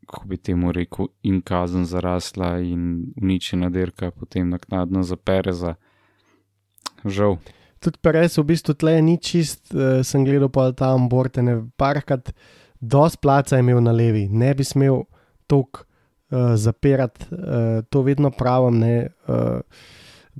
kako 0.09 0.27
bi 0.27 0.37
temu 0.37 0.73
rekel, 0.73 1.11
in 1.23 1.41
kazen 1.45 1.85
zarasla 1.85 2.59
in 2.65 3.13
uničena 3.21 3.69
dirka, 3.71 4.11
potem 4.11 4.49
naknadno 4.49 5.03
za 5.03 5.17
Pereza. 5.17 5.75
Žal. 7.05 7.37
Tudi 7.79 8.01
Perez 8.03 8.39
v 8.39 8.47
bistvu 8.49 8.75
tle 8.75 8.97
ni 9.03 9.19
čist, 9.23 9.69
uh, 9.75 10.01
sem 10.03 10.25
gledal 10.27 10.51
pa 10.51 10.71
tam 10.73 11.07
bortene, 11.13 11.61
parkrat, 11.79 12.33
dosti 12.81 13.21
placa 13.23 13.57
je 13.57 13.63
imel 13.63 13.83
na 13.85 13.93
levi, 13.93 14.27
ne 14.29 14.51
bi 14.55 14.65
smel 14.67 15.05
tok 15.47 15.85
uh, 15.85 16.57
zapirati, 16.57 17.29
uh, 17.31 17.85
to 17.91 18.03
vedno 18.03 18.33
pravim. 18.35 18.81
Ne, 18.83 18.97
uh, 19.29 19.61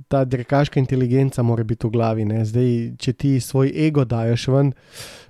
ta 0.07 0.23
dirkaška 0.25 0.79
inteligenca 0.79 1.43
mora 1.43 1.63
biti 1.63 1.87
v 1.87 1.91
glavi. 1.91 2.25
Ne. 2.25 2.45
Zdaj, 2.45 2.69
če 2.99 3.13
ti 3.13 3.31
svoj 3.43 3.73
ego 3.87 4.05
daš 4.07 4.47
ven, 4.47 4.71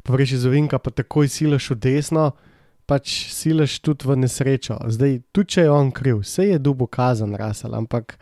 pa 0.03 0.17
rečeš 0.17 0.41
iz 0.41 0.45
ovinka, 0.45 0.77
pa 0.77 0.93
takoj 0.93 1.29
silaš 1.31 1.71
v 1.73 1.79
desno, 1.81 2.31
pač 2.89 3.29
silaš 3.29 3.77
tudi 3.85 4.09
v 4.09 4.17
nesrečo. 4.23 4.79
Zdaj, 4.89 5.19
tudi 5.35 5.55
če 5.55 5.67
je 5.67 5.73
on 5.73 5.91
kriv, 5.93 6.23
vse 6.25 6.47
je 6.49 6.57
dubo 6.57 6.89
kazan, 6.89 7.35
rasel, 7.37 7.75
ampak 7.77 8.17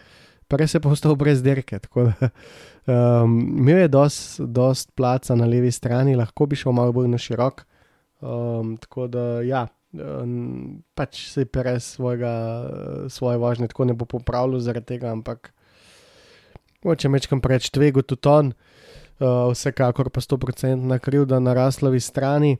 prej 0.52 0.74
se 0.74 0.78
je 0.78 0.84
postal 0.84 1.16
brez 1.16 1.44
dirke. 1.46 1.80
Um, 2.88 3.34
imel 3.60 3.82
je 3.84 3.88
dost, 3.92 4.40
dost 4.40 4.94
placa 4.96 5.36
na 5.36 5.44
levi 5.44 5.72
strani, 5.76 6.16
lahko 6.16 6.46
bi 6.48 6.56
šel 6.56 6.72
malo 6.72 6.94
bolj 6.96 7.10
na 7.12 7.20
širok. 7.20 7.66
Um, 8.24 8.78
tako 8.80 9.10
da, 9.12 9.26
ja, 9.44 9.66
um, 9.92 10.80
pač 10.96 11.26
se 11.34 11.44
je 11.44 11.50
perez 11.52 11.84
svojega, 11.98 12.32
svoje 13.12 13.42
vožnje 13.44 13.68
tako 13.68 13.90
ne 13.92 13.94
bo 13.94 14.08
popravljal 14.08 14.64
zaradi 14.64 14.96
tega, 14.96 15.12
ampak 15.12 15.52
če 16.80 17.12
mečkam 17.12 17.44
preč 17.44 17.68
tvegu 17.76 18.06
tudi 18.08 18.32
on, 18.32 18.54
uh, 19.20 19.52
vsekakor 19.52 20.08
pa 20.08 20.24
100% 20.24 20.88
na 20.88 21.00
krivda 21.04 21.44
na 21.44 21.58
raslovi 21.60 22.00
strani. 22.00 22.56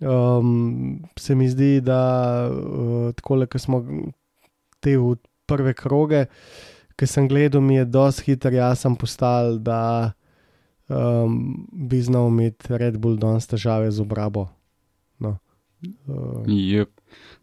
Um, 0.00 1.02
se 1.16 1.34
mi 1.34 1.48
zdi, 1.48 1.80
da 1.84 2.00
uh, 2.48 3.12
tako, 3.14 3.44
ko 3.52 3.58
smo 3.60 3.84
te 4.80 4.96
v 4.96 5.16
prve 5.44 5.74
kroge, 5.76 6.24
ki 6.96 7.08
sem 7.08 7.28
gledal, 7.28 7.60
mi 7.60 7.76
je 7.76 7.84
dosti 7.84 8.30
hitro 8.30 8.52
jasno 8.54 8.94
postal, 8.96 9.58
da 9.60 10.12
um, 10.88 11.66
bi 11.72 12.00
znal 12.00 12.30
imeti 12.32 12.78
Red 12.80 12.96
Bull 12.96 13.20
danes 13.20 13.48
težave 13.50 13.90
z 13.92 14.00
obrabo. 14.00 14.48
No. 15.20 15.36
Uh, 16.08 16.48
yep. 16.48 16.92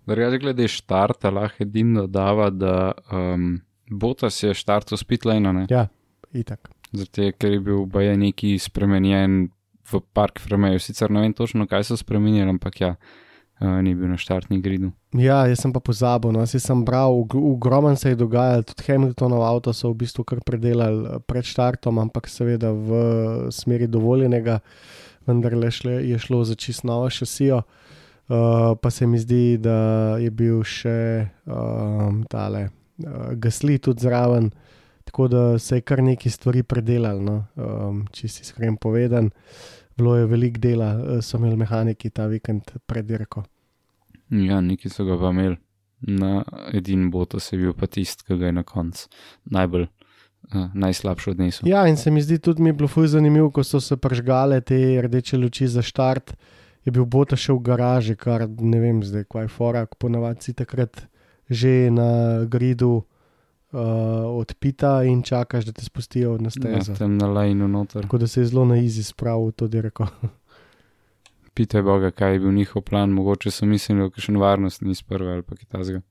Drugače, 0.07 0.39
glede 0.41 0.67
štarta, 0.71 1.29
lahko 1.29 1.65
edino 1.65 2.07
dodava, 2.07 2.49
da 2.49 2.91
um, 3.11 3.59
Botas 3.89 4.41
je 4.43 4.53
štartal 4.57 4.97
spitlane. 4.97 5.67
Ja, 5.69 5.87
itak. 6.33 6.71
Zato, 6.95 7.29
ker 7.37 7.53
je 7.53 7.59
bil 7.61 7.85
baje 7.91 8.15
neki 8.17 8.55
spremenjen 8.59 9.49
v 9.91 10.01
Park 10.13 10.39
Fremeju. 10.39 10.79
Sicer 10.79 11.11
ne 11.11 11.21
vem 11.21 11.33
točno, 11.33 11.67
kaj 11.67 11.87
so 11.87 11.97
spremenili, 11.97 12.49
ampak 12.49 12.81
ja, 12.81 12.95
uh, 13.59 13.79
ni 13.81 13.95
bil 13.95 14.11
na 14.11 14.17
štartni 14.19 14.59
gridu. 14.61 14.91
Ja, 15.15 15.45
jaz 15.47 15.63
sem 15.63 15.73
pa 15.73 15.79
pozabil. 15.79 16.33
No. 16.35 16.43
Jaz 16.43 16.57
sem 16.63 16.83
bral, 16.85 17.15
ogromno 17.33 17.95
se 17.95 18.13
je 18.13 18.19
dogajalo, 18.19 18.67
tudi 18.67 18.87
Hamiltonov 18.91 19.45
avto 19.47 19.73
so 19.73 19.91
v 19.93 20.03
bistvu 20.03 20.27
kar 20.27 20.43
predelali 20.45 21.19
pred 21.27 21.47
štartom, 21.47 22.01
ampak 22.03 22.29
seveda 22.31 22.71
v 22.71 23.51
smeri 23.53 23.87
dovoljenega, 23.87 24.59
vendar 25.27 25.55
le 25.57 25.71
šle, 25.71 26.01
je 26.07 26.19
šlo 26.19 26.43
za 26.47 26.55
čist 26.55 26.87
novo 26.87 27.09
šasijo. 27.09 27.63
Uh, 28.27 28.75
pa 28.81 28.89
se 28.91 29.07
mi 29.07 29.15
zdi, 29.19 29.55
da 29.55 30.17
je 30.19 30.27
bil 30.35 30.59
še 30.67 31.29
um, 31.47 32.25
tale 32.27 32.65
uh, 32.67 33.31
gasli 33.39 33.77
tudi 33.79 34.03
zraven, 34.03 34.49
tako 35.07 35.27
da 35.31 35.43
se 35.59 35.77
je 35.77 35.81
kar 35.87 36.03
nekaj 36.03 36.31
stvari 36.31 36.63
predelali. 36.63 37.23
No. 37.23 37.37
Um, 37.55 38.01
če 38.11 38.27
si 38.27 38.43
iskren 38.43 38.77
povedan, 38.77 39.29
bilo 39.97 40.17
je 40.17 40.27
veliko 40.27 40.61
dela, 40.63 40.91
uh, 40.95 41.21
so 41.23 41.39
imeli 41.39 41.57
mehaniki 41.63 42.11
ta 42.11 42.27
vikend 42.27 42.75
pred 42.85 43.07
dirko. 43.07 43.45
Ja, 44.29 44.59
neki 44.61 44.91
so 44.91 45.07
ga 45.07 45.19
pa 45.21 45.31
imeli. 45.31 45.57
Na 45.97 46.43
edini 46.77 47.07
boto 47.09 47.39
se 47.41 47.55
je 47.55 47.63
bil 47.63 47.73
pa 47.73 47.87
tisti, 47.89 48.27
ki 48.27 48.35
ga 48.37 48.51
je 48.51 48.57
na 48.59 48.63
koncu 48.67 49.07
najbolj. 49.55 49.87
Uh, 50.53 50.67
najslabši 50.77 51.31
odnesel. 51.33 51.67
Ja, 51.67 51.81
in 51.89 51.97
se 51.97 52.11
mi 52.13 52.21
zdi 52.21 52.37
tudi 52.39 52.61
mi 52.63 52.71
bilo 52.71 52.87
fuj 52.87 53.09
zanimivo, 53.15 53.49
ko 53.51 53.63
so 53.67 53.81
se 53.83 53.97
pržgale 53.97 54.61
te 54.61 54.77
rdeče 55.03 55.37
luči 55.37 55.67
za 55.67 55.81
štart, 55.83 56.35
je 56.85 56.93
bil 56.95 57.03
bota 57.03 57.35
še 57.35 57.51
v 57.51 57.63
garaži, 57.65 58.15
kar 58.15 58.45
ne 58.47 58.79
vem 58.79 59.01
zdaj, 59.03 59.25
kaj 59.27 59.47
je 59.47 59.51
forak, 59.51 59.97
ponavadi 59.99 60.47
si 60.47 60.53
takrat 60.55 61.07
že 61.49 61.89
na 61.91 62.43
gridu 62.45 63.07
uh, 63.71 63.79
odpita 64.39 65.03
in 65.03 65.21
čakaš, 65.23 65.65
da 65.65 65.71
te 65.71 65.85
spustijo 65.85 66.37
na 66.37 66.49
stezo. 66.49 66.91
Ja, 66.91 66.97
tam 66.97 67.17
na 67.17 67.27
lajnu 67.27 67.67
noter. 67.67 68.01
Tako 68.01 68.17
da 68.17 68.27
se 68.27 68.41
je 68.41 68.45
zelo 68.45 68.65
na 68.65 68.77
izi 68.77 69.03
spravil 69.03 69.51
to 69.51 69.67
dirko. 69.67 70.07
Pitaj 71.53 71.81
Boga, 71.81 72.11
kaj 72.11 72.33
je 72.33 72.39
bil 72.39 72.51
njihov 72.51 72.81
plan, 72.81 73.09
mogoče 73.09 73.51
so 73.51 73.65
mislili, 73.65 73.99
da 73.99 74.13
je 74.15 74.21
še 74.21 74.33
varnost 74.33 74.81
ni 74.81 74.95
sprva 74.95 75.33
ali 75.33 75.43
pa 75.43 75.55
kitazga. 75.55 76.01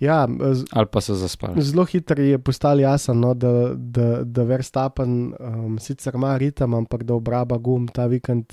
Ja, 0.00 0.28
ali 0.70 0.86
pa 0.86 1.00
so 1.00 1.14
zaspali. 1.14 1.62
Zelo 1.62 1.84
hitro 1.84 2.22
je 2.22 2.38
postalo 2.38 2.80
jasno, 2.80 3.14
no, 3.14 3.34
da, 3.34 3.74
da, 3.74 4.22
da 4.24 4.42
Verstappen 4.42 5.32
um, 5.40 5.78
sicer 5.78 6.14
ima 6.14 6.36
ritem, 6.38 6.74
ampak 6.74 7.02
da 7.02 7.14
obraba 7.14 7.58
gum 7.58 7.88
ta 7.88 8.06
vikend. 8.06 8.52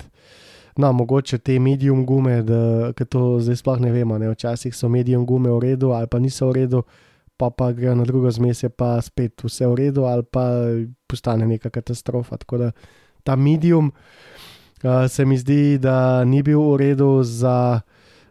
No, 0.76 0.92
mogoče 0.92 1.38
te 1.38 1.58
medium 1.58 2.06
gume, 2.06 2.42
da 2.42 2.92
to 2.92 3.38
zdaj 3.40 3.56
sploh 3.56 3.78
ne 3.80 3.92
vemo. 3.92 4.18
Ne. 4.18 4.28
Včasih 4.32 4.74
so 4.74 4.88
medium 4.88 5.26
gume 5.26 5.52
v 5.52 5.60
redu, 5.60 5.92
ali 5.94 6.10
pa 6.10 6.18
niso 6.18 6.50
v 6.50 6.52
redu, 6.58 6.82
pa 7.36 7.50
pa 7.50 7.72
grejo 7.72 7.94
na 7.94 8.04
drugo 8.04 8.30
zmes, 8.30 8.64
pa 8.76 8.96
spet 9.02 9.44
vse 9.44 9.66
v 9.66 9.74
redu, 9.74 10.06
ali 10.08 10.24
pa 10.24 10.46
postane 11.06 11.46
neka 11.46 11.70
katastrofa. 11.70 12.36
Tako 12.36 12.58
da 12.58 12.70
ta 13.24 13.36
medium 13.36 13.92
uh, 14.84 15.08
se 15.08 15.24
mi 15.24 15.38
zdi, 15.38 15.78
da 15.78 16.24
ni 16.24 16.42
bil 16.42 16.60
v 16.60 16.76
redu 16.76 17.22
za 17.22 17.80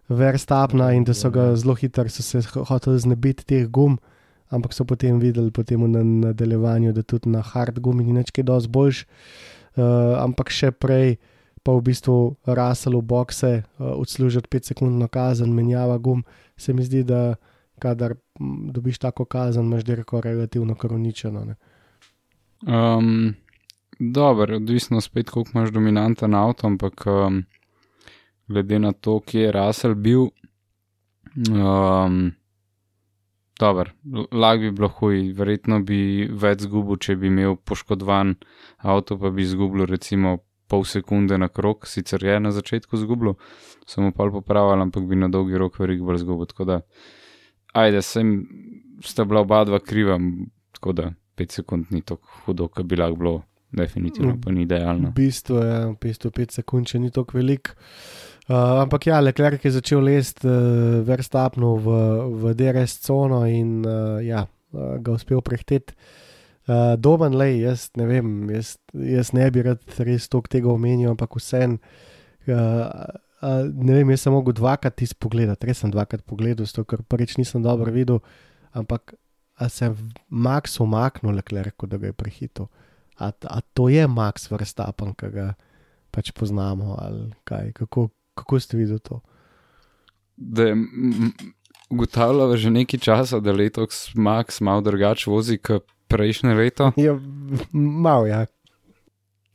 Verstappna 0.09 0.91
in 0.93 1.03
da 1.03 1.13
so 1.13 1.29
ga 1.29 1.55
zelo 1.55 1.73
hitro 1.73 2.09
se 2.09 2.41
hoteli 2.69 2.99
znebiti 2.99 3.45
teh 3.45 3.67
gum, 3.67 3.97
ampak 4.49 4.73
so 4.73 4.85
potem 4.85 5.19
videli 5.19 5.51
potem 5.51 5.81
v 5.81 5.87
nadaljevanju, 6.03 6.93
da 6.93 7.01
tudi 7.01 7.29
na 7.29 7.41
hard 7.41 7.79
gumi 7.79 8.03
ni 8.03 8.13
več 8.13 8.31
kaj 8.31 8.43
dosti 8.45 8.69
boljš. 8.69 9.05
Uh, 9.75 10.15
ampak 10.21 10.53
še 10.53 10.71
prej 10.71 11.17
pa 11.65 11.73
v 11.73 11.81
bistvu 11.81 12.37
rasel 12.45 12.93
v 12.99 13.01
bokse, 13.01 13.65
uh, 13.65 13.97
odslužiti 13.97 14.47
5 14.47 14.71
sekundno 14.71 15.09
kazen, 15.09 15.49
menjava 15.51 15.97
gum. 15.97 16.21
Se 16.55 16.73
mi 16.73 16.85
zdi, 16.85 17.01
da 17.03 17.35
kadar 17.79 18.15
dobiš 18.71 18.99
tako 18.99 19.25
kazen, 19.25 19.65
imaš 19.65 19.83
dirko 19.83 20.21
relativno 20.21 20.75
kroničeno. 20.75 21.55
Um, 22.67 23.35
Dobro, 23.99 24.55
odvisno 24.55 25.01
spet, 25.01 25.29
koliko 25.29 25.51
imaš 25.53 25.69
dominanten 25.69 26.35
avto, 26.35 26.67
ampak 26.67 27.05
um, 27.07 27.43
glede 28.47 28.79
na 28.79 28.91
to, 28.91 29.19
kje 29.19 29.41
je 29.41 29.51
rasel 29.51 29.95
bil. 29.95 30.27
Um, 31.51 32.31
Dobro, 33.59 33.91
lag 34.31 34.59
bi 34.59 34.71
bilo 34.71 34.87
huj, 34.87 35.31
verjetno 35.31 35.79
bi 35.79 36.27
več 36.31 36.65
zgubil, 36.67 36.97
če 36.99 37.15
bi 37.15 37.29
imel 37.31 37.55
poškodovan 37.55 38.35
avto, 38.77 39.15
pa 39.17 39.31
bi 39.31 39.45
izgubil 39.47 39.85
recimo 39.87 40.37
pol 40.67 40.83
sekunde 40.83 41.37
na 41.37 41.47
krok, 41.47 41.87
sicer 41.87 42.23
je 42.23 42.39
na 42.39 42.51
začetku 42.51 42.97
zgubil, 42.97 43.37
samo 43.87 44.11
pa 44.11 44.27
popravil, 44.33 44.81
ampak 44.81 45.05
bi 45.07 45.15
na 45.15 45.29
dolgi 45.31 45.57
rok 45.61 45.79
verik 45.79 46.03
bolj 46.03 46.19
zgubil. 46.25 46.49
Tako 46.51 46.67
da, 46.67 46.79
ajde, 47.75 48.01
sem, 48.05 48.31
sta 49.03 49.25
bila 49.27 49.43
oba 49.45 49.63
dva 49.67 49.79
kriva, 49.83 50.17
tako 50.75 50.95
da 50.95 51.11
5 51.37 51.59
sekund 51.59 51.91
ni 51.91 52.01
tako 52.01 52.27
hudo, 52.45 52.67
kot 52.71 52.87
bi 52.87 52.99
lahko 52.99 53.19
bilo, 53.19 53.33
definitivno 53.75 54.37
pa 54.43 54.51
ni 54.51 54.63
idealno. 54.63 55.11
V 55.11 55.19
bistvu 55.19 55.59
je 55.59 55.79
v 55.85 55.95
bistvu 56.01 56.31
5 56.31 56.59
sekund, 56.61 56.87
če 56.87 57.01
ni 57.03 57.11
tako 57.11 57.39
velik. 57.39 57.75
Uh, 58.45 58.83
ampak 58.83 59.07
ja, 59.09 59.19
Leclerc 59.25 59.63
je 59.65 59.73
začel 59.73 60.03
lesti 60.05 60.45
uh, 60.45 61.01
verstapno 61.05 61.73
v, 61.81 61.95
v 62.43 62.53
DRS 62.53 62.99
cono 63.01 63.41
in 63.49 63.79
uh, 63.81 64.21
ja, 64.21 64.45
uh, 64.45 64.95
ga 65.01 65.15
uspel 65.17 65.41
prehteti. 65.41 65.97
Uh, 66.65 66.93
Domen 66.97 67.33
le, 67.37 67.49
jaz 67.61 67.89
ne 67.97 68.05
vem, 68.09 68.29
jaz, 68.53 68.75
jaz 68.93 69.33
ne 69.37 69.49
bi 69.53 69.65
rad 69.65 69.81
res 70.05 70.29
tok 70.29 70.49
tega 70.53 70.69
omenil, 70.69 71.11
ampak 71.13 71.35
vsem. 71.41 71.79
Uh, 72.45 72.93
uh, 73.41 73.65
ne 73.73 73.99
vem, 73.99 74.09
jaz 74.13 74.25
sem 74.25 74.33
mogel 74.33 74.55
dvakrat 74.57 74.97
tisto 75.01 75.17
pogledati, 75.19 75.67
res 75.69 75.83
sem 75.83 75.91
dvakrat 75.93 76.25
pogledal, 76.27 76.67
zato 76.69 76.85
ker 76.87 77.03
prvič 77.03 77.37
nisem 77.39 77.63
dobro 77.65 77.91
videl, 77.91 78.21
ampak 78.75 79.15
sem 79.71 79.95
Max 80.29 80.79
omaknil 80.83 81.35
Leclerc, 81.39 81.87
da 81.87 81.97
ga 81.97 82.11
je 82.11 82.17
prehitil. 82.17 82.67
A, 83.17 83.31
a 83.31 83.61
to 83.73 83.87
je 83.89 84.07
Max 84.07 84.49
Verstappen, 84.51 85.13
ki 85.15 85.31
ga 85.31 85.53
pač 86.11 86.31
poznamo 86.35 86.95
ali 86.99 87.31
kaj, 87.47 87.71
kako, 87.79 88.09
kako 88.35 88.59
ste 88.59 88.77
videli 88.77 88.99
to? 88.99 89.21
Ugotavljamo 91.89 92.57
že 92.59 92.69
nekaj 92.71 92.99
časa, 92.99 93.39
da 93.39 93.55
letos 93.55 94.11
Max 94.15 94.59
malo 94.59 94.83
drugače 94.83 95.29
vozi 95.31 95.57
kot 95.57 95.87
prejšnje 96.07 96.53
leto. 96.53 96.91
Ja, 96.99 97.15
malo 97.71 98.27
ja. 98.27 98.45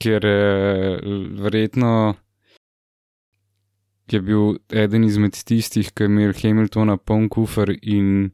Ker 0.01 0.25
je 0.25 1.01
verjetno 1.37 2.15
je 4.13 4.21
bil 4.21 4.59
eden 4.73 5.05
izmed 5.05 5.37
tistih, 5.45 5.91
ki 5.93 6.05
je 6.05 6.11
imel 6.11 6.33
Hamiltona 6.37 6.97
poln 6.97 7.29
kufr 7.29 7.73
in 7.83 8.31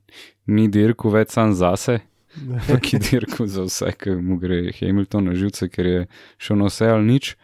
ni 0.47 0.69
dirkal 0.69 1.15
več 1.19 1.35
sam 1.37 1.55
zase. 1.55 2.01
Ampak 2.61 2.93
je 2.93 3.01
dirkal 3.01 3.49
za 3.49 3.65
vse, 3.65 3.93
ki 3.97 4.19
mu 4.21 4.37
gre 4.41 4.73
Hamilton 4.77 5.31
na 5.31 5.37
živce, 5.37 5.71
ker 5.73 5.87
je 5.87 6.01
šel 6.39 6.61
na 6.61 6.71
vse 6.71 6.91
ali 6.93 7.07
nič. 7.15 7.35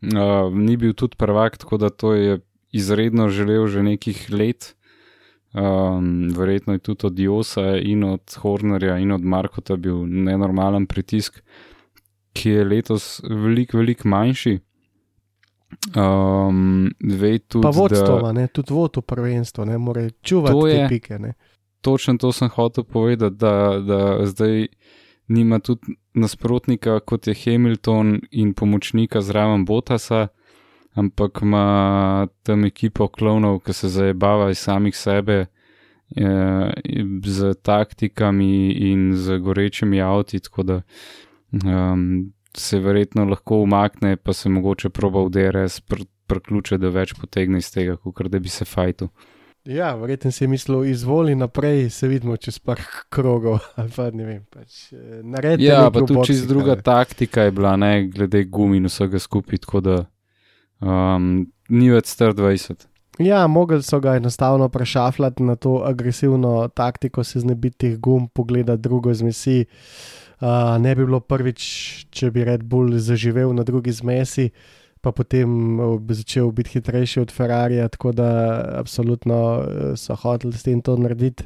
Uh, 0.00 0.48
ni 0.50 0.78
bil 0.80 0.94
tudi 0.96 1.18
prvak, 1.20 1.58
tako 1.60 1.78
da 1.78 1.90
to 1.90 2.14
je 2.16 2.40
izredno 2.72 3.28
želel 3.28 3.68
že 3.68 3.82
nekih 3.82 4.30
let. 4.30 4.74
Um, 5.52 6.30
verjetno 6.30 6.72
je 6.72 6.78
tudi 6.78 7.06
od 7.06 7.14
Diosa 7.14 7.76
in 7.76 8.04
od 8.04 8.22
Hornerja 8.38 8.98
in 8.98 9.12
od 9.12 9.24
Markota 9.24 9.76
bil 9.76 10.06
nenormalen 10.06 10.86
pritisk, 10.86 11.42
ki 12.32 12.50
je 12.50 12.64
letos 12.64 13.20
veliko, 13.26 13.78
veliko 13.78 14.08
manjši. 14.08 14.60
Um, 15.96 16.90
tudi, 17.48 17.62
pa 17.62 17.70
vodstvo, 17.70 18.20
da, 18.22 18.32
ne, 18.32 18.46
tudi 18.46 18.74
vodstvo 18.74 19.02
prvenstvo, 19.02 19.64
ne 19.64 19.78
more 19.78 20.10
čuvati 20.10 20.72
te 20.72 20.86
pike. 20.88 21.18
Ne. 21.18 21.32
Točno 21.80 22.16
to 22.18 22.32
sem 22.32 22.48
hotel 22.48 22.84
povedati, 22.84 23.36
da, 23.36 23.80
da 23.86 24.26
zdaj 24.26 24.66
nima 25.28 25.58
tudi 25.58 25.96
nasprotnika 26.14 27.00
kot 27.00 27.26
je 27.26 27.34
Hamilton 27.44 28.20
in 28.30 28.54
pomočnika 28.54 29.20
zraven 29.20 29.64
Botasa 29.64 30.28
ampak 30.94 31.38
ima 31.42 32.26
tam 32.42 32.64
ekipo 32.64 33.08
klonov, 33.08 33.60
ki 33.60 33.72
se 33.72 33.88
zabava 33.88 34.50
iz 34.50 34.58
samih 34.58 34.96
sebe, 34.96 35.46
eh, 36.16 36.72
z 37.24 37.54
taktikami 37.62 38.72
in 38.72 39.12
z 39.16 39.38
gorečimi 39.38 40.00
avti, 40.02 40.40
tako 40.40 40.62
da 40.62 40.82
um, 41.52 42.32
se 42.56 42.78
verjetno 42.78 43.24
lahko 43.24 43.60
umakne, 43.62 44.16
pa 44.16 44.32
se 44.32 44.48
mogoče 44.48 44.90
proba 44.90 45.24
v 45.24 45.30
DRS 45.30 45.80
pr 45.80 46.06
priključe, 46.30 46.78
da 46.78 46.92
več 46.94 47.14
potegne 47.18 47.58
iz 47.58 47.72
tega, 47.74 47.96
kot 47.98 48.28
da 48.30 48.38
bi 48.38 48.48
se 48.52 48.64
fajtu. 48.64 49.08
Ja, 49.68 49.90
verjetno 49.98 50.30
si 50.32 50.44
je 50.44 50.48
mislil, 50.48 50.84
izvoli 50.88 51.34
naprej, 51.34 51.88
se 51.90 52.08
vidimo 52.08 52.36
čez 52.40 52.60
par 52.62 52.80
krogov. 53.12 53.58
Vem, 53.96 54.44
pač, 54.46 54.92
eh, 54.94 55.56
ja, 55.58 55.82
pa 55.90 56.04
tudi 56.06 56.22
čez 56.30 56.46
druga 56.48 56.78
taktika 56.80 57.48
je 57.48 57.56
bila, 57.56 57.74
ne, 57.76 58.06
glede 58.08 58.44
gumi 58.46 58.78
in 58.78 58.86
vsega 58.88 59.18
skupaj, 59.18 59.64
tako 59.66 59.82
da 59.84 59.96
um, 60.80 61.42
ni 61.68 61.90
več 61.90 62.14
star 62.14 62.32
20. 62.38 62.86
Ja, 63.20 63.42
mogli 63.50 63.82
so 63.84 63.98
ga 64.00 64.14
enostavno 64.16 64.70
prešafljati 64.72 65.44
na 65.44 65.58
to 65.60 65.82
agresivno 65.84 66.68
taktiko, 66.68 67.24
se 67.24 67.42
znebiti 67.42 67.76
teh 67.84 67.98
gum, 67.98 68.30
pogledati 68.32 68.80
drugo 68.86 69.12
zmesi. 69.14 69.66
Uh, 69.66 70.19
ne 70.78 70.94
bi 70.94 71.04
bilo 71.04 71.20
prvič, 71.20 71.62
če 72.10 72.30
bi 72.32 72.44
Red 72.44 72.64
Bull 72.64 72.96
zaživel 72.98 73.52
na 73.52 73.64
drugi 73.64 73.92
zmesi, 73.92 74.48
pa 75.00 75.12
potem 75.12 75.48
začel 76.08 76.50
biti 76.52 76.76
hitrejši 76.76 77.20
od 77.20 77.32
Ferrari, 77.32 77.80
tako 77.88 78.12
da 78.12 78.28
absolutno 78.80 79.36
uh, 79.36 79.92
so 79.96 80.16
hoteli 80.16 80.52
s 80.56 80.64
tem 80.64 80.80
to 80.80 80.96
narediti. 80.96 81.44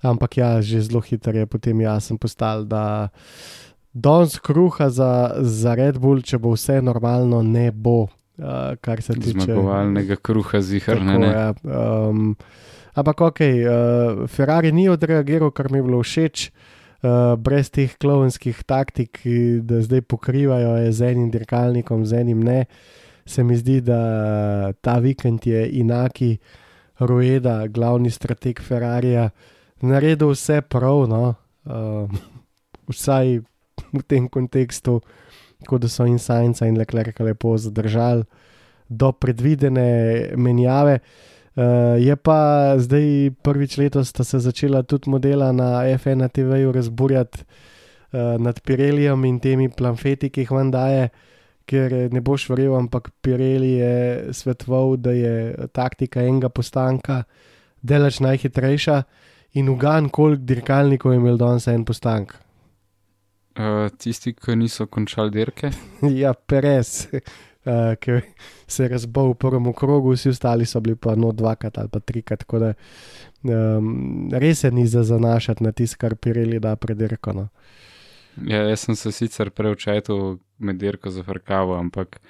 Ampak 0.00 0.36
ja, 0.36 0.50
že 0.64 0.80
zelo 0.80 1.00
hitro 1.04 1.32
je 1.36 1.44
potem 1.44 1.80
jasno 1.80 2.16
postal, 2.16 2.64
da 2.64 3.08
danes 3.92 4.38
kruha 4.40 4.88
za, 4.88 5.36
za 5.40 5.74
Red 5.76 6.00
Bull, 6.00 6.24
če 6.24 6.40
bo 6.40 6.54
vse 6.56 6.80
normalno, 6.80 7.42
ne 7.44 7.68
bo 7.72 8.08
uh, 8.08 8.76
kar 8.80 9.04
se 9.04 9.16
tiče 9.16 9.44
zmagovalnega 9.44 10.16
kruha, 10.16 10.60
ziharne. 10.64 11.20
Ja, 11.20 11.46
um, 11.64 12.32
ampak 12.96 13.20
ok, 13.28 13.40
uh, 13.44 14.24
Ferrari 14.28 14.72
ni 14.72 14.88
odreagiral, 14.88 15.52
kar 15.52 15.68
mi 15.72 15.80
je 15.80 15.88
bilo 15.88 16.00
všeč. 16.00 16.48
Uh, 16.48 16.79
brez 17.38 17.70
teh 17.72 17.92
klovnskih 17.96 18.62
taktik, 18.68 19.22
da 19.62 19.80
zdaj 19.84 20.02
pokrivajo 20.02 20.74
z 20.92 21.12
enim 21.12 21.30
dirkalnikom, 21.30 22.04
z 22.06 22.20
enim 22.20 22.42
ne, 22.44 22.64
se 23.26 23.44
mi 23.44 23.56
zdi, 23.56 23.80
da 23.80 24.72
ta 24.80 24.98
vikend 24.98 25.46
je 25.46 25.68
Inaki, 25.80 26.36
Rueda, 27.00 27.66
glavni 27.66 28.10
strateg 28.10 28.60
Ferrarija, 28.60 29.30
naredil 29.80 30.34
vse 30.34 30.60
prav, 30.60 31.06
no? 31.08 31.34
uh, 31.64 32.10
vsaj 32.92 33.40
v 33.92 34.02
tem 34.04 34.28
kontekstu, 34.28 34.98
uh, 35.00 35.30
tako 35.64 35.78
da 35.78 35.88
so 35.88 36.06
in 36.06 36.18
Sajnca 36.18 36.66
in 36.66 36.78
Leclerc 36.78 37.20
lepo 37.20 37.58
zadržali 37.58 38.24
do 38.88 39.12
predvidene 39.12 40.30
menjave. 40.36 40.94
Uh, 40.94 41.00
je 41.98 42.16
pa 42.16 42.74
zdaj 42.78 43.30
prvič 43.42 43.76
letos, 43.76 44.12
da 44.12 44.24
se 44.24 44.36
je 44.36 44.40
začela 44.40 44.82
tudi 44.82 45.10
modela 45.10 45.52
na 45.52 45.84
F1 45.84 46.28
TV-ju 46.32 46.72
razburjati 46.72 47.42
uh, 47.42 48.20
nad 48.38 48.60
Pirelijem 48.60 49.24
in 49.24 49.40
temi 49.40 49.68
planfeti, 49.68 50.30
ki 50.30 50.44
jih 50.44 50.50
vam 50.50 50.70
daje, 50.70 51.08
ker 51.70 51.92
ne 52.12 52.20
boš 52.20 52.48
verjel, 52.50 52.74
ampak 52.78 53.10
Pireli 53.22 53.72
je 53.78 54.34
svetoval, 54.34 54.96
da 54.96 55.14
je 55.14 55.68
taktika 55.72 56.22
enega 56.22 56.48
postanka 56.48 57.22
delač 57.82 58.20
najhitrejša 58.20 59.02
in 59.58 59.68
ugan, 59.68 60.08
koliko 60.08 60.42
dirkalnikov 60.44 61.12
je 61.12 61.18
imel 61.18 61.38
danes 61.38 61.66
en 61.66 61.84
postanek. 61.84 62.34
Uh, 63.60 63.88
tisti, 63.98 64.32
ki 64.32 64.54
niso 64.56 64.86
končali 64.86 65.30
dirke. 65.34 65.72
ja, 66.22 66.32
Perez, 66.34 67.08
uh, 67.12 67.96
ki 68.00 68.20
se 68.72 68.82
je 68.84 68.88
razbil 68.88 69.32
v 69.32 69.34
prvem 69.34 69.72
krogu, 69.72 70.12
vsi 70.14 70.28
ostali 70.28 70.66
so 70.66 70.80
bili 70.80 70.96
pa 70.96 71.14
no 71.16 71.32
dvakrat 71.32 71.78
ali 71.78 71.88
pa 71.88 72.00
trikrat. 72.00 72.44
Tako 72.44 72.58
da 72.58 72.72
um, 73.42 74.28
res 74.32 74.64
je 74.64 74.70
ni 74.70 74.86
za 74.86 75.02
zanašati 75.02 75.64
na 75.64 75.72
tisto, 75.72 75.98
kar 76.00 76.16
Pirelli 76.16 76.60
da 76.60 76.76
pred 76.76 76.98
dirko. 76.98 77.32
No. 77.32 77.48
Ja, 78.46 78.62
jaz 78.68 78.86
sem 78.86 78.96
se 78.96 79.12
sicer 79.12 79.50
preučajal 79.50 80.38
med 80.58 80.76
dirko 80.76 81.10
za 81.10 81.22
Frkavo, 81.22 81.76
ampak 81.76 82.20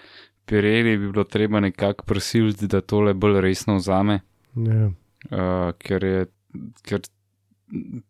Pirelli 0.45 0.97
bi 0.99 1.13
bilo 1.13 1.25
treba 1.25 1.61
nekako 1.61 2.05
prosiliti, 2.05 2.67
da 2.67 2.81
tole 2.81 3.15
bolj 3.15 3.41
resno 3.41 3.77
vzame. 3.77 4.21
Ja. 4.57 4.91
Uh, 5.31 5.73
ker 5.79 6.05
je. 6.05 6.27
Ker 6.83 7.01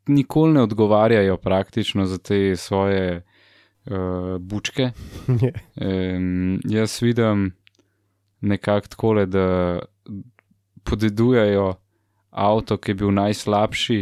nikoli 0.09 0.55
ne 0.55 0.63
odgovarjajo 0.63 1.37
praktično 1.37 2.07
za 2.07 2.19
te 2.19 2.57
svoje 2.57 3.23
uh, 3.87 4.39
bučke. 4.39 4.91
um, 5.29 6.61
jaz 6.77 7.03
vidim 7.03 7.53
nekako 8.41 8.87
tako, 8.87 9.15
da 9.27 9.79
podedujejo 10.85 11.75
avto, 12.31 12.77
ki 12.77 12.91
je 12.91 12.95
bil 12.95 13.13
najslabši 13.13 14.01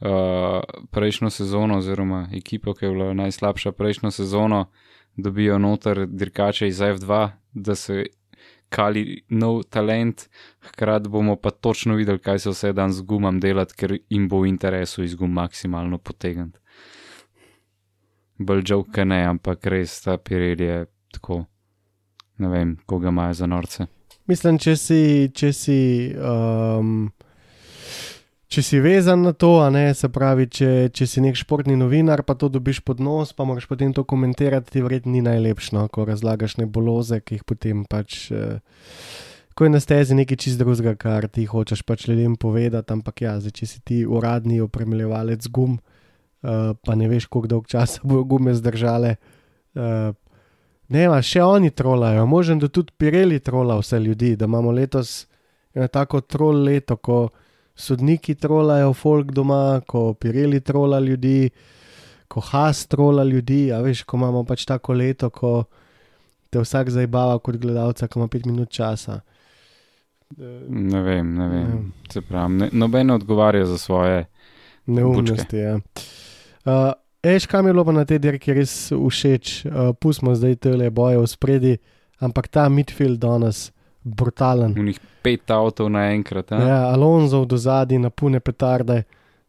uh, 0.00 0.60
prejšnjo 0.90 1.30
sezono, 1.30 1.78
oziroma 1.78 2.28
ekipo, 2.32 2.74
ki 2.74 2.84
je 2.84 2.90
bila 2.90 3.14
najslabša 3.14 3.72
prejšnjo 3.72 4.10
sezono, 4.10 4.66
dobijo 5.16 5.58
noter 5.58 6.06
dirkače 6.06 6.68
iz 6.68 6.78
F2, 6.78 7.30
da 7.52 7.74
se 7.74 8.04
kali 8.68 9.24
nov 9.28 9.62
talent, 9.62 10.28
hkrati 10.60 11.08
bomo 11.08 11.36
pa 11.36 11.50
točno 11.50 11.94
videli, 11.94 12.18
kaj 12.18 12.38
se 12.38 12.50
vse 12.50 12.72
dan 12.72 12.92
z 12.92 13.02
gumam 13.02 13.40
delati, 13.40 13.74
ker 13.74 13.98
jim 14.08 14.28
bo 14.28 14.40
v 14.42 14.50
interesu 14.50 15.04
iz 15.04 15.14
gum 15.14 15.32
maksimalno 15.32 15.98
potegniti. 15.98 16.58
Bolj 18.38 18.64
žoke 18.66 19.04
ne, 19.04 19.22
ampak 19.30 19.66
res 19.70 20.00
ta 20.02 20.16
Pirelli 20.18 20.64
je 20.64 20.86
tako, 21.14 21.44
ne 22.38 22.48
vem, 22.48 22.76
koga 22.86 23.08
imajo 23.08 23.34
za 23.34 23.46
norce. 23.46 23.86
Mislim, 24.26 24.58
če 24.58 24.76
si, 24.80 25.02
če 25.36 25.52
si 25.52 25.78
um, 26.16 27.10
če 28.54 28.62
si 28.62 28.78
vezan 28.82 29.24
na 29.26 29.32
to, 29.34 29.56
ne, 29.74 29.88
se 29.98 30.08
pravi, 30.12 30.46
če, 30.46 30.70
če 30.94 31.06
si 31.10 31.22
nek 31.24 31.38
športni 31.38 31.74
novinar, 31.78 32.22
pa 32.26 32.36
to 32.38 32.50
dobiš 32.52 32.84
pod 32.86 33.00
nos, 33.02 33.34
pa 33.34 33.46
moraš 33.48 33.66
potem 33.70 33.90
to 33.96 34.04
komentirati, 34.06 34.76
ti 34.76 34.82
verjetno 34.84 35.14
ni 35.14 35.22
najlepše, 35.26 35.74
no, 35.74 35.86
ko 35.90 36.06
razlagaš 36.06 36.58
neboloze, 36.60 37.18
ki 37.24 37.40
jih 37.40 37.46
potem 37.48 37.86
pač. 37.88 38.26
Eh, 38.32 38.58
Ko 39.54 39.68
je 39.68 39.70
na 39.70 39.78
stezi 39.78 40.16
nekaj 40.18 40.34
čist 40.42 40.58
drugega, 40.58 40.96
kar 40.98 41.28
ti 41.30 41.44
hočeš 41.46 41.84
pač 41.86 42.08
ljudem 42.08 42.32
povedati, 42.34 42.90
ampak 42.90 43.20
ja, 43.22 43.36
zdaj, 43.38 43.52
če 43.54 43.66
si 43.70 43.82
ti 43.86 43.98
uradni 44.02 44.56
opremljevalec 44.64 45.46
gum, 45.46 45.76
uh, 45.78 46.72
pa 46.74 46.96
ne 46.98 47.06
veš, 47.06 47.28
koliko 47.30 47.52
dolg 47.52 47.68
časa 47.70 48.02
bojo 48.02 48.24
gume 48.32 48.50
zdržale. 48.58 49.12
Uh, 49.78 50.10
ne, 50.88 51.06
ma, 51.08 51.20
še 51.22 51.42
oni 51.42 51.70
trolajo, 51.70 52.26
možem, 52.26 52.58
da 52.60 52.68
tudi 52.68 52.92
Pirelli 52.98 53.40
trola 53.40 53.78
vse 53.80 54.00
ljudi, 54.00 54.34
da 54.36 54.48
imamo 54.50 54.72
letos 54.72 55.24
eno 55.74 55.88
tako 55.88 56.20
trol 56.20 56.62
leto, 56.64 56.96
ko 56.96 57.28
sodniki 57.74 58.34
trolajo 58.38 58.92
folk 58.94 59.32
doma, 59.34 59.80
ko 59.86 60.12
Pirelli 60.14 60.60
trola 60.60 61.00
ljudi, 61.00 61.50
ko 62.28 62.40
Has 62.40 62.86
trola 62.86 63.24
ljudi, 63.24 63.72
a 63.72 63.80
veš, 63.82 64.04
ko 64.06 64.16
imamo 64.16 64.44
pač 64.44 64.66
tako 64.68 64.94
leto, 64.94 65.30
ko 65.30 65.64
te 66.50 66.62
vsak 66.62 66.90
zabava 66.94 67.38
kot 67.42 67.58
gledalca, 67.58 68.08
ko 68.08 68.20
ima 68.20 68.28
pet 68.30 68.46
minut 68.46 68.70
časa. 68.70 69.20
Ne 70.36 71.00
vem, 71.02 71.34
ne 71.34 71.48
vem. 71.48 71.92
Se 72.10 72.22
pravi, 72.22 72.58
ne, 72.58 72.68
noben 72.72 73.06
ne 73.06 73.14
odgovarja 73.14 73.66
za 73.66 73.78
svoje. 73.78 74.24
Neumnosti. 74.86 75.56
Ja. 75.56 75.78
Uh, 76.64 76.92
Eš, 77.24 77.46
kam 77.46 77.66
je 77.66 77.72
bilo 77.72 77.84
pa 77.84 77.92
na 77.92 78.04
tej 78.04 78.18
dirki 78.20 78.52
res 78.52 78.92
všeč, 78.92 79.64
uh, 79.64 79.92
pustimo 79.96 80.34
zdaj 80.36 80.58
te 80.60 80.74
le 80.76 80.90
boje 80.92 81.16
v 81.16 81.28
spredi, 81.28 81.72
ampak 82.20 82.50
ta 82.52 82.68
midfield 82.68 83.16
danes, 83.16 83.70
brutalen. 84.04 84.74
V 84.76 84.84
njih 84.84 85.00
pet 85.24 85.48
avtov 85.48 85.88
naenkrat. 85.88 86.52
Ja, 86.52 86.92
Alonso 86.92 87.44
do 87.48 87.56
zadaj 87.56 87.96
na 87.96 88.10
pune 88.12 88.44
petarde, 88.44 89.06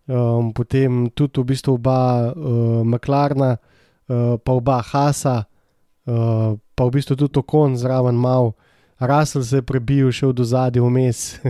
um, 0.08 0.54
potem 0.56 1.10
tudi 1.12 1.44
v 1.44 1.52
bistvu 1.52 1.76
oba 1.76 2.32
uh, 2.32 2.80
McLarna, 2.88 3.58
uh, 3.60 4.40
pa 4.40 4.56
oba 4.56 4.80
Hasa, 4.80 5.44
uh, 5.44 6.56
pa 6.56 6.84
v 6.88 6.96
bistvu 6.96 7.20
tudi 7.20 7.44
Okon 7.44 7.76
zraven 7.76 8.16
mal, 8.16 8.56
Russell 9.04 9.44
se 9.44 9.60
je 9.60 9.68
prebil, 9.68 10.12
šel 10.16 10.32
do 10.32 10.48
zadaj 10.48 10.80
vmes. 10.80 11.44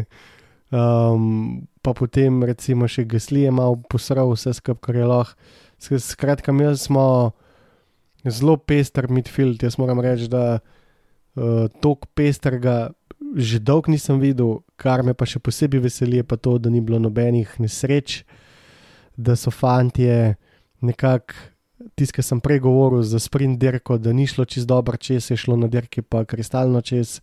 Um, 0.73 1.61
pa 1.86 1.93
potem, 1.93 2.41
recimo, 2.41 2.89
še 2.89 3.05
Gasli 3.05 3.45
je 3.45 3.53
malo 3.53 3.78
posral 3.86 4.34
vse 4.34 4.57
skupaj, 4.57 4.82
kar 4.82 4.97
je 4.97 5.05
lahko. 5.05 5.38
Sk- 5.86 6.00
Skratka, 6.02 6.52
mi 6.52 6.66
smo 6.76 7.32
zelo 8.26 8.58
pester 8.58 9.06
midfield. 9.08 9.64
Jaz 9.64 9.78
moram 9.78 10.00
reči, 10.00 10.28
da 10.28 10.58
uh, 10.58 11.44
tok 11.80 12.06
pestrega 12.14 12.92
že 13.36 13.60
dolgo 13.60 13.92
nisem 13.92 14.20
videl, 14.20 14.62
kar 14.76 15.02
me 15.02 15.12
pa 15.12 15.26
še 15.26 15.40
posebej 15.40 15.82
veseli, 15.82 16.22
pa 16.24 16.38
to, 16.38 16.58
da 16.58 16.70
ni 16.70 16.80
bilo 16.80 17.00
nobenih 17.00 17.56
nesreč, 17.60 18.22
da 19.12 19.36
so 19.36 19.52
fantje 19.52 20.36
nekako, 20.80 21.34
tiskaj 21.96 22.24
sem 22.24 22.40
prej 22.40 22.62
govoril 22.62 23.02
za 23.02 23.20
sprint 23.20 23.60
dirko, 23.60 23.98
da 23.98 24.14
ni 24.14 24.24
šlo 24.24 24.46
čez 24.46 24.64
dobro 24.66 24.96
čez, 24.96 25.28
je 25.28 25.38
šlo 25.38 25.58
na 25.58 25.68
dirki 25.68 26.00
pa 26.02 26.24
kristalno 26.24 26.80
čez. 26.82 27.18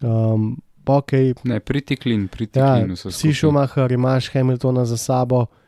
Um, 0.00 0.54
pa 0.84 1.00
ok, 1.00 1.12
Ne, 1.42 1.58
pritiklin, 1.58 2.22
Ja, 2.22 2.30
pritiklin. 2.30 2.94
so 2.94 3.10
si 3.10 3.18
skupaj. 3.24 3.34
Schumacher, 3.34 3.92
imaš 3.92 4.28
Hamiltona 4.28 4.84
za 4.84 4.96
sabo, 4.96 5.40
uh, 5.40 5.63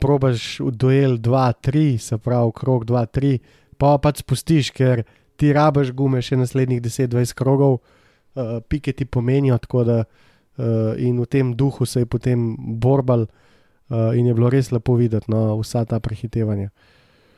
probaš 0.00 0.60
v 0.60 0.70
duel 0.74 1.18
2-3, 1.22 1.98
se 1.98 2.18
pravi, 2.18 2.52
krog 2.56 2.84
2-3, 2.88 3.38
pa 3.78 3.96
pač 4.02 4.22
spustiš, 4.22 4.70
ker 4.74 5.04
ti 5.36 5.52
rabaš 5.54 5.92
gume 5.94 6.22
še 6.22 6.38
naslednjih 6.40 6.82
10-20 6.82 7.34
krogov, 7.38 7.78
uh, 7.78 8.58
pike 8.68 8.92
ti 8.92 9.04
pomenijo, 9.04 9.58
tako 9.62 9.84
da 9.84 9.98
uh, 10.02 10.94
in 10.98 11.20
v 11.20 11.26
tem 11.26 11.54
duhu 11.58 11.86
se 11.86 12.04
je 12.04 12.06
potem 12.06 12.54
borbal 12.78 13.26
uh, 13.26 14.12
in 14.14 14.26
je 14.26 14.34
bilo 14.34 14.50
res 14.50 14.72
lepo 14.72 14.96
videti 14.98 15.30
no, 15.32 15.58
vsa 15.60 15.84
ta 15.84 16.00
prehitevanja. 16.00 16.70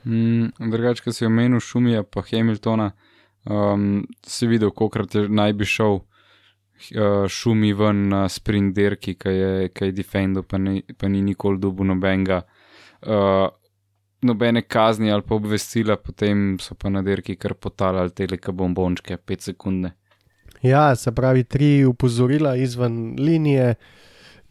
Mm, 0.05 0.53
Drugače, 0.71 1.05
ko 1.05 1.13
si 1.17 1.27
omenil 1.27 1.61
Šumija 1.65 2.05
pa 2.05 2.25
Hamiltona, 2.29 2.91
um, 3.49 4.05
si 4.27 4.49
videl, 4.51 4.73
kolikrat 4.73 5.15
je 5.15 5.29
naj 5.29 5.57
bi 5.57 5.69
šel 5.69 6.03
uh, 6.93 7.25
Šumi 7.29 7.73
ven 7.73 8.09
na 8.09 8.29
sprint 8.29 8.75
dirki, 8.77 9.15
ki 9.21 9.35
je, 9.35 9.69
ki 9.75 9.91
je 9.91 9.97
defendil, 9.97 10.43
pa 10.43 10.59
ni, 10.59 10.83
pa 10.99 11.09
ni 11.09 11.23
nikoli 11.23 11.61
dobil 11.63 11.93
nobenega. 11.93 12.43
Uh, 13.03 13.49
Nobene 14.25 14.63
kazni 14.63 15.11
ali 15.13 15.23
pa 15.23 15.35
obvestila, 15.37 15.99
potem 16.01 16.55
so 16.57 16.73
pa 16.81 16.89
na 16.89 17.03
dirki 17.05 17.35
kar 17.37 17.53
potalali 17.61 18.09
teleka 18.17 18.55
bombončke, 18.57 19.19
5 19.21 19.51
sekunde. 19.51 19.91
Ja, 20.65 20.95
se 20.97 21.13
pravi, 21.13 21.45
tri 21.45 21.85
upozorila 21.85 22.55
izven 22.57 23.17
linije, 23.19 23.75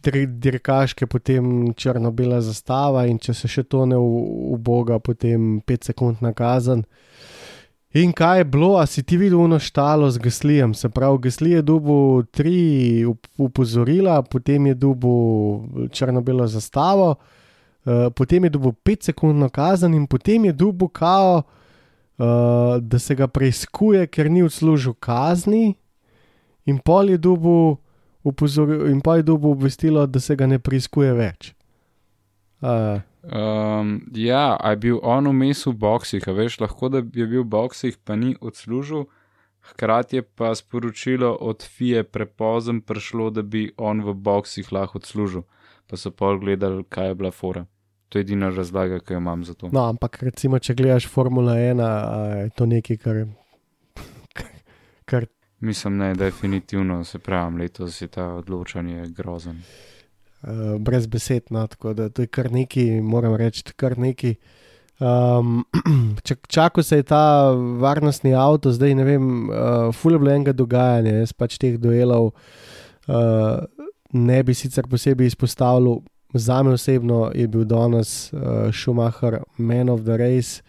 tri 0.00 0.26
dirkaške, 0.26 1.08
potem 1.10 1.72
črno-bela 1.74 2.38
zastava, 2.44 3.06
in 3.10 3.18
če 3.18 3.34
se 3.34 3.50
še 3.50 3.64
to 3.66 3.82
ne 3.90 3.98
uboga, 3.98 5.00
potem 5.02 5.58
5 5.66 5.90
sekund 5.90 6.22
nakazan. 6.22 6.84
In 7.94 8.12
kaj 8.12 8.38
je 8.38 8.44
bilo, 8.44 8.72
a 8.76 8.86
si 8.86 9.02
ti 9.02 9.16
videl 9.16 9.38
uno 9.38 9.58
štalo 9.58 10.10
z 10.10 10.18
Gaslijem? 10.18 10.74
Se 10.74 10.88
pravi, 10.88 11.18
Gasli 11.22 11.50
je 11.50 11.62
dubu 11.62 12.24
tri 12.30 13.04
up- 13.06 13.28
upozorila, 13.38 14.22
potem 14.22 14.66
je 14.66 14.74
dubu 14.74 15.14
črno-belo 15.92 16.46
zastavo, 16.46 17.14
uh, 17.84 18.10
potem 18.16 18.44
je 18.44 18.50
dubu 18.50 18.72
5 18.72 19.02
sekundno 19.02 19.48
kazen 19.48 19.94
in 19.94 20.06
potem 20.06 20.44
je 20.44 20.52
dubu 20.52 20.88
kao, 20.88 21.42
uh, 22.18 22.24
da 22.80 22.98
se 22.98 23.14
ga 23.14 23.26
preiskuje, 23.26 24.06
ker 24.06 24.30
ni 24.30 24.42
odslužil 24.42 24.94
kazni. 24.94 25.74
In 26.66 26.78
pol 26.78 27.10
je 27.10 27.18
dobil, 27.18 27.76
upozoril, 28.24 28.88
in 28.90 29.00
pol 29.00 29.16
je 29.16 29.22
dobil 29.22 29.50
obvestilo, 29.50 30.06
da 30.06 30.20
se 30.20 30.34
ga 30.36 30.46
ne 30.46 30.58
preiskuje 30.58 31.12
več. 31.12 31.54
Uh, 32.60 32.98
Um, 33.24 34.04
ja, 34.12 34.56
a 34.60 34.70
je 34.70 34.76
bil 34.76 34.98
on 35.02 35.28
vmes 35.32 35.64
v 35.66 35.72
boksih, 35.72 36.26
a 36.28 36.32
veš, 36.36 36.58
lahko 36.60 36.90
da 36.92 37.00
je 37.00 37.24
bil 37.26 37.40
v 37.40 37.48
boksih, 37.48 37.96
pa 38.04 38.18
ni 38.20 38.34
odslužil, 38.40 39.06
hkrati 39.72 40.20
je 40.20 40.22
pa 40.22 40.52
sporočilo 40.54 41.32
od 41.32 41.64
FIE 41.64 42.02
prepozen 42.04 42.82
prišlo, 42.84 43.30
da 43.30 43.42
bi 43.42 43.70
on 43.76 44.04
v 44.04 44.12
boksih 44.12 44.72
lahko 44.72 45.00
odslužil, 45.00 45.46
pa 45.88 45.96
so 45.96 46.12
pol 46.12 46.36
gledali, 46.38 46.84
kaj 46.84 47.08
je 47.08 47.14
bila 47.14 47.30
fora. 47.32 47.64
To 48.12 48.20
je 48.20 48.28
edina 48.28 48.50
razlaga, 48.52 49.00
ki 49.00 49.16
jo 49.16 49.18
imam 49.18 49.44
za 49.44 49.54
to. 49.54 49.72
no, 49.72 49.88
ampak 49.88 50.20
recimo, 50.22 50.58
če 50.58 50.76
gledaš 50.76 51.08
Formula 51.08 51.56
1, 51.56 51.80
a 51.80 52.18
je 52.44 52.50
to 52.52 52.66
nekaj, 52.68 53.00
kar. 53.00 53.24
kar 55.08 55.26
Mislim, 55.64 55.96
ne, 55.96 56.14
definitivno 56.14 57.04
se 57.04 57.18
pravim, 57.18 57.56
letos 57.56 58.02
je 58.02 58.08
ta 58.08 58.26
odločanje 58.34 59.06
grozen. 59.16 59.62
Uh, 60.44 60.76
brez 60.80 61.06
besed, 61.06 61.50
no, 61.50 61.66
tako 61.66 61.94
da 61.94 62.08
to 62.08 62.22
je 62.22 62.28
kar 62.28 62.52
neki, 62.52 63.00
moram 63.00 63.34
reči, 63.36 63.64
kar 63.76 63.98
neki. 63.98 64.34
Um, 65.00 65.64
Čakal 66.48 66.84
se 66.84 66.96
je 66.96 67.02
ta 67.02 67.50
varnostni 67.80 68.34
avto, 68.34 68.72
zdaj 68.72 68.94
ne 68.94 69.04
vem, 69.04 69.50
uh, 69.50 69.90
fulje 69.94 70.18
bilo 70.18 70.30
enega 70.30 70.52
dogajanja, 70.52 71.18
jaz 71.24 71.32
pač 71.32 71.58
teh 71.58 71.78
duelov 71.80 72.30
uh, 72.30 73.64
ne 74.12 74.42
bi 74.42 74.54
sicer 74.54 74.86
posebej 74.90 75.32
izpostavljal. 75.32 76.02
Za 76.34 76.62
me 76.62 76.72
osebno 76.74 77.30
je 77.34 77.46
bil 77.48 77.64
danes 77.64 78.32
uh, 78.32 78.40
Schumacher 78.72 79.42
man 79.56 79.88
of 79.88 80.02
the 80.02 80.16
race, 80.18 80.62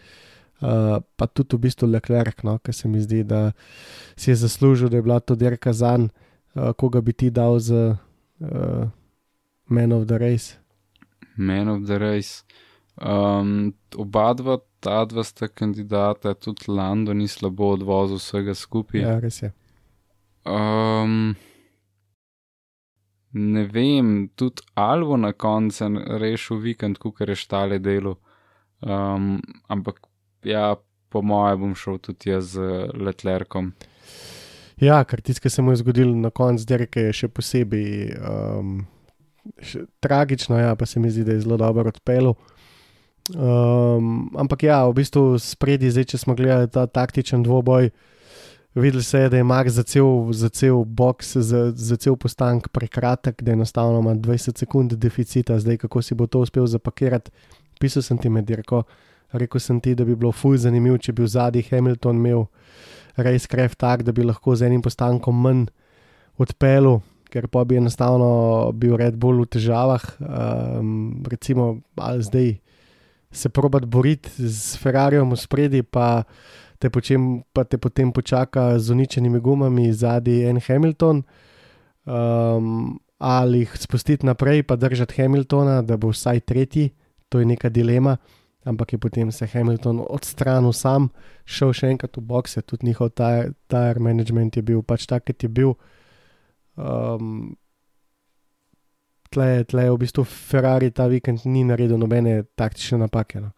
uh, 0.60 1.02
pa 1.16 1.26
tudi 1.26 1.56
v 1.56 1.64
bistvu 1.66 1.88
Leclerc, 1.90 2.44
no, 2.46 2.58
ker 2.58 2.74
se 2.74 2.88
mi 2.88 3.00
zdi, 3.02 3.24
da 3.26 3.50
si 4.16 4.30
je 4.30 4.36
zaslužil, 4.36 4.88
da 4.88 4.96
je 4.96 5.02
bila 5.02 5.20
to 5.20 5.34
dirka 5.34 5.72
za 5.72 5.96
njega, 5.96 6.12
uh, 6.54 6.72
koga 6.72 7.00
bi 7.00 7.12
ti 7.12 7.30
dal 7.30 7.58
za 7.58 7.96
uh, 8.40 8.48
man 9.68 9.92
of 9.92 10.06
the 10.06 10.18
race. 10.18 10.56
Man 11.36 11.68
of 11.68 11.86
the 11.86 11.98
race. 11.98 12.44
Um, 12.96 13.74
oba 13.96 14.32
dva, 14.34 14.58
ta 14.80 15.04
dva 15.04 15.24
sta 15.24 15.48
kandidata, 15.48 16.34
tudi 16.34 16.64
Lando 16.68 17.12
ni 17.12 17.28
slabo 17.28 17.74
odvozil 17.74 18.16
vsega 18.16 18.54
skupaj. 18.54 19.00
Ja, 19.00 19.18
res 19.20 19.42
je. 19.42 19.52
Um, 20.46 21.34
ne 23.32 23.66
vem, 23.66 24.30
tudi 24.34 24.64
Alvo 24.74 25.16
na 25.16 25.32
koncu 25.32 25.90
rešil 26.22 26.62
vikend, 26.62 26.98
ko 26.98 27.12
je 27.20 27.36
štale 27.36 27.78
delo. 27.78 28.16
Um, 28.80 29.42
ampak 29.68 30.00
ja, 30.44 30.76
po 31.08 31.22
mojem 31.22 31.60
bom 31.60 31.74
šel 31.74 31.98
tudi 31.98 32.30
jaz 32.30 32.54
z 32.56 32.88
Letlerkom. 32.94 33.72
Ja, 34.80 35.04
ker 35.04 35.20
tisto, 35.20 35.42
kar 35.42 35.50
se 35.50 35.62
mu 35.62 35.72
je 35.72 35.80
zgodilo 35.80 36.14
na 36.16 36.30
koncu 36.30 36.64
dirke, 36.68 37.08
je 37.08 37.12
še 37.12 37.28
posebej 37.32 38.16
um, 38.20 38.84
tragično, 40.00 40.58
ja, 40.58 40.74
pa 40.76 40.86
se 40.86 41.00
mi 41.00 41.10
zdi, 41.10 41.24
da 41.24 41.32
je 41.32 41.40
zelo 41.40 41.56
dobro 41.56 41.88
odpeljal. 41.88 42.34
Um, 43.34 44.30
ampak 44.38 44.62
ja, 44.62 44.84
v 44.86 44.94
bistvu 45.00 45.38
spredi, 45.42 45.90
zdaj, 45.90 46.04
če 46.12 46.18
smo 46.22 46.34
gledali 46.38 46.70
ta 46.70 46.86
taktičen 46.86 47.42
dvoboj, 47.42 47.90
videli 48.74 49.02
se 49.02 49.24
je, 49.24 49.30
da 49.32 49.40
je 49.40 49.44
Max 49.44 49.74
za 49.74 49.82
cel, 49.82 50.06
za 50.32 50.48
cel 50.48 50.84
box, 50.84 51.34
za, 51.42 51.72
za 51.74 51.96
cel 51.96 52.16
postank 52.16 52.68
prekratek, 52.68 53.42
da 53.42 53.52
enostavno 53.52 53.98
ima 53.98 54.14
20 54.14 54.58
sekund 54.58 54.94
deficita, 54.94 55.58
zdaj 55.58 55.76
kako 55.76 56.02
si 56.02 56.14
bo 56.14 56.26
to 56.26 56.40
uspel 56.40 56.66
zapakirati. 56.66 57.30
Pisal 57.80 58.02
sem 58.02 58.18
ti 58.18 58.30
med 58.30 58.46
dirko, 58.46 58.84
rekel 59.32 59.60
sem 59.60 59.80
ti, 59.80 59.94
da 59.94 60.04
bi 60.04 60.16
bilo 60.16 60.32
fuj 60.32 60.62
zanimivo, 60.62 60.98
če 60.98 61.12
bi 61.12 61.24
v 61.24 61.32
zadnji 61.32 61.64
Hamilton 61.70 62.16
imel 62.16 62.46
res 63.16 63.46
kref 63.50 63.74
tak, 63.76 64.04
da 64.06 64.12
bi 64.12 64.24
lahko 64.24 64.54
z 64.56 64.70
enim 64.70 64.82
postankom 64.84 65.42
manj 65.42 65.66
odpeljal. 66.38 67.00
Ker 67.30 67.48
pa 67.48 67.64
bi 67.64 67.76
enostavno 67.76 68.72
bil 68.72 68.96
Red 68.96 69.16
Bull 69.20 69.44
v 69.44 69.50
težavah. 69.56 70.04
Um, 70.20 71.22
recimo, 71.28 71.82
ali 71.96 72.22
zdaj 72.22 72.48
se 73.30 73.48
probati 73.48 73.86
boriti 73.86 74.30
z 74.38 74.78
Ferrariom 74.80 75.30
v 75.30 75.36
spredi, 75.36 75.82
pa 75.82 76.24
te, 76.78 76.90
počem, 76.90 77.42
pa 77.52 77.64
te 77.64 77.78
potem 77.78 78.12
počaka 78.12 78.78
z 78.78 78.90
uničenimi 78.94 79.40
gumami 79.40 79.92
zadnji 79.92 80.44
en 80.46 80.60
Hamilton. 80.60 81.22
Um, 82.06 82.98
ali 83.18 83.64
jih 83.64 83.76
spustiti 83.76 84.26
naprej, 84.26 84.62
pa 84.62 84.76
držati 84.76 85.22
Hamiltona, 85.22 85.82
da 85.82 85.96
bo 85.96 86.12
vsaj 86.12 86.40
tretji, 86.40 86.90
to 87.28 87.40
je 87.40 87.46
neka 87.46 87.68
dilema. 87.68 88.16
Ampak 88.64 88.92
je 88.92 88.98
potem 88.98 89.32
se 89.32 89.46
Hamilton 89.46 90.02
odstranil 90.10 90.72
sam, 90.72 91.08
šel 91.46 91.72
še 91.72 91.90
enkrat 91.94 92.16
v 92.18 92.22
boxe, 92.26 92.62
tudi 92.66 92.88
njihov 92.88 93.12
tire 93.14 94.00
management 94.02 94.56
je 94.56 94.62
bil 94.62 94.82
pač 94.82 95.06
tak, 95.06 95.28
kot 95.30 95.42
je 95.42 95.48
bil. 95.48 95.76
Um, 96.76 97.56
tle, 99.30 99.64
tle 99.64 99.84
je 99.84 99.92
v 99.92 100.00
bistvu 100.00 100.24
Ferrari 100.24 100.90
ta 100.90 101.08
vikend 101.08 101.44
ni 101.44 101.64
naredil 101.64 101.98
nobene 101.98 102.42
taktične 102.56 102.98
napake. 103.04 103.40
No. 103.40 103.50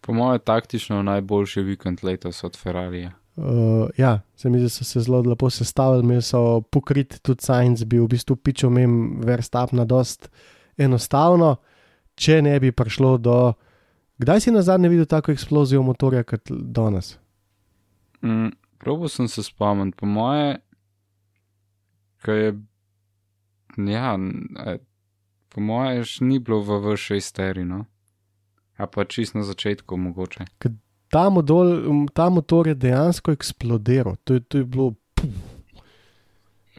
Po 0.00 0.16
mojem, 0.16 0.40
taktično 0.44 1.02
najboljši 1.02 1.62
vikend 1.62 2.04
letos 2.04 2.44
od 2.44 2.56
Ferrarija. 2.56 3.12
Uh, 3.36 3.88
ja, 3.96 4.20
se 4.36 4.50
mi 4.50 4.58
zdi, 4.58 4.66
da 4.66 4.68
so 4.68 4.84
se 4.84 5.00
zelo 5.00 5.20
lepo 5.22 5.50
sestavili, 5.50 6.04
imeli 6.04 6.22
so 6.22 6.60
pokrit, 6.60 7.20
tudi 7.22 7.44
Science 7.44 7.86
bi 7.86 8.00
v 8.00 8.08
bistvu 8.08 8.36
pičil 8.36 8.70
mem 8.70 9.20
verstap 9.24 9.72
na 9.72 9.84
dost 9.84 10.28
enostavno, 10.76 11.56
če 12.14 12.40
ne 12.42 12.58
bi 12.60 12.72
prišlo 12.72 13.16
do. 13.18 13.36
Kdaj 14.20 14.40
si 14.40 14.52
na 14.52 14.62
zadnje 14.62 14.90
videl 14.92 15.06
tako 15.08 15.32
eksplozijo 15.32 15.82
motorja 15.82 16.24
kot 16.24 16.50
danes? 16.50 17.14
Mm, 18.20 18.50
Probo 18.80 19.08
sem 19.08 19.28
se 19.28 19.42
spomnil, 19.42 19.92
po 19.96 20.06
moje, 20.06 20.58
kaj 22.24 22.44
je. 22.44 22.52
Ja, 23.86 24.16
po 25.50 25.62
moje, 25.62 26.04
še 26.04 26.26
ni 26.26 26.38
bilo 26.42 26.60
v 26.66 26.80
V6 26.84 27.32
terino. 27.36 27.84
A 28.80 28.88
pa 28.88 29.04
čist 29.04 29.36
na 29.36 29.44
začetku 29.44 29.96
mogoče. 30.00 30.46
Kad 30.58 30.78
ta, 31.12 31.28
modol, 31.30 31.74
ta 32.16 32.30
motor 32.32 32.70
je 32.70 32.74
dejansko 32.74 33.34
eksplodiral. 33.36 34.16
To 34.24 34.38
je, 34.38 34.40
to 34.40 34.62
je 34.62 34.64
bilo. 34.64 34.94
Puf. 35.14 35.50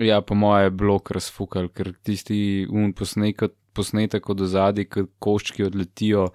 Ja, 0.02 0.22
po 0.22 0.36
mojem 0.36 0.64
je 0.64 0.72
blok 0.72 1.12
razfukal, 1.12 1.68
ker 1.70 1.92
tisti 2.04 2.66
un 2.70 2.94
posnetek, 2.98 3.54
posnetek 3.76 4.30
od 4.34 4.44
zadaj, 4.50 4.88
ki 4.89 5.04
koščki 5.22 5.68
odletijo, 5.68 6.30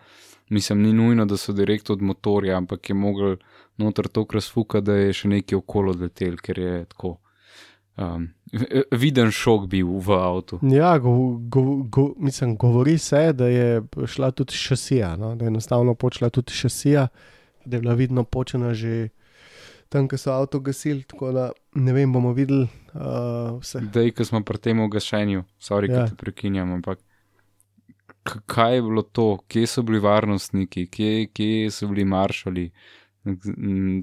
mislim, 0.55 0.85
ni 0.85 0.93
nujno, 0.93 1.27
da 1.27 1.39
so 1.41 1.53
direkt 1.57 1.91
od 1.91 2.03
motorja, 2.03 2.57
ampak 2.61 2.91
je 2.91 2.95
mogel 2.95 3.37
noter 3.77 4.09
to 4.09 4.27
razfukati, 4.33 4.87
da 4.87 4.99
je 5.01 5.13
še 5.13 5.33
nekaj 5.33 5.59
okolo 5.59 5.97
letel, 5.99 6.37
ker 6.37 6.59
je 6.59 6.85
tako. 6.93 7.17
Um, 7.97 8.29
viden 8.93 9.31
šok 9.35 9.67
bil 9.67 9.89
v 10.01 10.19
avtu. 10.19 10.59
Ja, 10.63 10.99
go, 10.99 11.39
go, 11.51 11.63
go, 11.83 12.13
mislim, 12.19 12.57
govori 12.57 12.99
se, 12.99 13.33
da 13.33 13.49
je 13.49 13.83
šla 14.07 14.31
tudi 14.31 14.55
šasija, 14.55 15.17
no? 15.17 15.35
da 15.35 15.45
je 15.45 15.55
enostavno 15.55 15.95
počela 15.95 16.31
tudi 16.31 16.53
šasija 16.53 17.09
da 17.67 17.77
je 17.77 17.81
bila 17.81 17.95
vidno 17.95 18.25
počena 18.25 18.75
že 18.75 19.09
tam, 19.89 20.09
ko 20.09 20.19
so 20.19 20.33
avto 20.33 20.61
gasili. 20.61 21.03
Tako 21.03 21.33
da 21.33 21.51
ne 21.75 21.93
vem, 21.93 22.13
bomo 22.13 22.33
videli 22.33 22.67
uh, 22.95 23.59
vse. 23.61 23.81
Dej, 23.93 24.11
ko 24.15 24.25
smo 24.25 24.43
pri 24.43 24.59
tem 24.59 24.83
gašenju, 24.91 25.45
sorry, 25.63 25.91
ja. 25.91 26.01
da 26.01 26.07
te 26.11 26.17
prekinjam, 26.19 26.73
ampak 26.73 26.99
kaj 28.47 28.75
je 28.75 28.83
bilo 28.83 29.03
to, 29.03 29.39
kje 29.49 29.67
so 29.67 29.83
bili 29.87 30.01
varnostniki, 30.03 30.89
kje, 30.91 31.29
kje 31.31 31.71
so 31.71 31.87
bili 31.87 32.05
maršali, 32.05 32.71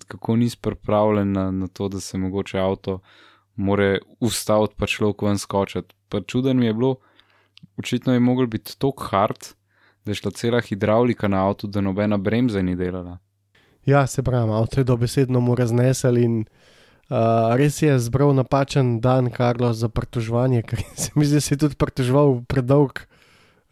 kako 0.07 0.35
nisi 0.35 0.57
pripravljen 0.61 1.31
na, 1.31 1.51
na 1.51 1.67
to, 1.67 1.89
da 1.89 1.99
se 1.99 2.17
mogoče 2.17 2.59
avto 2.59 2.99
more 3.55 3.99
ustaviti, 4.19 4.75
pa 4.77 4.87
človek 4.87 5.21
ven 5.21 5.37
skočiti. 5.37 5.95
Pa 6.09 6.21
čuden 6.21 6.59
mi 6.59 6.65
je 6.65 6.73
bilo, 6.73 6.95
očitno 7.77 8.13
je 8.13 8.19
mogel 8.19 8.47
biti 8.47 8.77
tako 8.79 9.03
hard, 9.03 9.53
da 10.05 10.11
je 10.11 10.15
šla 10.15 10.31
cela 10.31 10.61
hidravlika 10.61 11.27
na 11.27 11.47
avtu, 11.47 11.67
da 11.67 11.81
nobena 11.81 12.17
bremza 12.17 12.61
ni 12.61 12.75
delala. 12.75 13.17
Ja, 13.85 14.07
se 14.07 14.23
pravi, 14.23 14.51
avto 14.51 14.79
je 14.79 14.83
dobesedno 14.83 15.39
mu 15.39 15.55
raznesel 15.55 16.17
in 16.17 16.45
uh, 17.09 17.55
res 17.55 17.81
je 17.81 17.99
zbral 17.99 18.33
napačen 18.35 18.99
dan, 19.01 19.29
Karlo, 19.31 19.73
za 19.73 19.89
pritoževanje, 19.89 20.63
ker 20.63 20.83
se 20.95 21.11
mi 21.15 21.25
zdi, 21.25 21.35
da 21.35 21.41
si 21.41 21.57
tudi 21.57 21.75
pritoževal 21.75 22.41
predolg, 22.47 23.03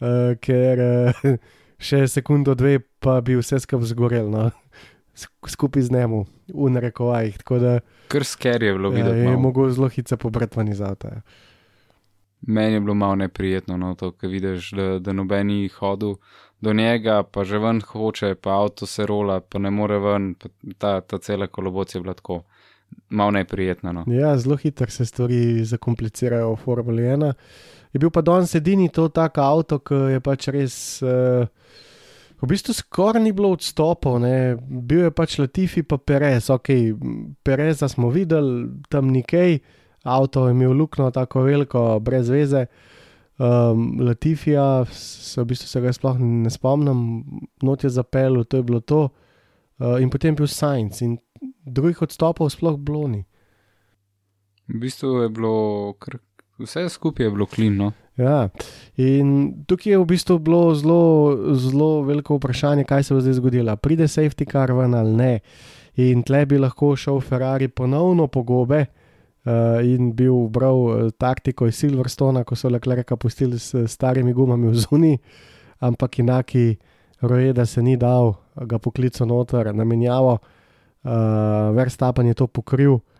uh, 0.00 0.36
ker 0.40 0.84
uh, 0.84 1.32
še 1.86 2.06
sekundo, 2.08 2.54
dve, 2.54 2.78
pa 3.00 3.20
bi 3.20 3.38
vse 3.40 3.60
skupaj 3.60 3.92
zgorel, 3.94 4.28
no? 4.30 4.50
Skupaj 5.46 5.82
z 5.82 5.92
njemu, 5.92 6.24
v 6.54 6.70
narekovajih. 6.70 7.38
Ker 8.08 8.24
sker 8.24 8.62
je 8.62 8.72
bilo 8.72 8.90
videti. 8.90 9.18
Ja, 9.18 9.30
je 9.30 9.36
mogel 9.36 9.70
zelo 9.70 9.88
hitro 9.88 10.16
pobrati 10.16 10.60
iz 10.70 10.80
avta. 10.80 11.08
Ja. 11.08 11.20
Meni 12.46 12.74
je 12.74 12.80
bilo 12.80 12.94
malo 12.94 13.14
neprijetno, 13.14 13.76
no, 13.76 13.94
to, 13.94 14.10
ko 14.12 14.26
vidiš, 14.26 14.70
da, 14.70 14.98
da 14.98 15.12
nobeni 15.12 15.68
hodil 15.68 16.16
do 16.60 16.72
njega, 16.72 17.22
pa 17.22 17.44
že 17.44 17.58
ven 17.58 17.80
hoče, 17.80 18.34
pa 18.34 18.50
avto 18.50 18.86
se 18.86 19.06
rola, 19.06 19.40
pa 19.40 19.58
ne 19.58 19.70
more 19.70 19.98
ven, 19.98 20.34
ta, 20.78 21.00
ta 21.00 21.18
cela 21.18 21.46
kolobocija 21.46 21.98
je 21.98 22.02
bila 22.02 22.14
tako. 22.14 22.42
Malo 23.08 23.30
neprijetno. 23.30 23.92
No. 23.92 24.04
Ja, 24.06 24.38
zelo 24.38 24.56
hitro 24.56 24.90
se 24.90 25.06
stvari 25.06 25.64
zakomplicirajo 25.64 26.52
v 26.52 26.56
Formuli 26.56 27.02
1. 27.02 27.32
Je 27.92 27.98
bil 27.98 28.10
pa 28.10 28.20
danes 28.20 28.54
edini 28.54 28.88
to 28.88 29.08
tak 29.08 29.38
avto, 29.38 29.78
ki 29.78 29.94
je 29.94 30.20
pač 30.20 30.48
res. 30.48 30.76
Uh, 31.02 31.46
v 32.42 32.48
bistvu 32.50 32.74
skoraj 32.74 33.22
ni 33.22 33.32
bilo 33.32 33.52
odstopov, 33.54 34.18
ne. 34.22 34.56
bil 34.58 35.06
je 35.06 35.12
pač 35.14 35.38
Latifi, 35.38 35.84
pa 35.86 35.98
Perez. 35.98 36.50
Ok, 36.50 36.74
Pereza 37.46 37.88
smo 37.88 38.10
videli, 38.10 38.66
tam 38.90 39.12
nikaj, 39.14 39.60
avto 40.02 40.48
je 40.48 40.56
imel 40.56 40.74
luknjo 40.74 41.10
tako 41.14 41.46
veliko, 41.46 42.00
brez 42.02 42.30
veze. 42.30 42.66
Um, 43.38 44.00
Latifija, 44.02 44.84
se 44.90 45.40
v 45.40 45.46
bistvu 45.54 45.70
se 45.70 45.80
ga 45.80 45.92
sploh 45.94 46.18
ne 46.20 46.50
spomnim, 46.50 47.22
not 47.62 47.84
je 47.84 47.90
zapeljal, 47.90 48.44
to 48.44 48.58
je 48.58 48.66
bilo 48.66 48.80
to. 48.80 49.08
Uh, 49.78 50.02
in 50.02 50.10
potem 50.10 50.34
bil 50.34 50.46
Science 50.46 51.02
in 51.04 51.16
drugih 51.64 52.02
odstopov 52.02 52.50
sploh 52.50 52.76
bloni. 52.78 53.24
V 54.68 54.78
bistvu 54.82 55.22
je 55.24 55.30
bilo, 55.30 55.54
kar, 55.98 56.18
vse 56.62 56.88
skupaj 56.88 57.26
je 57.26 57.30
bilo 57.30 57.46
klimno. 57.46 57.92
Ja, 58.16 58.48
in 59.00 59.64
tukaj 59.66 59.94
je 59.94 59.98
v 59.98 60.06
bistvu 60.06 60.38
bilo 60.38 60.74
zelo, 60.76 61.54
zelo 61.56 62.02
veliko 62.04 62.36
vprašanje, 62.36 62.84
kaj 62.84 63.06
se 63.08 63.14
bo 63.14 63.20
zdaj 63.20 63.38
zgodilo. 63.40 63.76
Pride 63.76 64.08
safety 64.08 64.48
car 64.52 64.72
ven 64.76 64.94
ali 64.94 65.14
ne. 65.16 65.32
In 65.96 66.22
tle 66.22 66.44
bi 66.46 66.58
lahko 66.60 66.92
šel 66.96 67.20
Ferrari 67.20 67.68
ponovno 67.68 68.26
po 68.26 68.42
gobe 68.42 68.84
uh, 68.84 69.80
in 69.84 70.12
bil 70.16 70.48
bral 70.48 70.76
uh, 70.76 71.10
taktiko 71.18 71.66
iz 71.66 71.80
Silverstona, 71.80 72.44
ko 72.44 72.56
so 72.56 72.68
Leclerca 72.68 73.16
pustili 73.16 73.58
s 73.58 73.74
starimi 73.86 74.32
gumami 74.32 74.68
v 74.68 74.74
zuni, 74.74 75.18
ampak 75.80 76.18
inaki 76.18 76.76
roje, 77.20 77.52
da 77.52 77.66
se 77.66 77.82
ni 77.82 77.96
dal 77.96 78.34
ga 78.56 78.78
poklical 78.78 79.26
noter 79.26 79.74
na 79.74 79.84
menjavo, 79.84 80.36
uh, 80.36 81.12
Verstappen 81.76 82.26
je 82.26 82.34
to 82.34 82.46
pokril, 82.46 82.92
uh, 82.92 83.11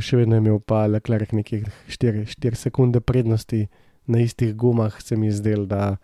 še 0.00 0.16
vedno 0.20 0.36
je 0.36 0.44
imel 0.44 0.58
pa 0.60 0.86
Leclerc 0.86 1.32
nekih 1.32 1.64
4, 1.88 2.26
4 2.28 2.58
sekunde 2.58 3.00
prednosti 3.00 3.68
na 4.06 4.20
istih 4.20 4.54
gumah, 4.56 5.00
se 5.02 5.16
mi 5.16 5.30
zdel, 5.32 5.66
da 5.66 5.96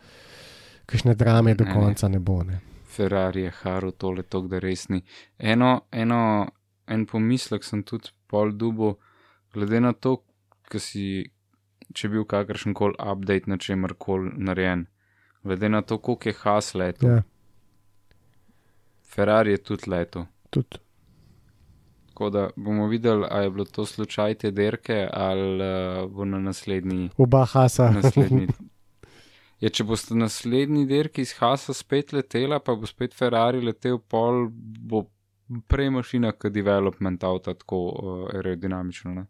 kakšne 0.87 1.14
drame 1.14 1.55
do 1.55 1.66
konca 1.72 2.09
ne 2.09 2.18
bo. 2.18 2.43
Ne. 2.43 2.61
Ferrari 2.97 3.43
je 3.43 3.53
haru 3.62 3.91
tole 3.93 4.22
tok, 4.22 4.49
da 4.49 4.61
res 4.62 4.89
ni. 4.89 5.03
Eno, 5.39 5.81
eno, 5.93 6.20
en 6.87 7.07
pomislek 7.07 7.64
sem 7.66 7.83
tudi 7.83 8.14
pol 8.31 8.55
dubo, 8.57 8.97
glede 9.55 9.81
na 9.83 9.93
to, 9.93 10.16
si, 10.79 11.27
če 11.93 12.07
je 12.07 12.12
bil 12.14 12.24
kakršen 12.29 12.74
koli 12.74 12.97
update 13.03 13.51
na 13.51 13.59
čemer 13.59 13.97
koli 13.99 14.33
narejen, 14.49 14.87
glede 15.45 15.68
na 15.68 15.83
to, 15.83 15.99
koliko 15.99 16.31
je 16.31 16.39
has 16.45 16.74
leto. 16.74 17.11
Ja. 17.11 17.22
Ferrari 19.16 19.57
je 19.57 19.62
tudi 19.62 19.91
leto. 19.91 20.27
Tud. 20.51 20.79
Tako 22.17 22.31
da 22.33 22.51
bomo 22.57 22.87
videli, 22.89 23.27
ali 23.31 23.45
je 23.45 23.51
bilo 23.51 23.64
to 23.64 23.85
slučaj 23.87 24.35
te 24.35 24.51
derke 24.51 25.09
ali 25.12 25.61
uh, 25.61 26.12
bo 26.12 26.25
na 26.25 26.39
naslednji. 26.41 27.11
Oba 27.17 27.45
hasa. 27.45 27.91
Naslednji. 27.91 28.49
Ja, 29.61 29.69
če 29.69 29.85
boste 29.85 30.17
naslednji 30.17 30.87
dirki 30.89 31.25
iz 31.25 31.35
Hasa 31.39 31.73
spet 31.77 32.12
letela, 32.12 32.59
pa 32.61 32.75
bo 32.77 32.89
spet 32.89 33.14
Ferrari 33.17 33.61
letel 33.64 33.99
pol, 33.99 34.49
bo 34.53 35.07
prej 35.69 35.89
mašina, 35.95 36.33
kot 36.33 36.53
development 36.53 37.25
avta, 37.25 37.55
tako 37.57 37.79
uh, 37.93 38.19
aerodinamično. 38.35 39.14
Ne? 39.14 39.27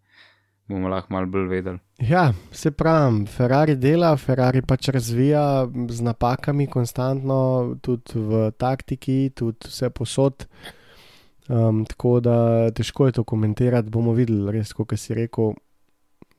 Bomo 0.66 0.90
lahko 0.90 1.14
malo 1.14 1.30
bolj 1.30 1.50
vedeli. 1.50 1.78
Ja, 2.06 2.24
se 2.50 2.70
pravi, 2.70 3.26
Ferrari 3.26 3.76
dela, 3.78 4.16
Ferrari 4.16 4.62
pač 4.62 4.88
razvija 4.94 5.44
z 5.90 6.06
napakami, 6.06 6.66
konstantno, 6.70 7.76
tudi 7.82 8.18
v 8.30 8.48
taktiki, 8.58 9.20
tudi 9.34 9.70
vse 9.70 9.90
posod. 9.94 10.46
Um, 11.48 11.84
tako 11.84 12.20
da 12.20 12.70
težko 12.74 13.06
je 13.06 13.12
to 13.12 13.24
komentirati, 13.24 13.90
bomo 13.90 14.12
videli, 14.12 14.50
res, 14.52 14.72
kot 14.72 14.94
si 14.98 15.14
rekel. 15.14 15.54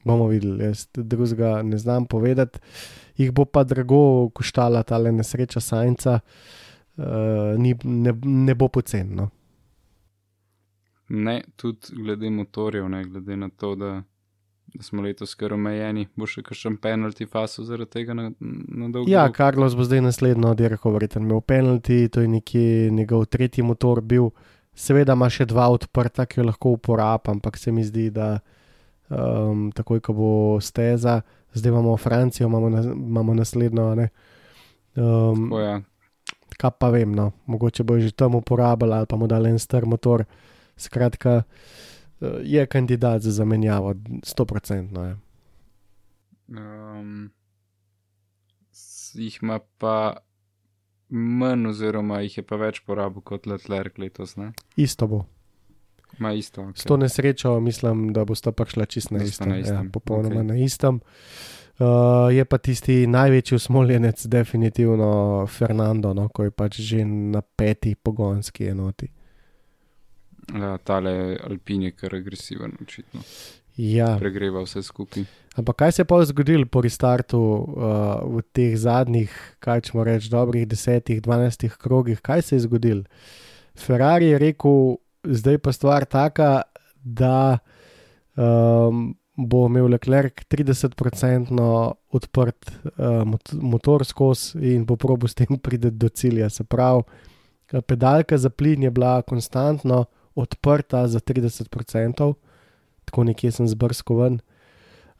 Bomo 0.05 0.27
videli, 0.27 0.63
jaz 0.63 0.87
drugega 0.93 1.61
ne 1.63 1.77
znam 1.77 2.05
povedati. 2.05 2.59
Jih 3.17 3.31
bo 3.31 3.45
pa 3.45 3.63
drago 3.63 4.29
koštala 4.29 4.83
ta 4.83 4.97
le 4.97 5.11
nesreča 5.11 5.59
sajnca, 5.59 6.19
uh, 6.19 7.03
ne, 7.57 8.13
ne 8.23 8.55
bo 8.55 8.67
pocen. 8.67 9.15
No. 9.15 9.29
Ne, 11.09 11.41
tudi 11.55 11.95
glede 11.95 12.29
motorjev, 12.29 12.89
ne 12.89 13.03
glede 13.03 13.35
na 13.35 13.49
to, 13.49 13.75
da 13.75 14.03
da 14.73 14.83
smo 14.83 15.01
letos 15.01 15.35
kar 15.35 15.53
omejeni. 15.53 16.07
Bo 16.15 16.27
še 16.29 16.43
kakšen 16.45 16.77
penalti 16.81 17.25
faso 17.29 17.63
zaradi 17.67 17.91
tega 17.99 18.15
na, 18.17 18.29
na 18.39 18.89
dolgi 18.93 19.11
Ja, 19.11 19.25
rok? 19.27 19.37
Carlos 19.37 19.75
bo 19.77 19.85
zdaj 19.87 20.03
naslednjo 20.05 20.53
dirko 20.59 20.91
verjetno 20.93 21.23
imel 21.23 21.41
penalti, 21.41 22.03
to 22.11 22.21
je 22.21 22.31
nekje 22.31 22.91
njegov 22.91 23.25
tretji 23.31 23.63
motor 23.63 24.01
bil. 24.01 24.31
Seveda 24.77 25.15
ima 25.17 25.29
še 25.33 25.47
dva 25.49 25.67
odprta, 25.73 26.27
ki 26.29 26.41
jo 26.41 26.47
lahko 26.51 26.75
uporablja, 26.77 27.33
ampak 27.33 27.57
se 27.57 27.73
mi 27.73 27.81
zdi, 27.85 28.11
da 28.13 28.37
um, 29.09 29.71
takoj, 29.73 30.01
ko 30.05 30.13
bo 30.13 30.31
steza, 30.61 31.21
zdaj 31.57 31.73
imamo 31.73 31.95
Francijo, 31.97 32.47
imamo, 32.47 32.69
na, 32.69 32.83
imamo 32.93 33.33
naslednjo. 33.33 33.87
Ne? 33.97 34.09
Um, 34.95 35.47
Tako, 35.47 35.61
ja. 35.63 35.79
kaj 36.61 36.75
pa 36.79 36.91
vem, 36.93 37.15
no, 37.15 37.31
mogoče 37.49 37.85
bo 37.87 37.97
že 38.01 38.13
tam 38.13 38.37
uporabljal 38.37 38.93
ali 38.99 39.09
pa 39.09 39.17
mu 39.17 39.27
dal 39.27 39.49
en 39.49 39.59
star 39.59 39.85
motor. 39.85 40.25
Skratka, 40.77 41.41
eh, 42.21 42.37
je 42.45 42.65
kandidat 42.69 43.21
za 43.25 43.31
zamenjavo, 43.31 43.95
100%. 44.21 44.91
No, 44.93 45.07
je. 45.09 45.17
Um, 46.53 47.31
jih 49.13 49.39
ima 49.41 49.59
pa 49.77 50.21
manj, 51.09 51.67
oziroma 51.67 52.21
jih 52.21 52.37
je 52.37 52.43
pa 52.43 52.55
več 52.55 52.81
porabil 52.85 53.21
kot 53.21 53.47
Leclerc 53.47 53.97
letos. 53.97 54.35
Ne? 54.37 54.51
Isto 54.75 55.07
bo. 55.07 55.25
Ma 56.19 56.33
isto. 56.33 56.61
Okay. 56.61 56.81
S 56.81 56.83
to 56.83 56.97
nesrečo 56.97 57.59
mislim, 57.59 58.13
da 58.13 58.25
bo 58.25 58.35
sta 58.35 58.51
prišla 58.51 58.85
čist 58.85 59.11
na 59.11 59.23
istem. 59.23 59.49
na 59.49 59.57
istem, 59.57 59.85
Ja, 59.85 59.91
popolnoma 59.93 60.41
okay. 60.41 60.47
na 60.47 60.55
istem. 60.57 60.99
Uh, 61.79 62.33
je 62.33 62.45
pa 62.45 62.57
tisti 62.57 63.07
največji 63.07 63.55
usmoljenec, 63.55 64.25
definitivno 64.25 65.45
Fernando, 65.47 66.13
no, 66.13 66.29
ko 66.29 66.43
je 66.43 66.51
pač 66.51 66.79
že 66.81 67.05
na 67.05 67.41
peti 67.41 67.95
pogonski 67.95 68.65
enoti. 68.65 69.11
Ja, 70.53 70.77
tale 70.77 71.37
Alpin 71.43 71.83
je 71.83 71.91
kar 71.91 72.15
agresiven, 72.15 72.73
očitno. 72.81 73.21
Ja, 73.77 74.15
Pregreva 74.17 74.63
vse 74.65 74.81
skupaj. 74.83 75.23
ampak 75.55 75.75
kaj 75.75 75.91
se 75.91 76.01
je 76.01 76.05
pa 76.05 76.17
zgodilo 76.25 76.65
po 76.65 76.81
restartu 76.81 77.37
uh, 77.37 77.65
v 78.25 78.41
teh 78.51 78.73
zadnjih, 78.77 79.29
kaj 79.59 79.81
ćemo 79.81 80.03
reči, 80.03 80.29
dobrih 80.29 80.67
desetih, 80.67 81.21
dvanajstih 81.21 81.77
krogih? 81.77 82.21
Kaj 82.21 82.41
se 82.41 82.55
je 82.55 82.65
zgodilo? 82.65 83.03
Ferrari 83.77 84.33
je 84.33 84.39
rekel, 84.39 84.97
zdaj 85.23 85.57
pa 85.57 85.71
stvar 85.71 86.05
taka, 86.05 86.61
da 87.03 87.59
um, 88.35 89.15
bo 89.37 89.67
imel 89.67 89.91
Leclerc 89.93 90.41
30% 90.49 91.93
odprt 92.09 92.71
uh, 92.97 93.21
mot 93.25 93.53
motor 93.53 94.05
skozi 94.05 94.73
in 94.73 94.85
bo 94.85 94.95
probo 94.95 95.27
s 95.27 95.37
tem 95.37 95.57
priti 95.63 95.91
do 95.91 96.09
cilja. 96.09 96.49
Se 96.49 96.63
pravi, 96.63 97.03
eh, 97.73 97.81
pedalka 97.81 98.37
za 98.37 98.49
plin 98.49 98.83
je 98.83 98.91
bila 98.91 99.21
konstantno 99.21 100.05
odprta 100.35 101.07
za 101.07 101.19
30%, 101.19 102.33
tako 103.07 103.25
nekje 103.31 103.51
sem 103.55 103.67
zbrskal 103.71 104.21
ven 104.21 104.39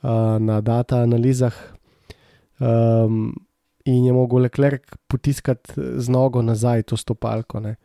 uh, 0.03 0.38
na 0.43 0.61
data 0.61 1.01
analizah. 1.07 1.55
Um, 2.59 3.35
in 3.88 4.05
je 4.05 4.13
mogel 4.13 4.39
Leclerc 4.39 4.83
potiskati 5.07 5.73
z 5.95 6.09
nogo 6.09 6.41
nazaj 6.41 6.83
to 6.83 6.97
stopalko. 6.97 7.59
Ne. 7.59 7.75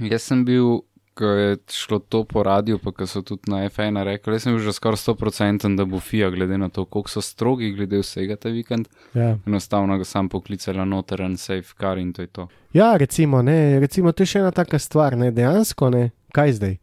Jaz 0.00 0.22
sem 0.22 0.44
bil, 0.44 0.82
ko 1.18 1.24
je 1.24 1.56
šlo 1.70 1.98
to 1.98 2.22
po 2.24 2.42
radiju, 2.42 2.78
pa 2.78 2.92
ko 2.92 3.06
so 3.06 3.22
tudi 3.26 3.50
na 3.50 3.64
F1 3.68 4.04
rekli, 4.06 4.34
jaz 4.34 4.46
sem 4.46 4.54
bil 4.54 4.62
že 4.64 4.72
skoraj 4.76 5.00
100% 5.02 5.74
da 5.76 5.84
bo 5.84 6.00
FIA, 6.00 6.30
glede 6.30 6.58
na 6.58 6.68
to, 6.68 6.84
koliko 6.84 7.10
so 7.10 7.20
strogi 7.20 7.72
glede 7.74 7.98
vsega 7.98 8.36
ta 8.36 8.48
vikend. 8.48 8.86
Ja. 9.14 9.34
Enostavno 9.46 9.98
ga 9.98 10.04
sam 10.04 10.28
poklicala 10.28 10.84
noter 10.84 11.22
en 11.26 11.36
safe 11.36 11.74
car 11.80 11.98
in 11.98 12.12
to 12.12 12.22
je 12.22 12.26
to. 12.26 12.48
Ja, 12.72 12.96
recimo, 12.96 13.42
ne, 13.42 13.80
recimo, 13.80 14.12
to 14.12 14.22
je 14.22 14.36
še 14.36 14.44
ena 14.44 14.54
taka 14.54 14.78
stvar, 14.78 15.18
ne, 15.18 15.32
dejansko 15.34 15.90
ne, 15.90 16.10
kaj 16.32 16.52
zdaj. 16.60 16.78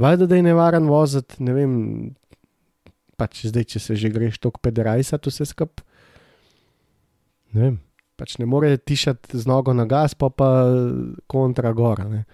Valjda, 0.00 0.26
da 0.26 0.36
je 0.38 0.42
nevaren 0.42 0.88
voziti, 0.88 1.42
ne 1.44 1.52
vem, 1.52 1.72
pač 3.20 3.44
zdaj, 3.50 3.66
če 3.74 3.82
se 3.84 3.96
že 4.00 4.10
greš 4.12 4.38
tok 4.40 4.60
pederajsa, 4.64 5.18
to 5.20 5.32
vse 5.32 5.44
skup. 5.50 5.82
Ne 7.52 7.66
vem, 7.66 7.76
pač 8.16 8.38
ne 8.40 8.48
more 8.48 8.70
tišati 8.76 9.36
z 9.36 9.50
nogo 9.50 9.74
na 9.76 9.84
gas, 9.90 10.14
pa 10.16 10.30
pa 10.32 10.48
kontra 11.28 11.74
gora. 11.76 12.08
Ne. 12.08 12.24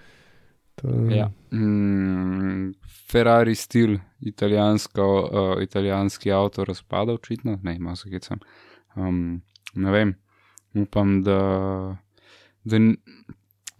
To, 0.76 0.92
Ja. 1.10 1.30
Mm, 1.50 2.74
Ferrari 3.10 3.54
stil, 3.54 3.96
italijansko, 4.20 5.06
uh, 5.06 5.62
italijanski 5.62 6.32
avto 6.32 6.64
razpada, 6.68 7.14
očitno, 7.16 7.58
ne, 7.62 7.78
malo 7.78 7.96
se 7.96 8.10
hecam. 8.10 8.42
Um, 8.94 9.40
ne 9.74 9.90
vem, 9.90 10.14
upam, 10.74 11.22
da. 11.24 11.40
da 12.64 12.78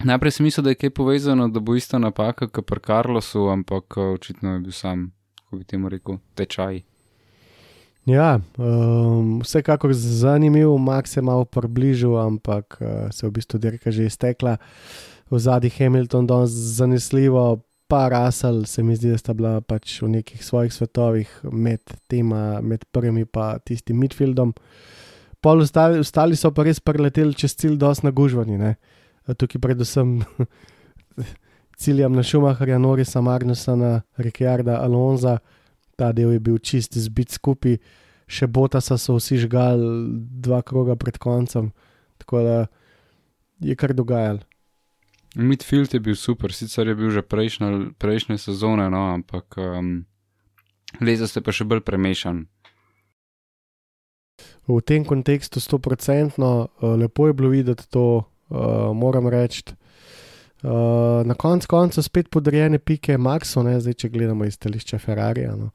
Najprej 0.04 0.30
sem 0.30 0.44
mislil, 0.44 0.64
da 0.64 0.70
je 0.70 0.80
kaj 0.80 0.90
povezano, 0.90 1.48
da 1.48 1.60
bo 1.60 1.74
ista 1.74 1.98
napaka 1.98 2.48
kot 2.48 2.66
pri 2.66 2.80
Carlosu, 2.86 3.48
ampak 3.48 3.96
uh, 3.96 4.12
očitno 4.14 4.52
je 4.52 4.60
bil 4.60 4.72
sam, 4.72 5.10
kako 5.40 5.56
bi 5.56 5.64
temu 5.64 5.88
rekel, 5.88 6.18
tečaj. 6.34 6.82
Ja, 8.06 8.38
um, 8.58 9.40
vsekakor 9.42 9.90
zanimiv, 9.94 10.76
Max 10.78 11.16
je 11.16 11.22
malo 11.22 11.44
približal, 11.44 12.18
ampak 12.20 12.76
uh, 12.80 13.10
se 13.10 13.26
je 13.26 13.30
v 13.30 13.32
bistvu 13.32 13.58
dirka 13.58 13.90
že 13.90 14.06
iztekla. 14.06 14.56
V 15.30 15.38
zadnji 15.38 15.70
Hamilton 15.78 16.26
danes 16.26 16.50
zanesljivo, 16.50 17.62
pa 17.88 18.08
Russell 18.08 18.64
se 18.64 18.82
mi 18.82 18.96
zdi, 18.96 19.10
da 19.10 19.18
sta 19.18 19.34
bila 19.34 19.60
pač 19.60 20.02
v 20.02 20.08
nekih 20.08 20.44
svojih 20.44 20.72
svetovih 20.72 21.40
med 21.50 21.80
tema, 22.06 22.60
med 22.62 22.84
prvimi 22.92 23.24
pa 23.24 23.58
tistim 23.58 23.98
midfieldom. 23.98 24.54
Pol 25.40 25.62
ostali, 25.62 26.36
so 26.36 26.50
pa 26.50 26.62
res 26.62 26.80
preleteli 26.80 27.34
čez 27.34 27.56
cilj, 27.58 27.74
dosti 27.78 28.06
nagužvani. 28.06 28.58
Ne? 28.58 28.76
Tukaj 29.26 29.60
predvsem 29.60 30.20
ciljam 31.80 32.12
na 32.12 32.22
Schumacherja, 32.22 32.78
Norisa, 32.78 33.20
Magnusona, 33.20 34.02
Ricciarda, 34.16 34.80
Alonza. 34.80 35.38
Ta 35.96 36.12
del 36.12 36.32
je 36.32 36.40
bil 36.40 36.58
čist 36.58 36.96
zbit 36.98 37.32
skupaj, 37.32 37.78
še 38.28 38.46
Botasa 38.46 38.98
so 38.98 39.16
vsi 39.16 39.38
žgali 39.46 40.10
dva 40.42 40.60
kroga 40.62 40.96
pred 40.96 41.18
koncem, 41.18 41.70
tako 42.20 42.42
da 42.44 42.56
je 43.64 43.76
kar 43.76 43.94
dogajalo. 43.96 44.44
Midfield 45.36 45.94
je 45.94 46.00
bil 46.00 46.16
super, 46.16 46.52
sicer 46.52 46.88
je 46.88 46.94
bil 46.96 47.10
že 47.10 47.22
prejšnja, 47.22 47.96
prejšnje 48.00 48.38
sezone, 48.38 48.88
no, 48.90 49.12
ampak 49.12 49.56
um, 49.60 50.04
leza 51.00 51.28
ste 51.28 51.44
pa 51.44 51.52
še 51.52 51.68
bolj 51.68 51.84
premešan. 51.84 52.46
V 54.66 54.80
tem 54.82 55.04
kontekstu 55.04 55.60
100% 55.60 56.40
uh, 56.40 56.68
lepo 56.96 57.28
je 57.28 57.36
bilo 57.36 57.52
videti 57.52 57.84
to, 57.88 58.24
uh, 58.48 58.92
moram 58.94 59.28
reči. 59.28 59.62
Uh, 60.62 61.26
na 61.26 61.34
koncu 61.34 61.68
konca 61.68 62.02
spet 62.02 62.30
podrejene 62.30 62.78
pike 62.78 63.18
Maxu, 63.18 63.62
ne, 63.62 63.76
zdaj 63.80 63.94
če 64.02 64.08
gledamo 64.08 64.44
iz 64.44 64.56
stališča 64.56 64.98
Ferrarija. 64.98 65.54
No. 65.56 65.70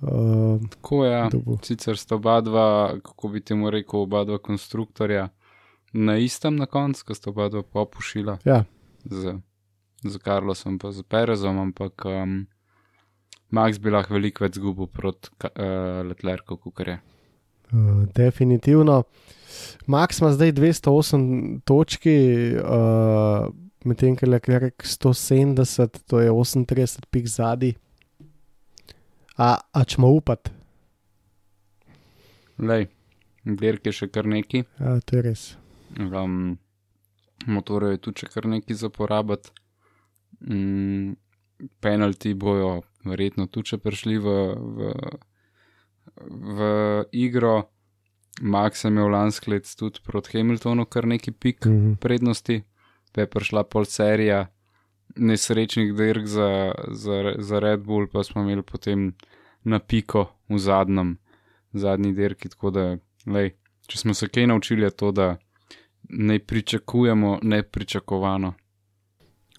Uh, 0.00 0.60
Tako 0.70 1.04
je. 1.04 1.12
Ja. 1.12 1.28
Sicer 1.62 1.96
sta 1.96 2.16
oba 2.16 2.40
dva, 2.40 2.96
kako 3.04 3.28
bi 3.28 3.40
temu 3.40 3.70
rekel, 3.70 4.00
oba 4.00 4.24
dva 4.24 4.38
konstruktorja 4.38 5.28
na 5.92 6.16
istem 6.18 6.56
na 6.56 6.66
koncu, 6.66 7.04
ko 7.06 7.14
sta 7.14 7.30
oba 7.30 7.48
dva 7.48 7.62
popušila 7.62 8.38
Ja, 8.44 8.64
z, 9.04 9.36
z 10.02 10.18
Carlosom 10.24 10.80
in 10.82 10.92
z 10.92 11.02
Perezom, 11.02 11.58
ampak 11.58 12.04
um, 12.04 12.46
Max 13.50 13.78
bi 13.78 13.92
lahko 13.94 14.16
veliko 14.16 14.44
več 14.44 14.58
zgubil 14.58 14.88
proti 14.90 15.30
uh, 15.30 16.02
Leclercu, 16.08 16.56
kot 16.58 16.86
je. 16.86 16.98
Uh, 17.74 18.06
definitivno. 18.14 19.02
Max 19.86 20.20
ima 20.20 20.32
zdaj 20.32 20.52
208 20.52 21.60
točki, 21.64 22.16
uh, 22.56 23.48
medtem 23.84 24.16
ko 24.16 24.26
je 24.26 24.30
Leclerc 24.30 24.74
170, 24.82 25.98
to 26.06 26.20
je 26.20 26.30
38 26.30 27.04
pik 27.10 27.26
zadnji. 27.28 27.74
A, 29.36 29.58
a 29.72 29.84
čemo 29.84 30.08
upati? 30.08 30.50
Lej, 32.58 32.86
dirk 33.44 33.86
je 33.86 33.92
še 33.92 34.08
kar 34.08 34.26
neki, 34.30 34.62
Ja, 34.78 35.00
to 35.02 35.16
je 35.16 35.22
res. 35.22 35.56
um, 35.98 36.56
motorjev 37.46 37.96
je 37.96 37.98
tudi 37.98 38.24
še 38.24 38.30
kar 38.30 38.46
neki 38.46 38.74
za 38.74 38.90
porabiti. 38.94 39.50
Mm, 40.40 41.16
penalti 41.80 42.34
bojo 42.34 42.82
verjetno 43.04 43.46
tudi 43.46 43.74
še 43.74 43.78
prišli 43.82 44.18
v, 44.18 44.34
v, 44.54 44.92
v 46.30 46.58
igro. 47.12 47.62
Max 48.42 48.84
je 48.84 48.88
imel 48.90 49.08
lansko 49.08 49.50
let 49.50 49.68
tudi 49.78 50.00
proti 50.04 50.38
Hamiltonu 50.38 50.84
kar 50.84 51.06
neki 51.06 51.30
pik 51.32 51.66
Mhm. 51.66 51.92
prednosti, 51.94 52.62
pa 53.12 53.20
je 53.20 53.26
prišla 53.26 53.62
pol 53.64 53.84
serija 53.84 54.46
nesrečnih 55.16 55.94
dirk 55.94 56.26
za, 56.26 56.72
za, 56.88 57.34
za 57.38 57.58
Red 57.58 57.80
Bull, 57.80 58.06
pa 58.06 58.24
smo 58.24 58.42
imeli 58.42 58.62
potem 58.62 59.12
na 59.64 59.78
piko 59.78 60.26
v 60.48 60.58
zadnjem, 60.58 61.18
zadnji 61.72 62.12
dirki. 62.12 62.48
Tako 62.48 62.70
da, 62.70 62.96
lej, 63.26 63.54
če 63.86 63.98
smo 63.98 64.14
se 64.14 64.28
kaj 64.28 64.46
naučili, 64.46 64.82
je 64.82 64.90
to, 64.90 65.12
da 65.12 65.36
ne 66.08 66.38
pričakujemo 66.38 67.38
nepričakovano. 67.42 68.54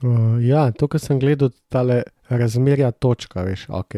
Uh, 0.04 0.43
ja, 0.43 0.72
to, 0.72 0.88
kar 0.88 1.00
sem 1.00 1.20
gledal, 1.20 1.50
tale 1.70 2.04
razmerja 2.30 2.91
točka, 2.91 3.41
veš, 3.41 3.66
ok. 3.70 3.96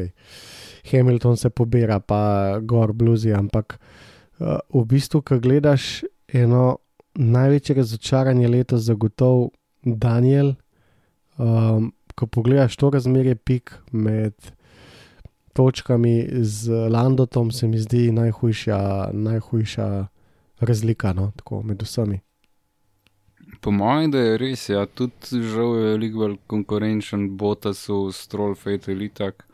Hamilton 0.91 1.37
se 1.37 1.49
pobira, 1.49 1.99
pa 1.99 2.59
gor 2.61 2.93
bluzi, 2.93 3.33
ampak 3.33 3.77
uh, 3.77 4.57
v 4.73 4.85
bistvu, 4.85 5.21
ko 5.21 5.39
gledaš 5.39 6.03
eno 6.27 6.77
največje 7.17 7.75
razočaranje 7.75 8.47
letos, 8.47 8.85
zagotovo 8.87 9.49
Daniel. 9.83 10.53
Um, 11.37 11.93
ko 12.17 12.25
pogledaš 12.25 12.75
to 12.75 12.89
razmerje 12.89 13.35
pik 13.35 13.73
med 13.91 14.33
točkami 15.53 16.27
z 16.41 16.89
Landotom 16.89 17.51
se 17.51 17.67
mi 17.67 17.77
zdi 17.79 18.11
najhujša, 18.11 19.09
najhujša 19.13 20.07
razlika 20.59 21.13
no, 21.13 21.31
tako, 21.35 21.61
med 21.63 21.81
vsemi. 21.81 22.19
Po 23.61 23.71
mojem, 23.71 24.11
da 24.11 24.19
je 24.19 24.37
res, 24.37 24.69
ja, 24.69 24.85
tudi 24.85 25.41
žal 25.41 25.77
je 25.77 25.83
veliko 25.91 26.19
bolj 26.19 26.35
konkurenčen 26.47 27.29
Botasu, 27.37 28.11
Stroll, 28.13 28.55
Fatal 28.55 29.01
Itak, 29.01 29.45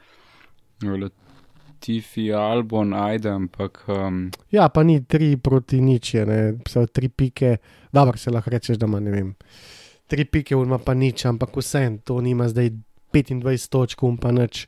Tifi, 1.84 2.32
Albon, 2.32 2.94
Ajde, 2.94 3.30
ampak. 3.30 3.84
Um, 3.92 4.32
Ja, 4.52 4.70
pa 4.70 4.84
ni 4.84 5.02
tri 5.04 5.36
proti 5.36 5.82
nič, 5.84 6.14
je, 6.14 6.26
ne, 6.26 6.40
Psa, 6.64 6.86
tri 6.88 7.10
pike, 7.10 7.58
dobro 7.92 8.18
se 8.18 8.32
lahko 8.32 8.50
rečeš, 8.50 8.80
da 8.80 8.88
ima 8.88 9.00
ne 9.04 9.12
vem. 9.12 9.34
Tri 10.08 10.26
pike, 10.26 10.56
ima 10.56 10.80
pa 10.80 10.96
nič, 10.96 11.26
ampak 11.28 11.52
vse, 11.60 12.00
to 12.08 12.22
nima 12.22 12.48
zdaj 12.48 12.72
25 13.12 13.70
točk, 13.70 14.04
um 14.04 14.18
pa 14.18 14.32
nič. 14.32 14.68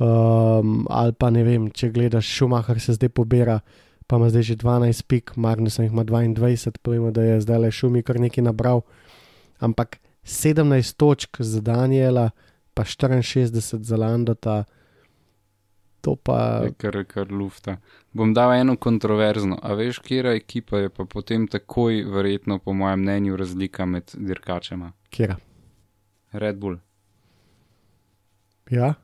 Um, 0.00 0.86
ali 0.88 1.12
pa 1.12 1.28
ne 1.28 1.44
vem, 1.44 1.68
če 1.76 1.90
gledaš 1.92 2.24
Schumacher, 2.32 2.80
se 2.80 2.96
zdaj 2.96 3.12
pobira, 3.12 3.60
pa 4.08 4.16
ima 4.16 4.30
zdaj 4.32 4.42
že 4.48 4.56
12 4.56 5.04
pik, 5.04 5.36
Magnusen 5.36 5.84
jih 5.84 5.92
ima 5.92 6.08
22, 6.08 6.80
povemo, 6.80 7.12
da 7.12 7.22
je 7.22 7.40
zdaj 7.44 7.58
le 7.60 7.70
Šumi 7.70 8.02
kar 8.02 8.16
nekaj 8.16 8.48
nabral. 8.48 8.80
Ampak 9.60 10.00
17 10.24 10.96
točk 10.96 11.44
za 11.44 11.60
Daniela, 11.60 12.30
pa 12.72 12.88
64 12.88 13.84
za 13.84 13.96
Landota, 14.00 14.64
to 16.00 16.16
pa. 16.16 16.62
je 16.64 16.72
kar, 16.78 17.04
kar 17.04 17.32
lufta. 17.32 17.76
Bom 18.12 18.34
dal 18.34 18.54
eno 18.54 18.76
kontroverzno. 18.76 19.58
A 19.62 19.74
veš, 19.74 19.98
kera 20.04 20.34
ekipa 20.34 20.78
je 20.78 20.88
pa 20.88 21.04
potem 21.04 21.46
takoj, 21.48 22.04
verjetno, 22.04 22.58
po 22.58 22.72
mojem 22.72 23.00
mnenju, 23.00 23.36
razlika 23.36 23.86
med 23.86 24.10
dirkačema? 24.14 24.92
Kjera? 25.10 25.36
Red 26.32 26.56
Bull. 26.56 26.78
Ja, 28.70 28.94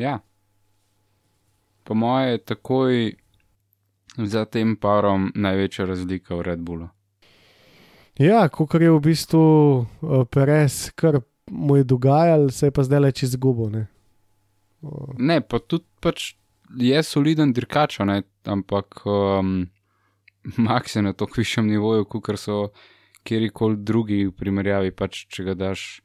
Ja. 0.00 0.20
Po 1.84 1.94
mojem 1.94 2.30
je 2.30 2.38
takoj 2.38 3.12
za 4.16 4.44
tem 4.44 4.76
parom 4.76 5.32
največja 5.34 5.84
razlika 5.84 6.34
v 6.34 6.42
Red 6.42 6.60
Bullu. 6.60 6.88
ja 8.18 8.48
kot 8.48 8.74
je 8.74 8.90
v 8.90 9.00
bistvu 9.00 9.40
uh, 9.40 10.24
Perez, 10.30 10.90
kar 10.94 11.20
mu 11.50 11.76
je 11.76 11.84
dogajalo, 11.84 12.50
se 12.50 12.66
je 12.66 12.70
pa 12.70 12.82
zdaj 12.82 13.00
leč 13.00 13.22
izgubil. 13.22 13.70
Ne? 13.70 13.86
Uh, 14.82 15.14
Ne, 15.18 15.40
pa 15.40 15.58
tudi 15.58 15.84
pač 16.00 16.34
je 16.78 17.02
soliden 17.02 17.52
dirkač, 17.52 17.98
ampak 18.00 19.02
um, 19.04 19.68
Max 20.56 20.96
je 20.96 21.02
na 21.02 21.12
tako 21.12 21.40
višjem 21.42 21.66
nivoju, 21.66 22.04
kot 22.04 22.38
so 22.38 22.70
kjerkoli 23.24 23.76
drugi 23.76 24.26
v 24.26 24.32
primerjavi. 24.32 24.92
Pač, 24.96 25.26
če 25.28 25.50
ga 25.50 25.54
daš, 25.54 26.00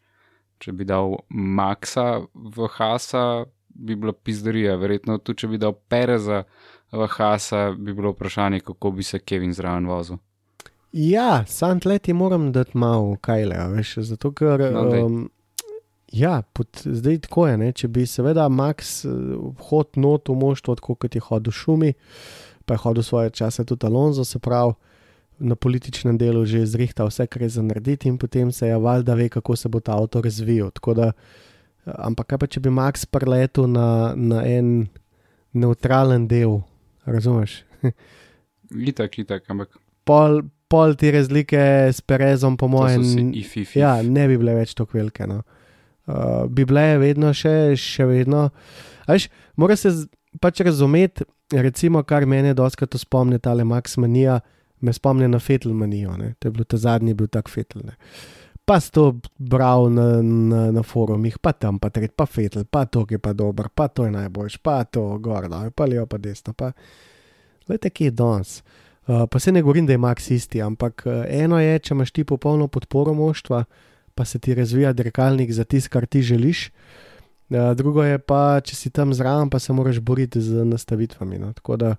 če 0.59 0.73
bi 0.75 0.87
dal 0.87 1.19
Maxa 1.29 2.25
v 2.33 2.69
Hasa, 2.75 3.45
bi 3.69 3.95
bila 3.95 4.13
pizderija. 4.13 4.75
Verjetno 4.79 5.19
tudi, 5.19 5.43
če 5.43 5.51
bi 5.53 5.61
dal 5.61 5.75
Pereza 5.87 6.43
v 6.91 7.07
Hasa, 7.17 7.69
bi 7.77 7.95
bilo 7.95 8.11
vprašanje, 8.15 8.63
kako 8.65 8.91
bi 8.97 9.03
se 9.03 9.19
Kevin 9.19 9.53
zraven 9.53 9.87
vozil. 9.87 10.19
Ja, 10.95 11.43
sam 11.47 11.79
let 11.85 12.07
je 12.07 12.13
moram 12.13 12.51
dati 12.55 12.77
malo 12.77 13.17
kajle, 13.21 13.57
veš, 13.75 13.97
zato 14.07 14.31
ker. 14.31 14.61
No. 14.71 14.83
Um, 15.05 15.17
ja, 16.11 16.41
pod, 16.53 16.67
zdaj 16.85 17.19
tako 17.27 17.47
je, 17.47 17.57
ne, 17.57 17.71
če 17.73 17.87
bi 17.87 18.05
seveda 18.09 18.47
Max 18.49 18.97
eh, 19.05 19.13
hod 19.69 19.99
not 20.01 20.29
v 20.29 20.37
moštvo, 20.39 20.75
tako 20.79 20.95
kot 20.95 21.15
je 21.15 21.23
hodil 21.23 21.55
šumi, 21.55 21.93
pa 22.65 22.75
je 22.75 22.83
hodil 22.85 23.03
svoje 23.03 23.33
čase 23.35 23.65
tudi 23.65 23.87
Alonso, 23.87 24.25
se 24.25 24.39
pravi, 24.39 24.73
na 25.35 25.55
političnem 25.59 26.15
delu 26.17 26.45
že 26.47 26.63
zrihta 26.63 27.03
vse, 27.03 27.27
kar 27.27 27.43
je 27.43 27.49
za 27.57 27.61
narediti 27.61 28.07
in 28.07 28.17
potem 28.17 28.51
se 28.55 28.69
je 28.69 28.77
valjda 28.79 29.17
ve, 29.19 29.27
kako 29.29 29.55
se 29.55 29.69
bo 29.69 29.79
ta 29.79 29.97
avto 29.97 30.21
razvijal. 30.21 30.71
Tako 30.71 30.93
da, 30.93 31.11
eh, 31.11 31.91
ampak 31.97 32.27
kaj 32.27 32.39
pa, 32.43 32.47
če 32.47 32.63
bi 32.63 32.71
Max 32.71 33.05
preletel 33.05 33.67
na, 33.67 34.13
na 34.15 34.45
en 34.47 34.87
neutralen 35.53 36.27
del, 36.27 36.61
razumeš? 37.05 37.63
Itak, 38.89 39.19
itak, 39.19 39.43
ampak 39.49 39.75
Pol, 40.05 40.43
pol 40.69 40.93
te 40.93 41.09
razlike 41.11 41.59
s 41.89 42.01
Perezom, 42.05 42.57
po 42.57 42.67
mojem, 42.69 43.03
si 43.03 43.23
ifi. 43.41 43.65
Ja, 43.79 43.97
ne 44.05 44.27
bi 44.29 44.37
bile 44.37 44.53
več 44.53 44.75
tako 44.77 44.99
velike. 44.99 45.25
No. 45.29 45.41
Uh, 46.05 46.45
bi 46.49 46.65
bile 46.65 46.97
vedno 47.01 47.31
še, 47.33 47.73
še 47.79 48.05
vedno. 48.05 48.49
Veš, 49.07 49.29
mora 49.57 49.77
se 49.79 49.89
pač 50.41 50.61
razumeti, 50.65 51.25
recimo, 51.53 52.03
kar 52.03 52.25
mene 52.29 52.53
doskrat 52.53 52.97
spomni, 52.99 53.39
ta 53.39 53.55
Max 53.55 53.97
Manija, 53.97 54.39
me 54.81 54.93
spomni 54.93 55.27
na 55.27 55.39
Fetel 55.39 55.73
Manijo. 55.73 56.17
Ne. 56.17 56.33
To 56.39 56.47
je 56.47 56.51
bil 56.51 56.65
ta 56.65 56.77
zadnji, 56.77 57.13
bil 57.13 57.27
tak 57.27 57.49
Fetel. 57.49 57.81
Ne. 57.85 57.95
Pa 58.65 58.79
si 58.81 58.91
to 58.91 59.19
bral 59.37 59.89
na, 59.93 60.21
na, 60.21 60.61
na 60.73 60.81
forumih, 60.83 61.37
pa 61.37 61.53
tam, 61.53 61.77
pa 61.79 61.91
tret, 61.93 62.15
pa 62.17 62.25
Fetel, 62.25 62.65
pa 62.65 62.85
to 62.85 63.05
je 63.09 63.19
pa 63.21 63.33
dober, 63.33 63.69
pa 63.69 63.87
to 63.87 64.05
je 64.05 64.11
najboljš, 64.11 64.57
pa 64.57 64.83
to 64.89 65.19
gor, 65.21 65.45
dol, 65.49 65.69
pa 65.69 65.85
levo, 65.85 66.07
pa 66.09 66.17
desno. 66.17 66.53
Pa... 66.57 66.71
Glejte, 67.67 67.89
kje 67.89 68.09
je 68.09 68.11
danes. 68.11 68.63
Uh, 69.05 69.27
pa 69.29 69.39
se 69.39 69.51
ne 69.51 69.61
govorim, 69.61 69.85
da 69.85 69.93
je 69.93 70.01
Max 70.01 70.31
isti, 70.33 70.61
ampak 70.61 71.03
uh, 71.05 71.25
eno 71.29 71.59
je, 71.61 71.77
če 71.79 71.93
imaš 71.93 72.11
ti 72.11 72.23
popolno 72.25 72.67
podporo 72.67 73.13
moštva, 73.13 73.63
pa 74.15 74.25
se 74.25 74.39
ti 74.39 74.55
razvija 74.55 74.93
dirkalnik 74.93 75.51
za 75.51 75.63
tisto, 75.63 75.89
kar 75.93 76.05
ti 76.05 76.21
želiš. 76.21 76.69
Uh, 77.49 77.73
drugo 77.75 78.03
je 78.03 78.19
pa, 78.19 78.61
če 78.63 78.75
si 78.75 78.89
tam 78.89 79.13
zraven, 79.13 79.49
pa 79.49 79.59
se 79.59 79.73
moraš 79.73 79.99
boriti 79.99 80.41
z 80.41 80.65
nastavitvami. 80.65 81.39
No. 81.39 81.53
Da, 81.77 81.95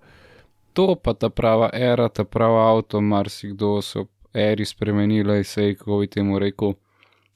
To 0.77 0.95
pa 0.95 1.14
ta 1.14 1.31
prava 1.31 1.71
era, 1.73 2.09
ta 2.09 2.25
prava 2.25 2.67
avto, 2.71 3.01
marsikdo 3.01 3.81
so 3.83 4.03
eri 4.35 4.64
spremenila 4.64 5.37
in 5.37 5.45
se 5.45 5.62
je, 5.64 5.75
kako 5.75 5.99
bi 5.99 6.07
temu 6.07 6.39
rekel, 6.39 6.75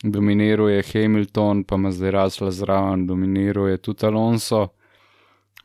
dominiral 0.02 0.68
je 0.70 0.82
Hamilton, 0.92 1.64
pa 1.64 1.74
ima 1.74 1.92
zdaj 1.92 2.10
rasla 2.10 2.50
zraven, 2.50 3.06
dominiral 3.06 3.68
je 3.68 3.76
tudi 3.76 4.06
Alonso, 4.06 4.68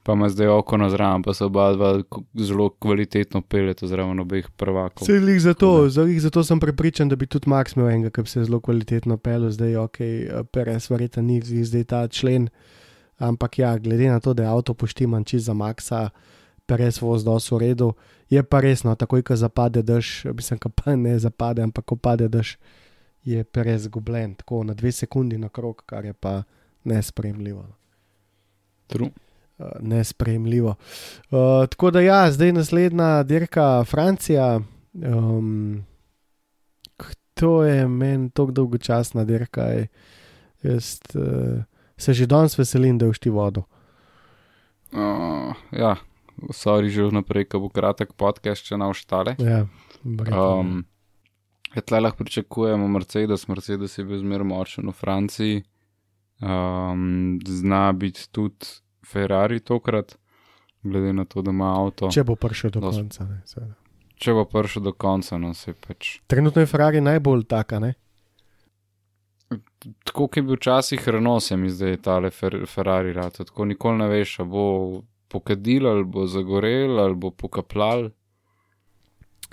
pa 0.06 0.14
ima 0.14 0.30
zdaj 0.30 0.48
oko 0.48 0.78
na 0.78 0.90
zraven, 0.90 1.24
pa 1.24 1.34
se 1.34 1.46
oba 1.46 1.74
dva 1.74 2.04
zelo 2.34 2.70
kvalitetno 2.70 3.42
peljeta 3.42 3.88
zraven 3.88 4.20
obeh 4.20 4.50
prvakov. 4.58 5.06
se 5.06 5.14
jih 5.14 5.42
zato, 5.42 5.86
jih 5.86 6.22
zato 6.22 6.44
sem 6.44 6.60
prepričan, 6.60 7.10
da 7.10 7.16
bi 7.16 7.26
tudi 7.26 7.50
Max 7.50 7.74
imel 7.76 7.90
enega, 7.90 8.10
ki 8.10 8.22
bi 8.22 8.30
se 8.30 8.44
zelo 8.44 8.60
kvalitetno 8.60 9.18
pel, 9.18 9.50
zdaj 9.50 9.76
ok, 9.76 9.98
Perez, 10.52 10.92
verjetno 10.92 11.24
ni 11.24 11.42
zdaj 11.42 11.84
ta 11.84 12.08
člen. 12.08 12.50
Ampak 13.18 13.60
ja, 13.60 13.78
glede 13.78 14.10
na 14.10 14.20
to, 14.20 14.34
da 14.34 14.44
je 14.44 14.50
avto 14.50 14.74
poštiman 14.74 15.24
čist 15.24 15.46
za 15.46 15.54
Maxa, 15.54 16.10
Perez 16.66 17.02
voz 17.02 17.26
dos 17.26 17.52
v 17.52 17.58
redu, 17.58 17.94
je 18.30 18.44
pa 18.44 18.62
resno, 18.62 18.96
takoj 18.96 19.26
ko 19.26 19.36
zapade 19.36 19.82
dež, 19.82 20.26
mislim, 20.26 20.60
ko 20.60 20.70
pa 20.70 20.96
ne 20.96 21.18
zapade, 21.20 21.66
ampak 21.66 21.86
ko 21.86 21.96
pade 21.96 22.30
dež, 22.30 22.58
je 23.24 23.44
Perez 23.44 23.88
gubljen, 23.88 24.36
tako 24.36 24.64
na 24.64 24.74
dve 24.74 24.92
sekundi 24.92 25.38
na 25.38 25.50
krok, 25.50 25.82
kar 25.86 26.06
je 26.06 26.14
pa 26.14 26.44
nespremljivo. 26.84 27.66
True. 28.88 29.25
Uh, 29.58 29.66
nespremljivo. 29.80 30.76
Uh, 31.32 31.68
tako 31.70 31.92
da 31.92 32.02
ja, 32.02 32.32
zdaj 32.32 32.52
naslednja 32.52 33.24
dirka 33.24 33.84
Francija. 33.88 34.60
Um, 34.94 35.86
to 37.34 37.64
je 37.64 37.88
meni 37.88 38.30
tako 38.30 38.52
dolgočasna 38.52 39.24
dirka. 39.24 39.62
Jaz 40.64 41.00
uh, 41.16 41.64
se 41.98 42.14
že 42.14 42.26
danes 42.26 42.58
veselim, 42.58 42.98
da 42.98 43.12
všti 43.12 43.30
vodo. 43.30 43.64
Uh, 44.92 45.56
ja, 45.72 45.96
sorry 46.52 46.90
že 46.90 47.08
vnaprej, 47.08 47.50
ko 47.52 47.60
bo 47.60 47.70
kratek 47.70 48.14
podcast, 48.14 48.64
če 48.68 48.78
na 48.78 48.90
ostale. 48.92 49.36
Ja. 49.40 49.66
Um, 50.04 50.86
ja, 51.76 51.82
tle 51.82 52.00
lahko 52.00 52.24
pričakujemo 52.24 52.88
Mercedes, 52.88 53.48
Mercedes 53.48 53.98
je 53.98 54.06
bil 54.06 54.20
zmeraj 54.20 54.48
močen 54.48 54.90
v 54.90 54.96
Franciji, 54.96 55.64
um, 56.40 57.40
zna 57.44 57.92
biti 57.92 58.28
tudi 58.32 58.84
Ferrari 59.06 59.60
tokrat, 59.62 60.16
glede 60.84 61.14
na 61.14 61.26
to, 61.26 61.42
da 61.42 61.52
ima 61.52 61.74
avto. 61.78 62.10
Če, 62.10 62.24
bo 62.24 62.36
prišel 62.38 62.70
do 62.72 62.80
Dos- 62.82 62.98
konca. 62.98 63.24
Ne, 63.26 63.42
seveda. 63.46 63.74
če 64.16 64.34
bo 64.34 64.46
prišel 64.46 64.84
do 64.84 64.94
konca, 64.94 65.38
no 65.38 65.54
se 65.54 65.74
pač. 65.78 66.20
Trenutno 66.26 66.62
je 66.62 66.68
Ferrari 66.68 67.02
najbolj 67.02 67.44
taka. 67.46 67.80
Ne? 67.80 67.94
Tako 70.04 70.24
kot 70.24 70.38
je 70.38 70.44
bil 70.44 70.56
včasih 70.56 71.08
Renault, 71.08 71.44
se 71.44 71.56
mi 71.56 71.70
zdaj 71.70 71.98
tale 72.00 72.32
fer, 72.32 72.66
Ferrari 72.66 73.14
rad, 73.14 73.38
tako 73.40 73.66
nikoli 73.66 73.98
ne 73.98 74.08
veš, 74.08 74.38
bo 74.42 74.64
pokadil 75.28 75.86
ali 75.88 76.04
bo 76.06 76.26
zagorel 76.28 77.00
ali 77.00 77.16
bo 77.16 77.32
pokaplal, 77.32 78.10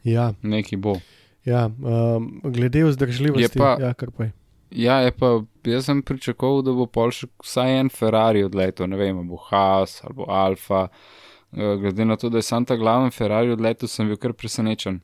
Ja, 0.05 0.33
neki 0.43 0.77
bo. 0.77 0.97
ja 1.45 1.66
um, 1.69 2.24
glede 2.45 2.85
vzdržljivosti, 2.85 3.43
Je 3.45 3.49
pa- 3.55 3.77
ja, 3.81 3.93
kar 3.95 4.11
pa 4.11 4.24
je. 4.24 4.33
Ja, 4.73 5.01
je 5.05 5.12
pa, 5.12 5.43
jaz 5.69 5.86
sem 5.86 6.03
pričakoval, 6.03 6.62
da 6.65 6.73
bo 6.77 6.86
pol 6.89 7.12
še 7.12 7.28
vsaj 7.44 7.78
en 7.81 7.90
Ferrari 7.93 8.44
odletel, 8.47 8.89
ne 8.89 8.97
vem, 8.97 9.20
bo 9.28 9.40
Haas 9.51 10.01
ali 10.05 10.16
bo 10.16 10.28
Alfa. 10.32 10.86
Eh, 11.53 11.77
Glede 11.82 12.05
na 12.09 12.16
to, 12.16 12.31
da 12.32 12.40
je 12.40 12.49
sam 12.49 12.65
ta 12.65 12.77
glaven 12.81 13.12
Ferrari 13.12 13.53
odletel, 13.53 13.89
sem 13.89 14.09
bil 14.09 14.16
kar 14.20 14.32
presenečen. 14.32 15.01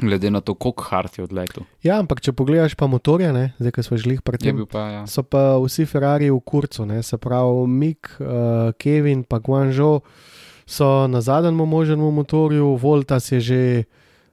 Glede 0.00 0.30
na 0.32 0.40
to, 0.40 0.54
koliko 0.54 0.86
hart 0.88 1.18
je 1.18 1.24
odletel. 1.24 1.66
Ja, 1.84 1.98
ampak 2.00 2.22
če 2.24 2.32
pogledaš 2.32 2.74
pa 2.80 2.88
motorje, 2.90 3.28
ne, 3.32 3.52
zdaj, 3.60 3.74
ko 3.76 3.84
smo 3.86 3.98
žli 4.00 4.16
pri 4.24 4.40
Je 4.40 4.50
tem. 4.50 4.62
pa, 4.66 4.86
ja. 4.90 5.02
so 5.06 5.22
pa 5.22 5.60
vsi 5.60 5.84
Ferrari 5.86 6.30
v 6.32 6.40
kurcu, 6.40 6.86
ne? 6.88 7.02
se 7.02 7.18
pravi 7.20 7.66
Mik, 7.68 8.16
uh, 8.18 8.72
Kevin 8.80 9.22
in 9.22 9.26
Guangzhou 9.28 10.00
so 10.66 11.06
na 11.06 11.20
zadnjem 11.20 11.54
možnem 11.54 12.00
motorju, 12.00 12.76
Voltas 12.76 13.32
je 13.32 13.40
že 13.40 13.84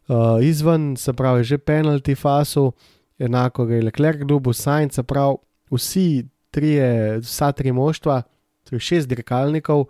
uh, 0.08 0.40
izven, 0.42 0.96
se 0.96 1.14
pravi, 1.14 1.44
že 1.44 1.58
penalti 1.58 2.16
fasu, 2.16 2.72
enako 3.20 3.66
ga 3.66 3.76
je 3.76 3.84
Leclerc 3.84 4.26
dubu, 4.26 4.54
Sainz, 4.54 4.96
se 4.96 5.04
pravi, 5.04 5.38
vsi 5.72 6.28
trije, 6.52 7.20
vsa 7.20 7.52
tri 7.52 7.72
moštva 7.72 8.22
torej 8.64 8.80
šest 8.80 9.10
dirkalnikov, 9.10 9.88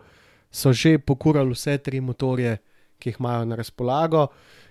so 0.52 0.74
že 0.74 0.98
pokurali 1.00 1.54
vse 1.54 1.78
tri 1.78 2.02
motorje, 2.02 2.58
ki 3.00 3.10
jih 3.10 3.20
imajo 3.20 3.46
na 3.46 3.56
razpolago, 3.56 4.28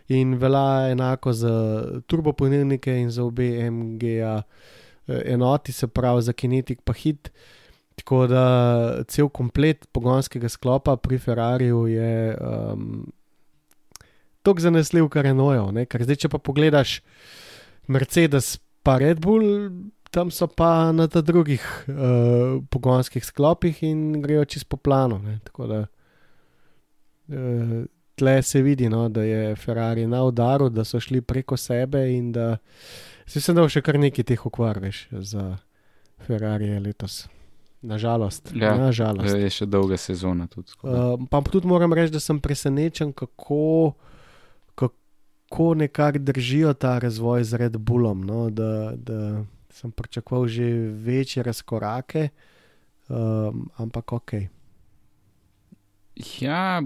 in 0.09 0.35
velja 0.41 0.91
enako 0.93 1.33
za 1.33 1.85
turbopolnilnike 2.07 2.97
in 3.01 3.11
za 3.11 3.25
obe 3.25 3.71
MGA 3.71 4.43
eh, 5.07 5.23
enoti, 5.25 5.73
se 5.73 5.87
pravi 5.87 6.23
za 6.23 6.33
kinetik 6.33 6.81
pa 6.85 6.93
hit. 6.93 7.31
Tako 7.95 8.27
da 8.27 8.45
cel 9.09 9.29
komplet 9.29 9.89
pogonskega 9.93 10.49
sklopa 10.49 10.97
pri 10.97 11.19
Ferrariju 11.19 11.87
je 11.87 12.37
um, 12.41 13.13
tako 14.43 14.61
zanesljiv, 14.61 15.09
kar 15.09 15.27
je 15.27 15.35
nojo. 15.35 15.71
ne. 15.73 15.85
Ker 15.87 16.05
zdaj, 16.07 16.17
če 16.17 16.29
pa 16.29 16.39
pogledaš 16.39 17.01
Mercedes 17.89 18.59
pa 18.85 18.99
Red 19.01 19.21
Bull, 19.21 19.71
tam 20.11 20.31
so 20.31 20.47
pa 20.47 20.93
na 20.93 21.07
drugih 21.07 21.63
uh, 21.89 22.65
pogonskih 22.71 23.25
sklopih 23.25 23.83
in 23.83 24.23
grejo 24.23 24.45
čez 24.45 24.65
po 24.65 24.77
planu. 24.77 25.19
Ne. 25.19 25.39
Tako 25.45 25.67
da 25.67 25.81
uh, 27.29 27.85
tle 28.19 28.43
se 28.43 28.63
vidi, 28.63 28.89
no, 28.89 29.09
da 29.09 29.23
je 29.23 29.57
Ferrari 29.57 30.07
na 30.07 30.25
udaru, 30.25 30.69
da 30.69 30.85
so 30.85 31.01
šli 31.01 31.21
preko 31.21 31.57
sebe 31.57 32.17
in 32.17 32.33
da 32.33 32.57
se 33.27 33.41
sem 33.41 33.57
dal 33.57 33.69
še 33.69 33.83
kar 33.85 33.99
nekaj 34.01 34.25
teh 34.25 34.47
okvar, 34.47 34.81
veš, 34.83 35.07
za 35.33 35.51
Ferrari 36.27 36.73
letos. 36.81 37.27
Nažalost. 37.83 38.51
Ja, 38.59 38.73
nažalost. 38.75 39.37
Je 39.39 39.51
še 39.55 39.67
dolga 39.71 39.97
sezona 40.01 40.49
tudi. 40.51 40.75
Uh, 40.83 41.15
pa 41.31 41.43
tudi 41.47 41.69
moram 41.71 41.93
reči, 41.95 42.11
da 42.11 42.21
sem 42.21 42.41
presenečen, 42.43 43.13
kako, 43.15 43.95
kako 45.49 45.75
nekako 45.75 46.19
držijo 46.19 46.73
ta 46.75 46.99
razvoj 46.99 47.45
z 47.45 47.55
Red 47.57 47.77
Bullom. 47.77 48.25
No? 48.25 48.51
Da, 48.51 48.93
da 48.97 49.45
sem 49.71 49.91
pričakoval 49.91 50.47
že 50.47 50.65
večje 51.05 51.43
razkorake, 51.43 52.29
um, 53.09 53.71
ampak 53.77 54.13
ok. 54.13 54.33
Ja, 56.41 56.83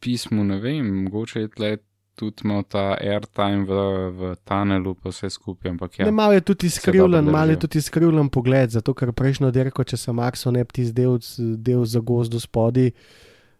pismo 0.00 0.44
ne 0.44 0.60
vem, 0.60 1.02
mogoče 1.04 1.40
je 1.40 1.48
tle 1.48 1.76
tudi 2.14 2.42
imel 2.44 2.62
ta 2.62 2.96
airtime 3.00 3.64
v, 3.64 3.74
v 4.10 4.36
tunelu, 4.44 4.94
pa 4.94 5.10
vse 5.10 5.30
skupaj. 5.30 5.70
Ampak 5.70 5.98
ja, 5.98 6.04
Ne, 6.06 6.12
malo 6.12 6.32
je 6.32 6.40
tudi 6.40 6.68
dobro 6.84 7.22
malo 7.22 7.50
je 7.50 7.58
tudi 7.58 7.80
skrivljen 7.82 8.28
pogled, 8.28 8.70
zato 8.70 8.94
ker 8.94 9.12
prejšnjo 9.12 9.50
dirko, 9.50 9.84
če 9.84 9.96
sem 9.96 10.14
Maxo 10.14 10.50
ne 10.50 10.64
bi 10.64 10.72
ti 10.72 10.84
zdel, 10.84 11.18
del 11.38 11.84
za 11.84 12.00
gozdu 12.00 12.40
spodi, 12.40 12.92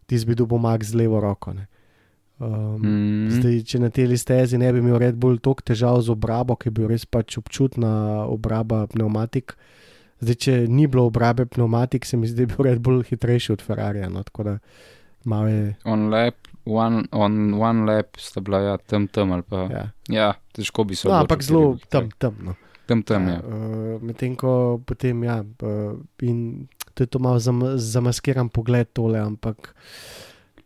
ti 0.07 0.19
bi 0.27 0.35
dobil 0.35 0.59
Max 0.59 0.87
z 0.87 0.95
levo 0.95 1.21
roko. 1.21 1.53
Ne. 1.53 1.67
Um, 2.43 2.83
mm, 2.83 3.31
Zdaj, 3.31 3.61
če 3.63 3.79
na 3.79 3.91
tej 3.95 4.17
stezi 4.19 4.59
ne 4.59 4.73
bi 4.75 4.83
imel 4.83 4.99
Red 4.99 5.15
Bull 5.15 5.39
toliko 5.39 5.63
težav 5.63 6.01
z 6.03 6.11
obrabo, 6.11 6.57
ki 6.59 6.69
je 6.69 6.75
bil 6.75 6.89
res 6.91 7.07
pač 7.07 7.39
občutna 7.39 8.25
obraba 8.27 8.89
pneumatik. 8.91 9.55
Zdaj, 10.19 10.37
če 10.43 10.55
ni 10.67 10.89
bilo 10.91 11.07
obrabe 11.07 11.47
pneumatik, 11.47 12.03
se 12.07 12.19
mi 12.19 12.27
zdi, 12.27 12.43
da 12.43 12.43
je 12.43 12.51
bil 12.51 12.67
Red 12.67 12.83
Bull 12.83 13.07
hitrejši 13.07 13.55
od 13.55 13.63
Ferrarija. 13.63 14.11
No, 14.11 14.25
je. 15.49 15.77
on 15.85 16.11
lap, 16.11 16.35
one, 16.67 17.05
on 17.13 17.55
one 17.55 17.87
lap 17.87 18.19
sta 18.21 18.41
bila 18.41 18.61
ja, 18.61 18.75
tam 18.77 19.07
tam 19.09 19.33
ali 19.33 19.43
pa. 19.43 19.69
Ja, 19.71 19.85
Ja. 20.09 20.29
težko 20.53 20.85
bi 20.85 20.95
se 20.99 21.09
No, 21.09 21.15
odločil, 21.15 21.23
ampak 21.25 21.39
ker 21.39 21.45
je 21.45 21.49
zelo 21.49 21.79
tam, 21.89 22.11
tam. 22.19 22.35
No. 22.43 22.53
Tam 22.85 23.01
tam, 23.03 23.29
ja. 23.29 23.41
Uh, 23.41 23.97
Medtem 24.05 24.37
ko 24.37 24.81
potem, 24.85 25.23
ja, 25.25 25.41
uh, 25.41 25.97
in 26.21 26.69
to 26.93 27.05
je 27.05 27.09
to 27.09 27.19
malo 27.19 27.39
zam, 27.41 27.63
zamaskiran 27.81 28.49
pogled 28.53 28.93
tole, 28.93 29.17
ampak 29.17 29.73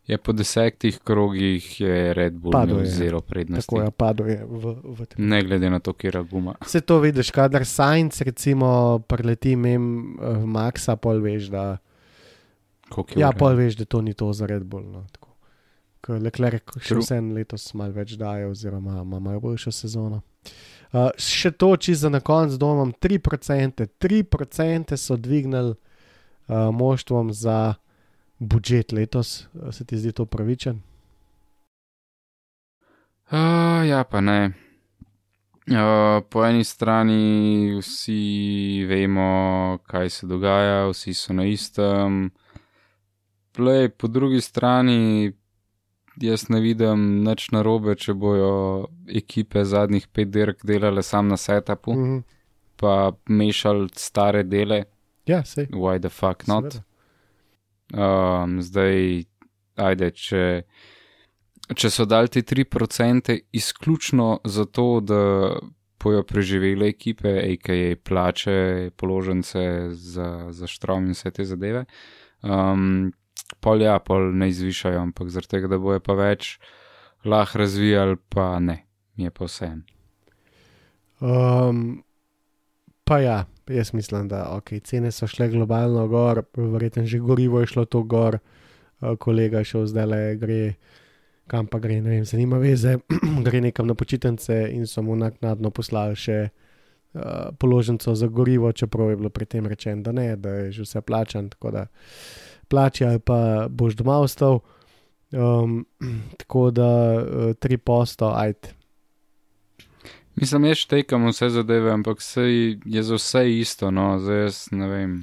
Je 0.09 0.17
po 0.19 0.33
desetih 0.33 0.99
krogih 1.05 1.81
je 1.81 2.15
Red 2.15 2.33
Bull 2.33 2.53
Padel 2.53 2.79
je. 2.81 2.87
zero 2.87 3.21
prednosti. 3.21 3.69
tako 3.69 3.83
je 3.83 3.91
padlo 3.91 4.27
je 4.27 4.45
v, 4.45 4.75
v 4.85 5.07
tem. 5.07 5.29
Ne 5.29 5.43
glede 5.45 5.71
na 5.71 5.79
to, 5.85 5.93
kje 5.93 6.11
je 6.15 6.23
guma. 6.31 6.55
Vse 6.65 6.81
to 6.81 6.97
vidiš, 6.99 7.31
kadar 7.31 7.67
Sajnc 7.67 8.21
recimo 8.21 8.99
preleti 8.99 9.57
mem 9.57 10.17
uh, 10.17 10.45
Maxa, 10.49 10.97
pol 10.97 11.21
veš, 11.21 11.51
da. 11.53 11.77
Koliko 12.89 13.21
Ja, 13.21 13.33
pol 13.37 13.53
veš, 13.61 13.77
da 13.77 13.85
to 13.85 14.01
ni 14.01 14.15
to 14.15 14.33
za 14.33 14.49
Red 14.49 14.65
Bull. 14.65 14.89
No, 14.89 15.05
tako. 15.13 15.29
Ker 16.01 16.23
Leclerc 16.25 16.79
še 16.81 17.03
vsem 17.03 17.29
letos 17.37 17.67
malo 17.77 17.93
več 17.93 18.17
daje, 18.17 18.47
oziroma 18.49 19.03
ima 19.03 19.21
malo 19.21 19.41
boljšo 19.45 19.75
sezono. 19.77 20.23
Uh, 20.89 21.11
še 21.21 21.51
to, 21.53 21.75
če 21.77 21.99
za 22.01 22.09
na 22.09 22.23
koncu 22.25 22.57
domam 22.57 22.95
3%, 22.97 23.85
3% 24.01 24.97
so 24.97 25.19
dvignili 25.21 25.77
uh, 25.77 26.73
moštvom 26.73 27.35
za 27.37 27.77
budžet 28.39 28.93
letos. 28.93 29.49
Se 29.71 29.85
ti 29.85 29.97
zdi 29.99 30.13
to 30.13 30.25
pravičen? 30.27 30.81
Uh, 33.31 33.85
ja, 33.89 34.05
pa 34.05 34.21
ne. 34.21 34.53
Uh, 35.69 36.23
po 36.31 36.45
eni 36.47 36.65
strani 36.65 37.77
vsi 37.81 38.85
vemo, 38.89 39.79
kaj 39.87 40.11
se 40.11 40.27
dogaja, 40.27 40.87
vsi 40.89 41.15
so 41.15 41.33
na 41.37 41.45
istem. 41.45 42.31
Play, 43.53 43.89
po 43.89 44.09
drugi 44.09 44.41
strani 44.41 45.33
jaz 46.17 46.49
ne 46.49 46.61
vidim 46.61 47.23
nič 47.25 47.51
narobe, 47.53 47.95
če 48.01 48.15
bojo 48.15 48.89
ekipe 49.07 49.65
zadnjih 49.65 50.09
pet 50.09 50.31
dirk 50.33 50.65
delale 50.67 51.03
sam 51.03 51.29
na 51.29 51.37
setupu, 51.37 51.93
Mm 51.95 52.05
-hmm. 52.05 52.23
pa 52.77 53.13
mešali 53.29 53.89
stare 53.95 54.43
dele, 54.43 54.85
Ja, 55.27 55.45
sej. 55.45 55.67
why 55.67 56.01
the 56.01 56.09
fuck 56.09 56.47
not. 56.47 56.73
seveda. 56.73 56.85
Um, 57.95 58.59
zdaj, 58.63 59.25
ajde, 59.81 60.11
če, 60.13 60.45
če 61.73 61.91
so 61.91 62.05
dali 62.05 62.29
te 62.29 62.43
3% 62.45 63.39
izključno 63.57 64.39
zato, 64.45 64.89
da 65.01 65.23
bojo 65.99 66.23
preživele 66.23 66.89
ekipe, 66.93 67.31
a.k.a. 67.41 67.97
plače, 67.97 68.91
položnice 68.97 69.89
za, 69.91 70.29
za 70.51 70.67
štrom 70.67 71.09
in 71.09 71.17
vse 71.17 71.33
te 71.35 71.45
zadeve. 71.45 71.85
Um, 72.43 73.11
pol 73.65 73.83
ja, 73.83 73.99
pol 73.99 74.31
ne 74.37 74.51
izvišajo, 74.53 75.01
ampak 75.09 75.33
zaradi 75.35 75.57
tega, 75.57 75.73
da 75.73 75.81
bojo 75.83 76.01
pa 76.05 76.15
več 76.19 76.59
lahko 77.27 77.65
razvijali, 77.65 78.19
pa 78.31 78.59
ne, 78.63 78.83
mi 79.17 79.27
je 79.27 79.35
pa 79.35 79.49
vse. 79.49 79.71
Um, 81.19 82.03
pa 83.05 83.19
ja, 83.25 83.39
jaz 83.71 83.93
mislim, 83.93 84.29
da 84.29 84.45
okay, 84.53 84.81
cene 84.81 85.11
so 85.13 85.27
šle 85.27 85.49
globalno 85.49 86.07
gor, 86.09 86.43
verjetno 86.57 87.07
že 87.07 87.19
gorivo 87.19 87.61
je 87.61 87.67
šlo 87.67 87.85
to 87.85 88.03
gor, 88.03 88.39
uh, 89.01 89.17
kolega 89.19 89.65
šel 89.65 89.87
zdaj 89.87 90.07
le 90.07 90.37
gre, 90.37 90.75
kam 91.47 91.67
pa 91.67 91.79
gre, 91.79 92.01
ne 92.01 92.11
vem, 92.11 92.25
se 92.27 92.37
nima 92.37 92.59
veze, 92.59 92.99
gre 93.47 93.61
nekam 93.61 93.87
na 93.87 93.95
počitnice 93.95 94.69
in 94.73 94.87
so 94.87 95.03
mu 95.03 95.17
naknadno 95.17 95.71
poslali 95.71 96.17
še 96.17 96.39
uh, 96.49 97.55
položnico 97.59 98.15
za 98.15 98.27
gorivo, 98.27 98.73
čeprav 98.73 99.11
je 99.11 99.17
bilo 99.17 99.31
pri 99.31 99.47
tem 99.47 99.67
rečeno, 99.67 100.03
da 100.03 100.13
ne, 100.13 100.37
da 100.37 100.49
je 100.49 100.73
že 100.73 100.83
vse 100.83 101.01
plačan, 101.01 101.49
tako 101.49 101.71
da 101.71 101.87
plači 102.69 103.05
ali 103.05 103.19
pa 103.19 103.69
boš 103.71 103.95
doma 103.95 104.19
ostal. 104.19 104.61
Um, 105.33 105.87
tako 106.41 106.71
da 106.71 106.89
uh, 107.17 107.55
tri 107.55 107.77
posto, 107.77 108.33
ajde. 108.37 108.78
Mislim, 110.41 110.65
jaz 110.65 110.85
štekam 110.85 111.27
vse 111.27 111.49
zadeve, 111.51 111.91
ampak 111.91 112.23
sej 112.23 112.79
je 112.85 113.03
za 113.03 113.15
vse 113.19 113.43
isto, 113.59 113.91
no, 113.91 114.19
zdaj 114.23 114.43
jaz 114.43 114.59
ne 114.71 114.89
vem. 114.89 115.15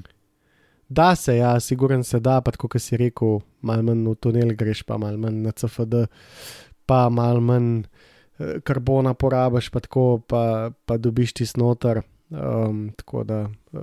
Da 0.90 1.16
se, 1.16 1.38
ja, 1.38 1.60
siguren 1.60 2.04
se 2.04 2.20
da, 2.20 2.42
pa 2.42 2.52
kot 2.52 2.76
si 2.82 2.98
rekel, 2.98 3.40
malo 3.62 3.84
manj 3.84 4.04
v 4.10 4.16
tunel 4.22 4.52
greš, 4.58 4.84
pa 4.84 4.98
malo 5.02 5.18
manj 5.18 5.40
na 5.46 5.52
CFD, 5.52 6.06
pa 6.86 7.08
malo 7.10 7.42
manj 7.42 7.86
eh, 8.40 8.60
karbona 8.64 9.14
porabiš, 9.14 9.72
pa 9.72 9.80
tako, 9.80 10.20
pa, 10.28 10.72
pa 10.86 10.98
dobiš 10.98 11.34
ti 11.34 11.46
snotar. 11.46 12.04
Um, 12.30 12.90
tako 12.98 13.24
da 13.24 13.42
uh, 13.46 13.82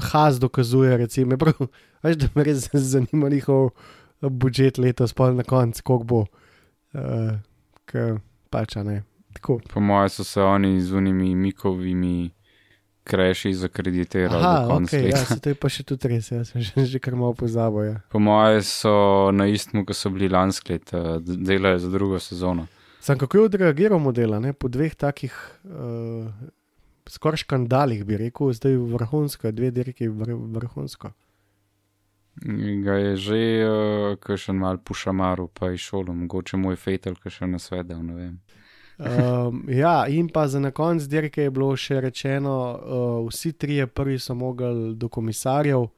Haz 0.00 0.38
dokazuje, 0.40 0.96
recimo, 0.96 1.36
prav, 1.42 1.66
veš, 2.02 2.16
da 2.16 2.28
me 2.34 2.44
res 2.44 2.70
zanima 2.72 3.28
njihov 3.28 3.70
budžet 4.22 4.78
letos, 4.78 5.12
pa 5.12 5.30
na 5.30 5.44
koncu, 5.44 5.82
koliko 5.84 6.04
bo, 6.04 6.20
uh, 6.94 7.34
ker 7.84 8.16
pač 8.50 8.76
a 8.80 8.82
ne. 8.82 9.02
Tako. 9.32 9.60
Po 9.72 9.80
mojem 9.80 10.08
so 10.08 10.24
se 10.24 10.42
oni 10.42 10.80
z 10.80 10.92
unimi 10.92 11.34
mikovimi 11.34 12.30
kreši 13.04 13.54
zakreditirali. 13.54 14.44
Aha, 14.44 14.62
do 14.62 14.68
konca 14.68 14.96
ok, 14.96 15.02
ja, 15.02 15.06
leta. 15.06 15.24
se 15.24 15.40
to 15.40 15.50
je 15.50 15.58
pa 15.58 15.70
še 15.72 15.84
tudi 15.86 16.10
res, 16.12 16.30
jaz 16.30 16.52
sem 16.52 16.62
že, 16.62 16.84
že 16.86 17.00
kar 17.02 17.16
malo 17.18 17.34
pozabil. 17.34 17.88
Ja. 17.88 17.96
Po 18.12 18.22
mojem 18.22 18.62
so 18.66 18.94
na 19.34 19.48
istem, 19.50 19.82
kot 19.86 19.98
so 19.98 20.12
bili 20.14 20.30
lansko 20.30 20.72
leto, 20.72 21.18
delajo 21.20 21.82
za 21.82 21.90
drugo 21.90 22.20
sezono. 22.22 22.68
Sam 23.02 23.18
kako 23.18 23.36
je 23.36 23.44
odreagiral 23.50 23.98
model, 23.98 24.38
ne? 24.40 24.52
po 24.54 24.70
dveh 24.70 24.94
takih 24.94 25.34
uh, 25.66 26.30
skoraj 27.10 27.42
škandalih, 27.42 28.04
bi 28.06 28.20
rekel, 28.20 28.52
zdaj 28.54 28.78
vrhunsko, 28.94 29.50
dve 29.50 29.72
dirki 29.74 30.06
vr 30.06 30.36
vrhunsko. 30.54 31.10
Ga 32.84 32.94
je 32.96 33.16
že 33.16 33.40
uh, 33.66 34.14
kakšen 34.22 34.56
mal 34.56 34.78
pušamaru, 34.78 35.50
pa 35.50 35.74
je 35.74 35.82
šolo, 35.82 36.14
mogoče 36.14 36.56
moj 36.56 36.78
fetel, 36.78 37.18
ki 37.18 37.34
še 37.34 37.50
nasvedel, 37.50 37.98
ne 38.06 38.14
vem. 38.14 38.38
Um, 38.98 39.64
ja, 39.68 40.06
in 40.08 40.28
pa 40.28 40.46
za 40.48 40.60
na 40.60 40.70
konec 40.70 41.02
dirke 41.08 41.42
je 41.42 41.50
bilo 41.50 41.76
še 41.76 42.00
rečeno, 42.00 42.56
uh, 42.72 43.28
vsi 43.28 43.52
trije 43.52 43.86
prvi 43.86 44.18
so 44.18 44.34
mogli 44.34 44.94
do 44.94 45.08
komisarjev, 45.08 45.88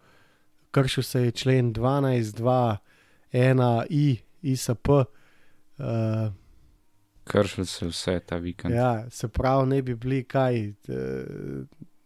kršil 0.71 1.03
se 1.03 1.25
je 1.25 1.31
člen 1.31 1.73
12, 1.75 2.41
2, 2.41 2.77
1, 3.33 3.85
I, 3.91 4.17
ISP. 4.43 4.89
Uh, 4.89 6.33
Kršili 7.25 7.67
se 7.67 7.87
vse 7.87 8.21
ta 8.21 8.37
vikend. 8.37 8.75
Ja, 8.75 9.11
se 9.11 9.29
pravi, 9.29 9.69
ne 9.69 9.83
bi 9.83 9.95
bili 9.95 10.25
kaj, 10.25 10.69
eh, 10.69 10.75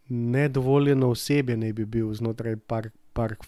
nedovoljeno 0.09 1.09
osebje 1.09 1.57
ne 1.57 1.73
bi 1.73 1.85
bil 1.85 2.13
znotraj 2.13 2.55
park, 2.55 2.93
park 3.13 3.43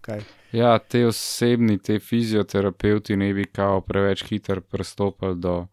kaj. 0.00 0.20
Ja, 0.52 0.78
te 0.78 1.06
osebni, 1.06 1.78
te 1.78 1.98
fizioterapeuti 1.98 3.16
ne 3.16 3.34
bi 3.34 3.44
kao 3.44 3.80
preveč 3.80 4.24
hiter 4.24 4.60
pristopili 4.60 5.36
do, 5.36 5.66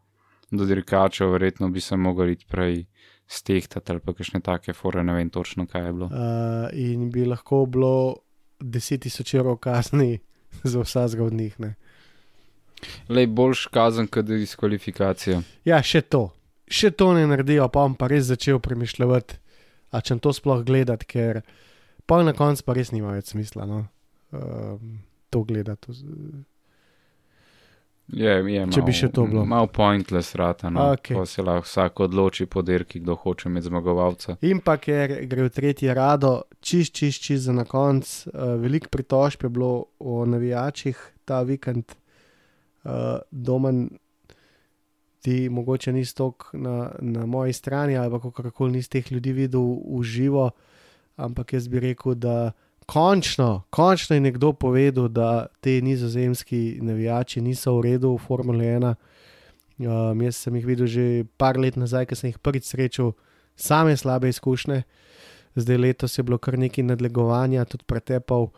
do 0.51 0.65
dirkačev, 0.65 1.31
verjetno 1.31 1.69
bi 1.69 1.81
se 1.81 1.97
mogli 1.97 2.31
iti 2.31 2.45
prej 2.49 2.85
stehtati 3.27 3.91
ali 3.91 3.99
pa 3.99 4.13
kakšne 4.13 4.39
take 4.39 4.73
fore, 4.73 5.03
ne 5.03 5.13
vem 5.13 5.29
točno, 5.29 5.67
kaj 5.67 5.85
je 5.85 5.93
bilo. 5.93 6.05
Uh, 6.05 6.69
in 6.73 7.09
bi 7.11 7.25
lahko 7.25 7.65
bilo 7.65 8.15
10.000 8.59 9.37
evrov 9.39 9.57
kazni 9.57 10.19
za 10.63 10.81
vsakega 10.81 11.23
od 11.23 11.33
njih. 11.33 11.59
Ne. 11.59 11.75
Lej, 13.09 13.27
boljš 13.27 13.67
kazen, 13.73 14.07
kot 14.07 14.25
diskvalifikacija. 14.25 15.41
Ja, 15.65 15.81
še 15.83 16.01
to. 16.01 16.29
Še 16.67 16.91
to 16.99 17.13
ne 17.15 17.25
naredijo, 17.27 17.67
pa 17.71 17.85
bom 17.85 17.95
pa 17.95 18.09
res 18.11 18.27
začel 18.27 18.59
premišljati, 18.59 19.39
a 19.91 20.01
če 20.03 20.19
to 20.23 20.33
sploh 20.35 20.65
gledati, 20.67 21.07
ker 21.07 21.41
pa 22.05 22.19
na 22.23 22.35
koncu 22.35 22.63
pa 22.63 22.75
res 22.75 22.91
nima 22.91 23.15
več 23.15 23.31
smisla 23.31 23.65
no? 23.67 23.85
um, 24.35 24.99
to 25.31 25.43
gledati. 25.47 25.95
Je, 28.07 28.53
je 28.53 28.61
Če 28.71 28.81
bi 28.81 28.91
malo- 28.91 28.93
še 28.93 29.07
to 29.11 29.25
bilo. 29.27 29.45
Malo 29.45 29.67
pointless 29.67 30.35
rata, 30.35 30.69
no. 30.69 30.93
Okej. 30.93 31.15
Ko 31.17 31.25
se 31.25 31.41
lahko 31.41 31.65
vsak 31.67 31.99
odloči 31.99 32.45
po 32.45 32.61
dirki, 32.61 32.99
kdo 32.99 33.15
hoče 33.15 33.49
imeti 33.49 33.67
zmagovalca. 33.67 34.37
In 34.41 34.61
pa 34.63 34.77
ker 34.77 35.25
gre 35.27 35.43
v 35.43 35.49
tretji 35.49 35.91
rado, 35.93 36.43
čist, 36.61 36.93
čist, 36.95 37.21
čist 37.21 37.43
za 37.43 37.53
na 37.53 37.65
konc. 37.65 38.07
Uh, 38.27 38.55
Veliko 38.61 38.87
pritožb 38.87 39.43
je 39.43 39.49
bilo 39.49 39.85
o 39.99 40.25
navijačih 40.25 40.95
ta 41.25 41.41
vikend, 41.43 41.83
uh, 42.85 43.19
domen. 43.31 43.89
Ti 45.21 45.49
mogoče 45.49 45.91
nisi 45.91 46.15
tok 46.15 46.49
na, 46.53 46.91
na 47.01 47.25
moji 47.25 47.53
strani, 47.53 47.97
ali 47.97 48.19
kako 48.21 48.51
koli 48.51 48.71
nisi 48.71 48.89
teh 48.89 49.11
ljudi 49.11 49.33
videl 49.33 49.61
v 49.83 50.03
živo, 50.03 50.51
ampak 51.17 51.53
jaz 51.53 51.67
bi 51.67 51.79
rekel, 51.79 52.15
da 52.15 52.51
končno, 52.87 53.63
končno 53.69 54.15
je 54.15 54.21
nekdo 54.23 54.53
povedal, 54.53 55.07
da 55.07 55.45
te 55.61 55.81
nizozemski 55.81 56.79
navijači 56.81 57.41
niso 57.41 57.75
v 57.77 57.81
redu 57.81 58.13
v 58.15 58.17
Formuli 58.17 58.65
1. 58.65 58.95
Um, 59.77 60.21
jaz 60.21 60.39
sem 60.41 60.55
jih 60.55 60.65
videl 60.65 60.87
že 60.87 61.25
par 61.37 61.59
let 61.59 61.75
nazaj, 61.75 62.07
ko 62.07 62.15
sem 62.15 62.31
jih 62.31 62.39
prvič 62.39 62.71
srečal, 62.71 63.11
same 63.55 63.97
slabe 63.97 64.29
izkušnje. 64.29 64.83
Zdaj 65.57 65.77
letos 65.77 66.17
je 66.17 66.23
bilo 66.23 66.37
kar 66.37 66.57
nekaj 66.57 66.85
nadlegovanja, 66.85 67.65
tudi 67.65 67.83
pretepal. 67.83 68.49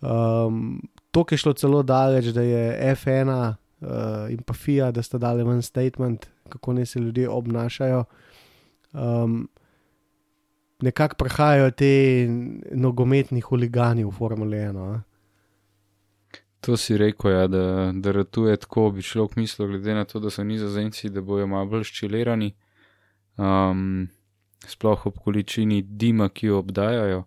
Um, 0.00 0.82
to 1.10 1.24
je 1.30 1.38
šlo 1.38 1.52
celo 1.52 1.82
daleč, 1.82 2.30
da 2.36 2.42
je 2.42 2.94
F1 2.94 3.30
uh, 3.30 4.28
in 4.30 4.42
pa 4.44 4.54
FIA, 4.54 4.90
da 4.90 5.02
sta 5.02 5.18
dali 5.18 5.44
ven 5.44 5.62
statement, 5.62 6.28
kako 6.48 6.72
naj 6.72 6.86
se 6.86 7.00
ljudje 7.00 7.28
obnašajo. 7.28 8.04
Um, 8.92 9.48
nekako 10.82 11.16
prihajajo 11.18 11.70
te 11.70 12.26
nogometni 12.72 13.40
huligani 13.40 14.04
v 14.04 14.10
Formule 14.10 14.56
1. 14.56 14.78
a. 14.78 15.02
To 16.60 16.76
si 16.76 16.96
rekel, 16.96 17.32
ja, 17.32 17.46
da, 17.48 17.92
da 17.94 18.12
ratuje 18.12 18.56
tako, 18.56 18.90
bi 18.90 19.02
človek 19.02 19.36
mislil, 19.36 19.68
glede 19.68 19.94
na 19.94 20.04
to, 20.04 20.20
da 20.20 20.30
so 20.30 20.44
nizozemci, 20.44 21.08
da 21.10 21.20
bojo 21.24 21.46
malo 21.48 21.70
bolj 21.72 21.86
ščilirani, 21.88 22.50
um, 23.40 24.08
sploh 24.68 25.06
ob 25.08 25.22
količini 25.24 25.80
dima, 25.82 26.28
ki 26.28 26.52
jo 26.52 26.58
obdajajo. 26.60 27.24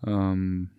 Um, 0.00 0.70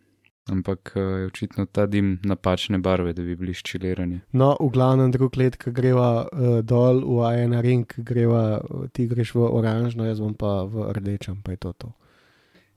ampak 0.51 0.91
eh, 0.95 0.99
je 0.99 1.25
očitno 1.25 1.65
ta 1.65 1.85
dim 1.85 2.19
napačne 2.23 2.77
barve, 2.77 3.13
da 3.13 3.21
bi 3.21 3.35
bili 3.35 3.53
ščilirani. 3.53 4.19
No, 4.31 4.55
v 4.59 4.69
glavnem 4.73 5.11
drug 5.11 5.37
let, 5.37 5.57
ki 5.57 5.73
greva 5.73 6.25
uh, 6.25 6.59
dol 6.61 7.01
v 7.01 7.25
A1 7.29 7.59
ring, 7.65 7.93
greva, 7.97 8.61
ti 8.93 9.07
greš 9.09 9.35
v 9.35 9.49
oranžno, 9.49 10.05
jaz 10.05 10.21
bom 10.21 10.35
pa 10.37 10.63
v 10.69 10.91
rdečem, 10.93 11.41
pa 11.41 11.55
je 11.55 11.61
to 11.65 11.73
to. 11.73 11.93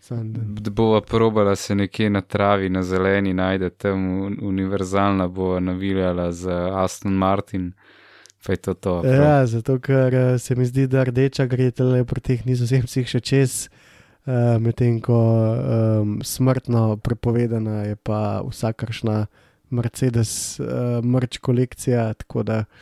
Da- 0.09 0.70
bova 0.70 1.01
probala 1.03 1.57
se 1.57 1.74
nekje 1.74 2.09
na 2.11 2.20
travi, 2.20 2.69
na 2.70 2.82
zeleni, 2.82 3.35
najde 3.35 3.70
tam 3.70 4.05
un- 4.23 4.39
univerzalna, 4.43 5.28
bova 5.28 5.61
naviljala 5.61 6.32
z 6.32 6.55
Aston 6.73 7.12
Martin, 7.12 7.73
pa 8.47 8.53
je 8.55 8.57
to 8.57 8.74
to. 8.74 9.01
prav. 9.03 9.12
Ja, 9.12 9.47
zato 9.47 9.77
ker 9.82 10.15
eh, 10.15 10.39
se 10.39 10.55
mi 10.57 10.65
zdi, 10.65 10.86
da 10.86 11.05
rdeča 11.05 11.45
gre 11.47 11.70
tele 11.70 12.05
pri 12.05 12.20
teh 12.20 12.47
nizozemcih 12.47 13.11
še 13.11 13.20
čez, 13.20 13.66
uh, 13.66 13.88
medtem 14.60 15.00
ko 15.00 15.18
um, 15.18 16.18
smrtno 16.24 16.96
prepovedana 16.96 17.82
je 17.88 17.96
pa 17.96 18.42
vsakršna 18.44 19.26
Mercedes 19.70 20.60
uh, 20.60 21.05
mrč 21.05 21.38
kolekcija, 21.38 22.12
da. 22.44 22.64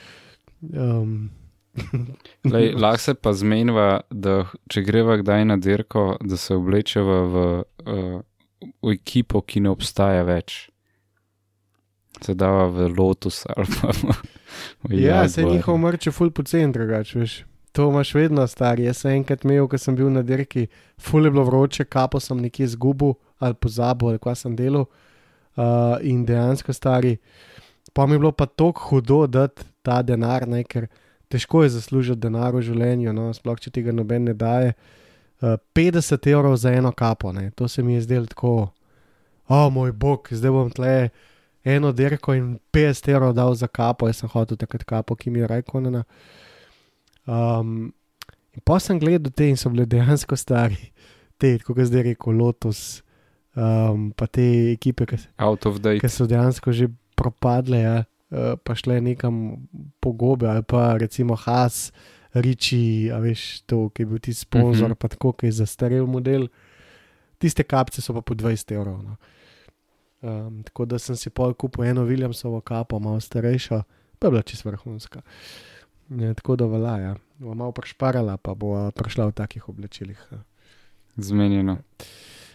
Um, 0.73 1.31
Lej, 2.44 2.73
lahko 2.81 2.98
se 2.98 3.14
pa 3.14 3.32
zmenjava, 3.36 4.01
da 4.10 4.47
če 4.73 4.81
greva 4.82 5.18
kdaj 5.20 5.44
na 5.44 5.59
dirko, 5.60 6.16
da 6.24 6.39
se 6.40 6.56
oblečeva 6.56 7.18
v, 7.28 7.43
uh, 7.85 8.14
v 8.82 8.94
ekipo, 8.97 9.43
ki 9.44 9.60
ne 9.66 9.70
obstaja 9.70 10.24
več. 10.27 10.70
Se 12.24 12.35
dava 12.35 12.64
v 12.73 12.89
Lotus 12.97 13.44
ali 13.52 13.68
pa 13.77 13.93
v, 13.93 14.16
v 14.89 15.02
Ja, 15.05 15.27
se 15.28 15.44
Jaguar. 15.44 15.55
njihov 15.55 15.78
mrč 15.85 16.09
je 16.09 16.14
ful 16.16 16.32
pocen, 16.32 16.73
drugače 16.73 17.20
veš. 17.20 17.36
To 17.77 17.90
imaš 17.90 18.15
vedno 18.15 18.47
star. 18.47 18.81
Jaz 18.81 19.03
sem 19.03 19.19
enkrat 19.19 19.43
imel, 19.44 19.66
ko 19.69 19.77
sem 19.78 19.97
bil 19.97 20.09
na 20.09 20.23
dirki, 20.24 20.62
ful 20.97 21.27
je 21.27 21.31
bilo 21.31 21.43
vroče, 21.44 21.85
kapo 21.85 22.20
sem 22.20 22.39
nekje 22.40 22.70
zgubil 22.73 23.12
ali 23.39 23.55
pozabil, 23.55 24.15
ali 24.15 24.19
kaj 24.19 24.35
sem 24.40 24.55
delal. 24.57 24.86
Uh, 25.57 25.98
in 26.01 26.23
dejansko 26.24 26.73
stari, 26.73 27.16
pa 27.93 28.07
mi 28.07 28.15
je 28.15 28.19
bilo 28.19 28.32
pa 28.32 28.47
tako 28.47 28.81
hudo 28.89 29.27
dati 29.27 29.65
ta 29.82 30.03
denar, 30.03 30.48
ne, 30.48 30.62
ker 30.65 30.86
težko 31.28 31.62
je 31.62 31.74
zaslužiti 31.77 32.20
denar 32.20 32.57
v 32.57 32.62
življenju, 32.65 33.12
no, 33.12 33.28
sploh 33.36 33.61
če 33.61 33.73
ti 33.73 33.85
ga 33.85 33.93
noben 33.93 34.24
ne 34.28 34.35
daje. 34.36 34.73
Uh, 35.40 35.57
50 35.77 36.28
evrov 36.32 36.57
za 36.57 36.73
eno 36.73 36.93
kapo, 36.93 37.32
ne, 37.32 37.51
to 37.57 37.69
se 37.69 37.82
mi 37.82 37.97
je 37.97 38.07
zdelo 38.09 38.32
tako, 38.32 38.55
o 39.48 39.61
oh, 39.61 39.69
moj 39.73 39.93
bog, 39.93 40.28
zdaj 40.32 40.53
bom 40.53 40.73
tle 40.73 41.11
eno 41.65 41.93
dirko 41.93 42.36
in 42.36 42.57
50 42.73 43.12
evrov 43.12 43.36
dal 43.36 43.55
za 43.55 43.69
kapo, 43.69 44.09
jaz 44.09 44.24
sem 44.24 44.32
hotel 44.32 44.61
takrat 44.61 44.85
kapo, 44.85 45.16
ki 45.16 45.31
mi 45.31 45.44
je 45.44 45.53
rekonena. 45.53 46.05
Um, 47.27 47.93
in 48.55 48.62
pa 48.65 48.78
sem 48.81 48.98
gledal 48.98 49.32
te 49.35 49.48
in 49.51 49.57
so 49.57 49.70
bile 49.70 49.86
dejansko 49.86 50.36
stari, 50.36 50.78
te, 51.39 51.59
kot 51.59 51.77
je 51.78 51.85
zdaj 51.90 52.03
rekel, 52.03 52.32
Lotus, 52.39 53.03
um, 53.57 54.12
pa 54.16 54.27
te 54.27 54.73
ekipe, 54.73 55.07
ki 56.01 56.09
so 56.09 56.27
dejansko 56.27 56.73
že 56.73 56.86
propadle, 57.16 57.78
ja, 57.82 57.97
uh, 58.31 58.55
pa 58.62 58.74
šle 58.74 59.01
nekam 59.01 59.66
po 60.01 60.12
gobe, 60.12 60.47
ali 60.48 60.62
pa 60.62 60.97
recimo 60.97 61.35
Has, 61.36 61.93
Riči, 62.36 63.09
a 63.11 63.19
veš, 63.19 63.62
to, 63.66 63.89
ki 63.90 64.03
je 64.03 64.07
bil 64.07 64.19
ti 64.20 64.32
sponzor, 64.35 64.73
Mhm. 64.73 64.82
mm 64.86 64.93
-hmm. 64.93 65.01
pa 65.01 65.09
tako, 65.09 65.32
ki 65.32 65.47
je 65.47 65.53
zastarel 65.53 66.07
model. 66.07 66.48
Tiste 67.39 67.62
kapce 67.65 68.03
so 68.03 68.12
pa 68.15 68.20
po 68.20 68.35
20 68.35 68.73
evrov. 68.73 69.03
No. 69.03 69.16
Um, 70.23 70.62
tako 70.62 70.85
da 70.85 70.98
sem 70.98 71.16
si 71.16 71.31
pol 71.31 71.55
kupil 71.55 71.85
eno 71.85 72.05
Williamsovo 72.05 72.61
kapo, 72.61 72.98
malo 72.98 73.20
starejšo, 73.20 73.82
pa 74.19 74.27
je 74.27 74.31
bila 74.31 74.43
čisto 74.43 74.69
vrhunska. 74.70 75.23
Ja, 76.09 76.35
tako 76.35 76.57
da 76.57 76.66
velja, 76.66 76.97
ja. 76.99 77.15
bo 77.39 77.55
malo 77.55 77.73
prešparala, 77.73 78.37
pa 78.37 78.55
bo 78.55 78.91
prišla 78.93 79.27
v 79.27 79.33
takih 79.35 79.69
oblačilih. 79.69 80.20
ja. 80.31 80.39
Zmenjeno. 81.16 81.78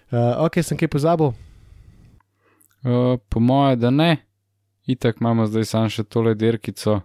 Uh, 0.09 0.17
ok, 0.39 0.61
sem 0.61 0.77
kaj 0.77 0.87
pozabil. 0.87 1.31
Uh, 2.81 3.17
po 3.21 3.39
moje, 3.39 3.75
da 3.75 3.89
ne. 3.89 4.17
Itak 4.85 5.17
imamo 5.17 5.45
zdaj 5.45 5.65
samo 5.65 5.89
še 5.89 6.03
tole 6.03 6.35
dirkico, 6.35 7.01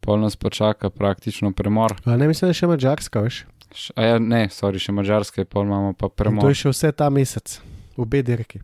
pol 0.00 0.18
nas 0.18 0.36
pa 0.36 0.50
čaka 0.50 0.90
praktično 0.90 1.52
premor. 1.52 1.96
Uh, 2.02 2.14
ne 2.14 2.26
mislim, 2.26 2.46
da 2.46 2.50
je 2.50 2.54
še 2.54 2.66
mačarska, 2.66 3.20
veš. 3.20 3.44
Š- 3.68 3.92
A 3.94 4.02
ja, 4.04 4.18
ne, 4.18 4.46
sorry, 4.48 4.78
še 4.78 4.92
mačarske, 4.92 5.44
pol 5.44 5.64
imamo 5.64 5.92
pa 5.92 6.06
In 6.06 6.10
To 6.10 6.16
premor. 6.16 6.48
je 6.48 6.54
še 6.56 6.68
vse 6.70 6.92
ta 6.92 7.10
mesec, 7.10 7.58
obe 7.96 8.22
dirki. 8.22 8.60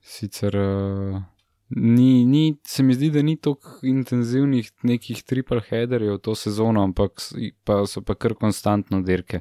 Sicer 0.00 0.54
uh, 0.54 1.22
ni, 1.68 2.24
ni, 2.24 2.56
se 2.64 2.82
mi 2.82 2.94
zdi, 2.94 3.10
da 3.10 3.22
ni 3.22 3.36
tako 3.36 3.78
intenzivnih 3.82 4.70
nekih 4.82 5.22
triple 5.22 5.60
headerjev 5.68 6.18
to 6.18 6.34
sezono, 6.34 6.82
ampak 6.82 7.22
pa 7.64 7.84
so 7.86 8.02
pa 8.02 8.14
kar 8.14 8.34
konstantno 8.34 9.02
dirke. 9.02 9.40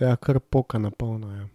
Ja, 0.00 0.16
kar 0.16 0.40
poka 0.40 0.78
na 0.78 0.90
polno. 0.90 1.32
Ja. 1.32 1.46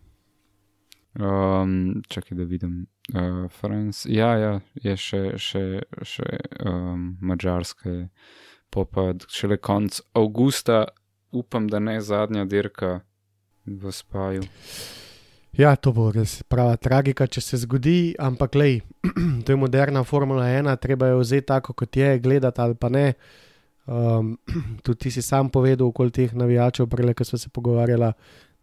Um, 1.19 2.01
čakaj, 2.07 2.37
da 2.37 2.43
vidim. 2.43 2.87
Uh, 3.13 3.51
France, 3.51 4.07
ja, 4.09 4.37
ja, 4.37 4.59
je 4.73 4.95
še, 4.97 5.21
še, 5.37 5.63
še 6.07 6.27
um, 6.63 7.17
mačarska, 7.21 7.89
je. 7.89 8.09
po 8.69 8.85
pa 8.85 9.09
šele 9.27 9.57
konc 9.57 9.99
avgusta, 10.15 10.85
upam, 11.31 11.67
da 11.67 11.79
ne 11.79 11.99
zadnja 12.01 12.45
dirka 12.45 13.01
v 13.65 13.91
spaju. 13.91 14.47
Ja, 15.57 15.75
to 15.75 15.91
bo 15.91 16.09
res 16.11 16.39
prava 16.47 16.77
tragika, 16.79 17.27
če 17.27 17.41
se 17.43 17.59
zgodi, 17.65 18.13
ampak 18.19 18.55
lej, 18.55 18.81
to 19.45 19.53
je 19.53 19.59
moderna 19.59 20.03
Formula 20.07 20.47
1, 20.47 20.71
treba 20.81 21.11
jo 21.11 21.19
vzeti 21.19 21.47
tako, 21.51 21.75
kot 21.77 21.97
je, 21.97 22.19
gledati 22.19 22.61
ali 22.61 22.75
pa 22.75 22.89
ne. 22.89 23.13
Um, 23.85 24.37
tudi 24.85 25.07
ti 25.07 25.11
si 25.11 25.21
sam 25.21 25.49
povedal, 25.49 25.87
okoli 25.87 26.11
teh 26.11 26.33
navijačev, 26.33 26.87
prej, 26.87 27.13
ko 27.17 27.27
smo 27.27 27.39
se 27.41 27.49
pogovarjali, 27.49 28.13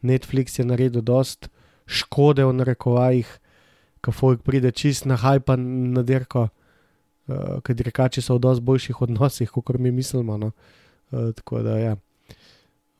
Netflix 0.02 0.58
je 0.58 0.64
naredil 0.64 1.02
dost 1.02 1.50
škode 1.88 2.44
v 2.44 2.54
narekovajih, 2.60 3.28
ko 4.04 4.14
folk 4.14 4.44
pride 4.46 4.70
čist 4.70 5.08
na 5.10 5.18
hajpa 5.18 5.56
na 5.58 6.04
dirko, 6.06 6.48
uh, 6.48 7.58
ker 7.64 7.76
dirkači 7.76 8.22
so 8.22 8.38
v 8.38 8.44
dosti 8.46 8.64
boljših 8.64 9.02
odnosih, 9.08 9.50
kot 9.50 9.78
mi 9.78 9.90
mislimo. 9.90 10.38
No. 10.38 10.52
Uh, 11.10 11.32
tako 11.34 11.62
da 11.66 11.78
ja. 11.78 11.96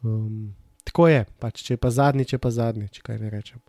Um, 0.02 0.55
tako 0.85 1.09
je, 1.09 1.24
pač, 1.39 1.62
če 1.62 1.77
je 1.77 1.81
pa 1.81 1.90
zadnji, 1.94 2.27
če 2.28 2.36
je 2.36 2.43
pa 2.43 2.51
zadnji, 2.51 2.89
če 2.93 3.05
kaj 3.05 3.20
ne 3.23 3.31
rečem. 3.31 3.60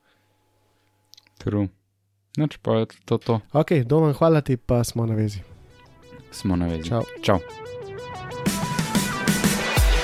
True. 1.40 1.72
Noč 2.38 2.60
pa 2.62 2.84
je 2.84 2.94
to, 3.08 3.18
to. 3.18 3.40
Ok, 3.56 3.82
domen, 3.88 4.14
hvala 4.14 4.44
ti, 4.46 4.60
pa 4.60 4.84
smo 4.84 5.08
na 5.08 5.16
vezi. 5.16 5.42
smo 6.32 6.56
na 6.56 6.68
vezi. 6.68 6.90
Čau. 6.90 7.04
Čau. 7.24 7.40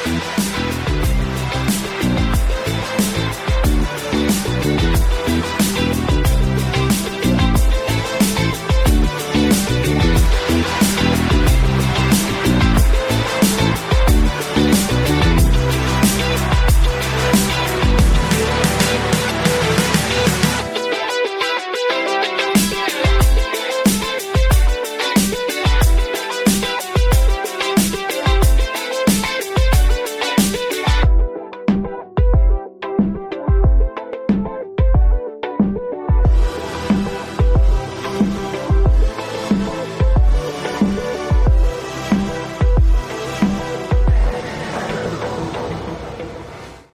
Thank 0.06 0.55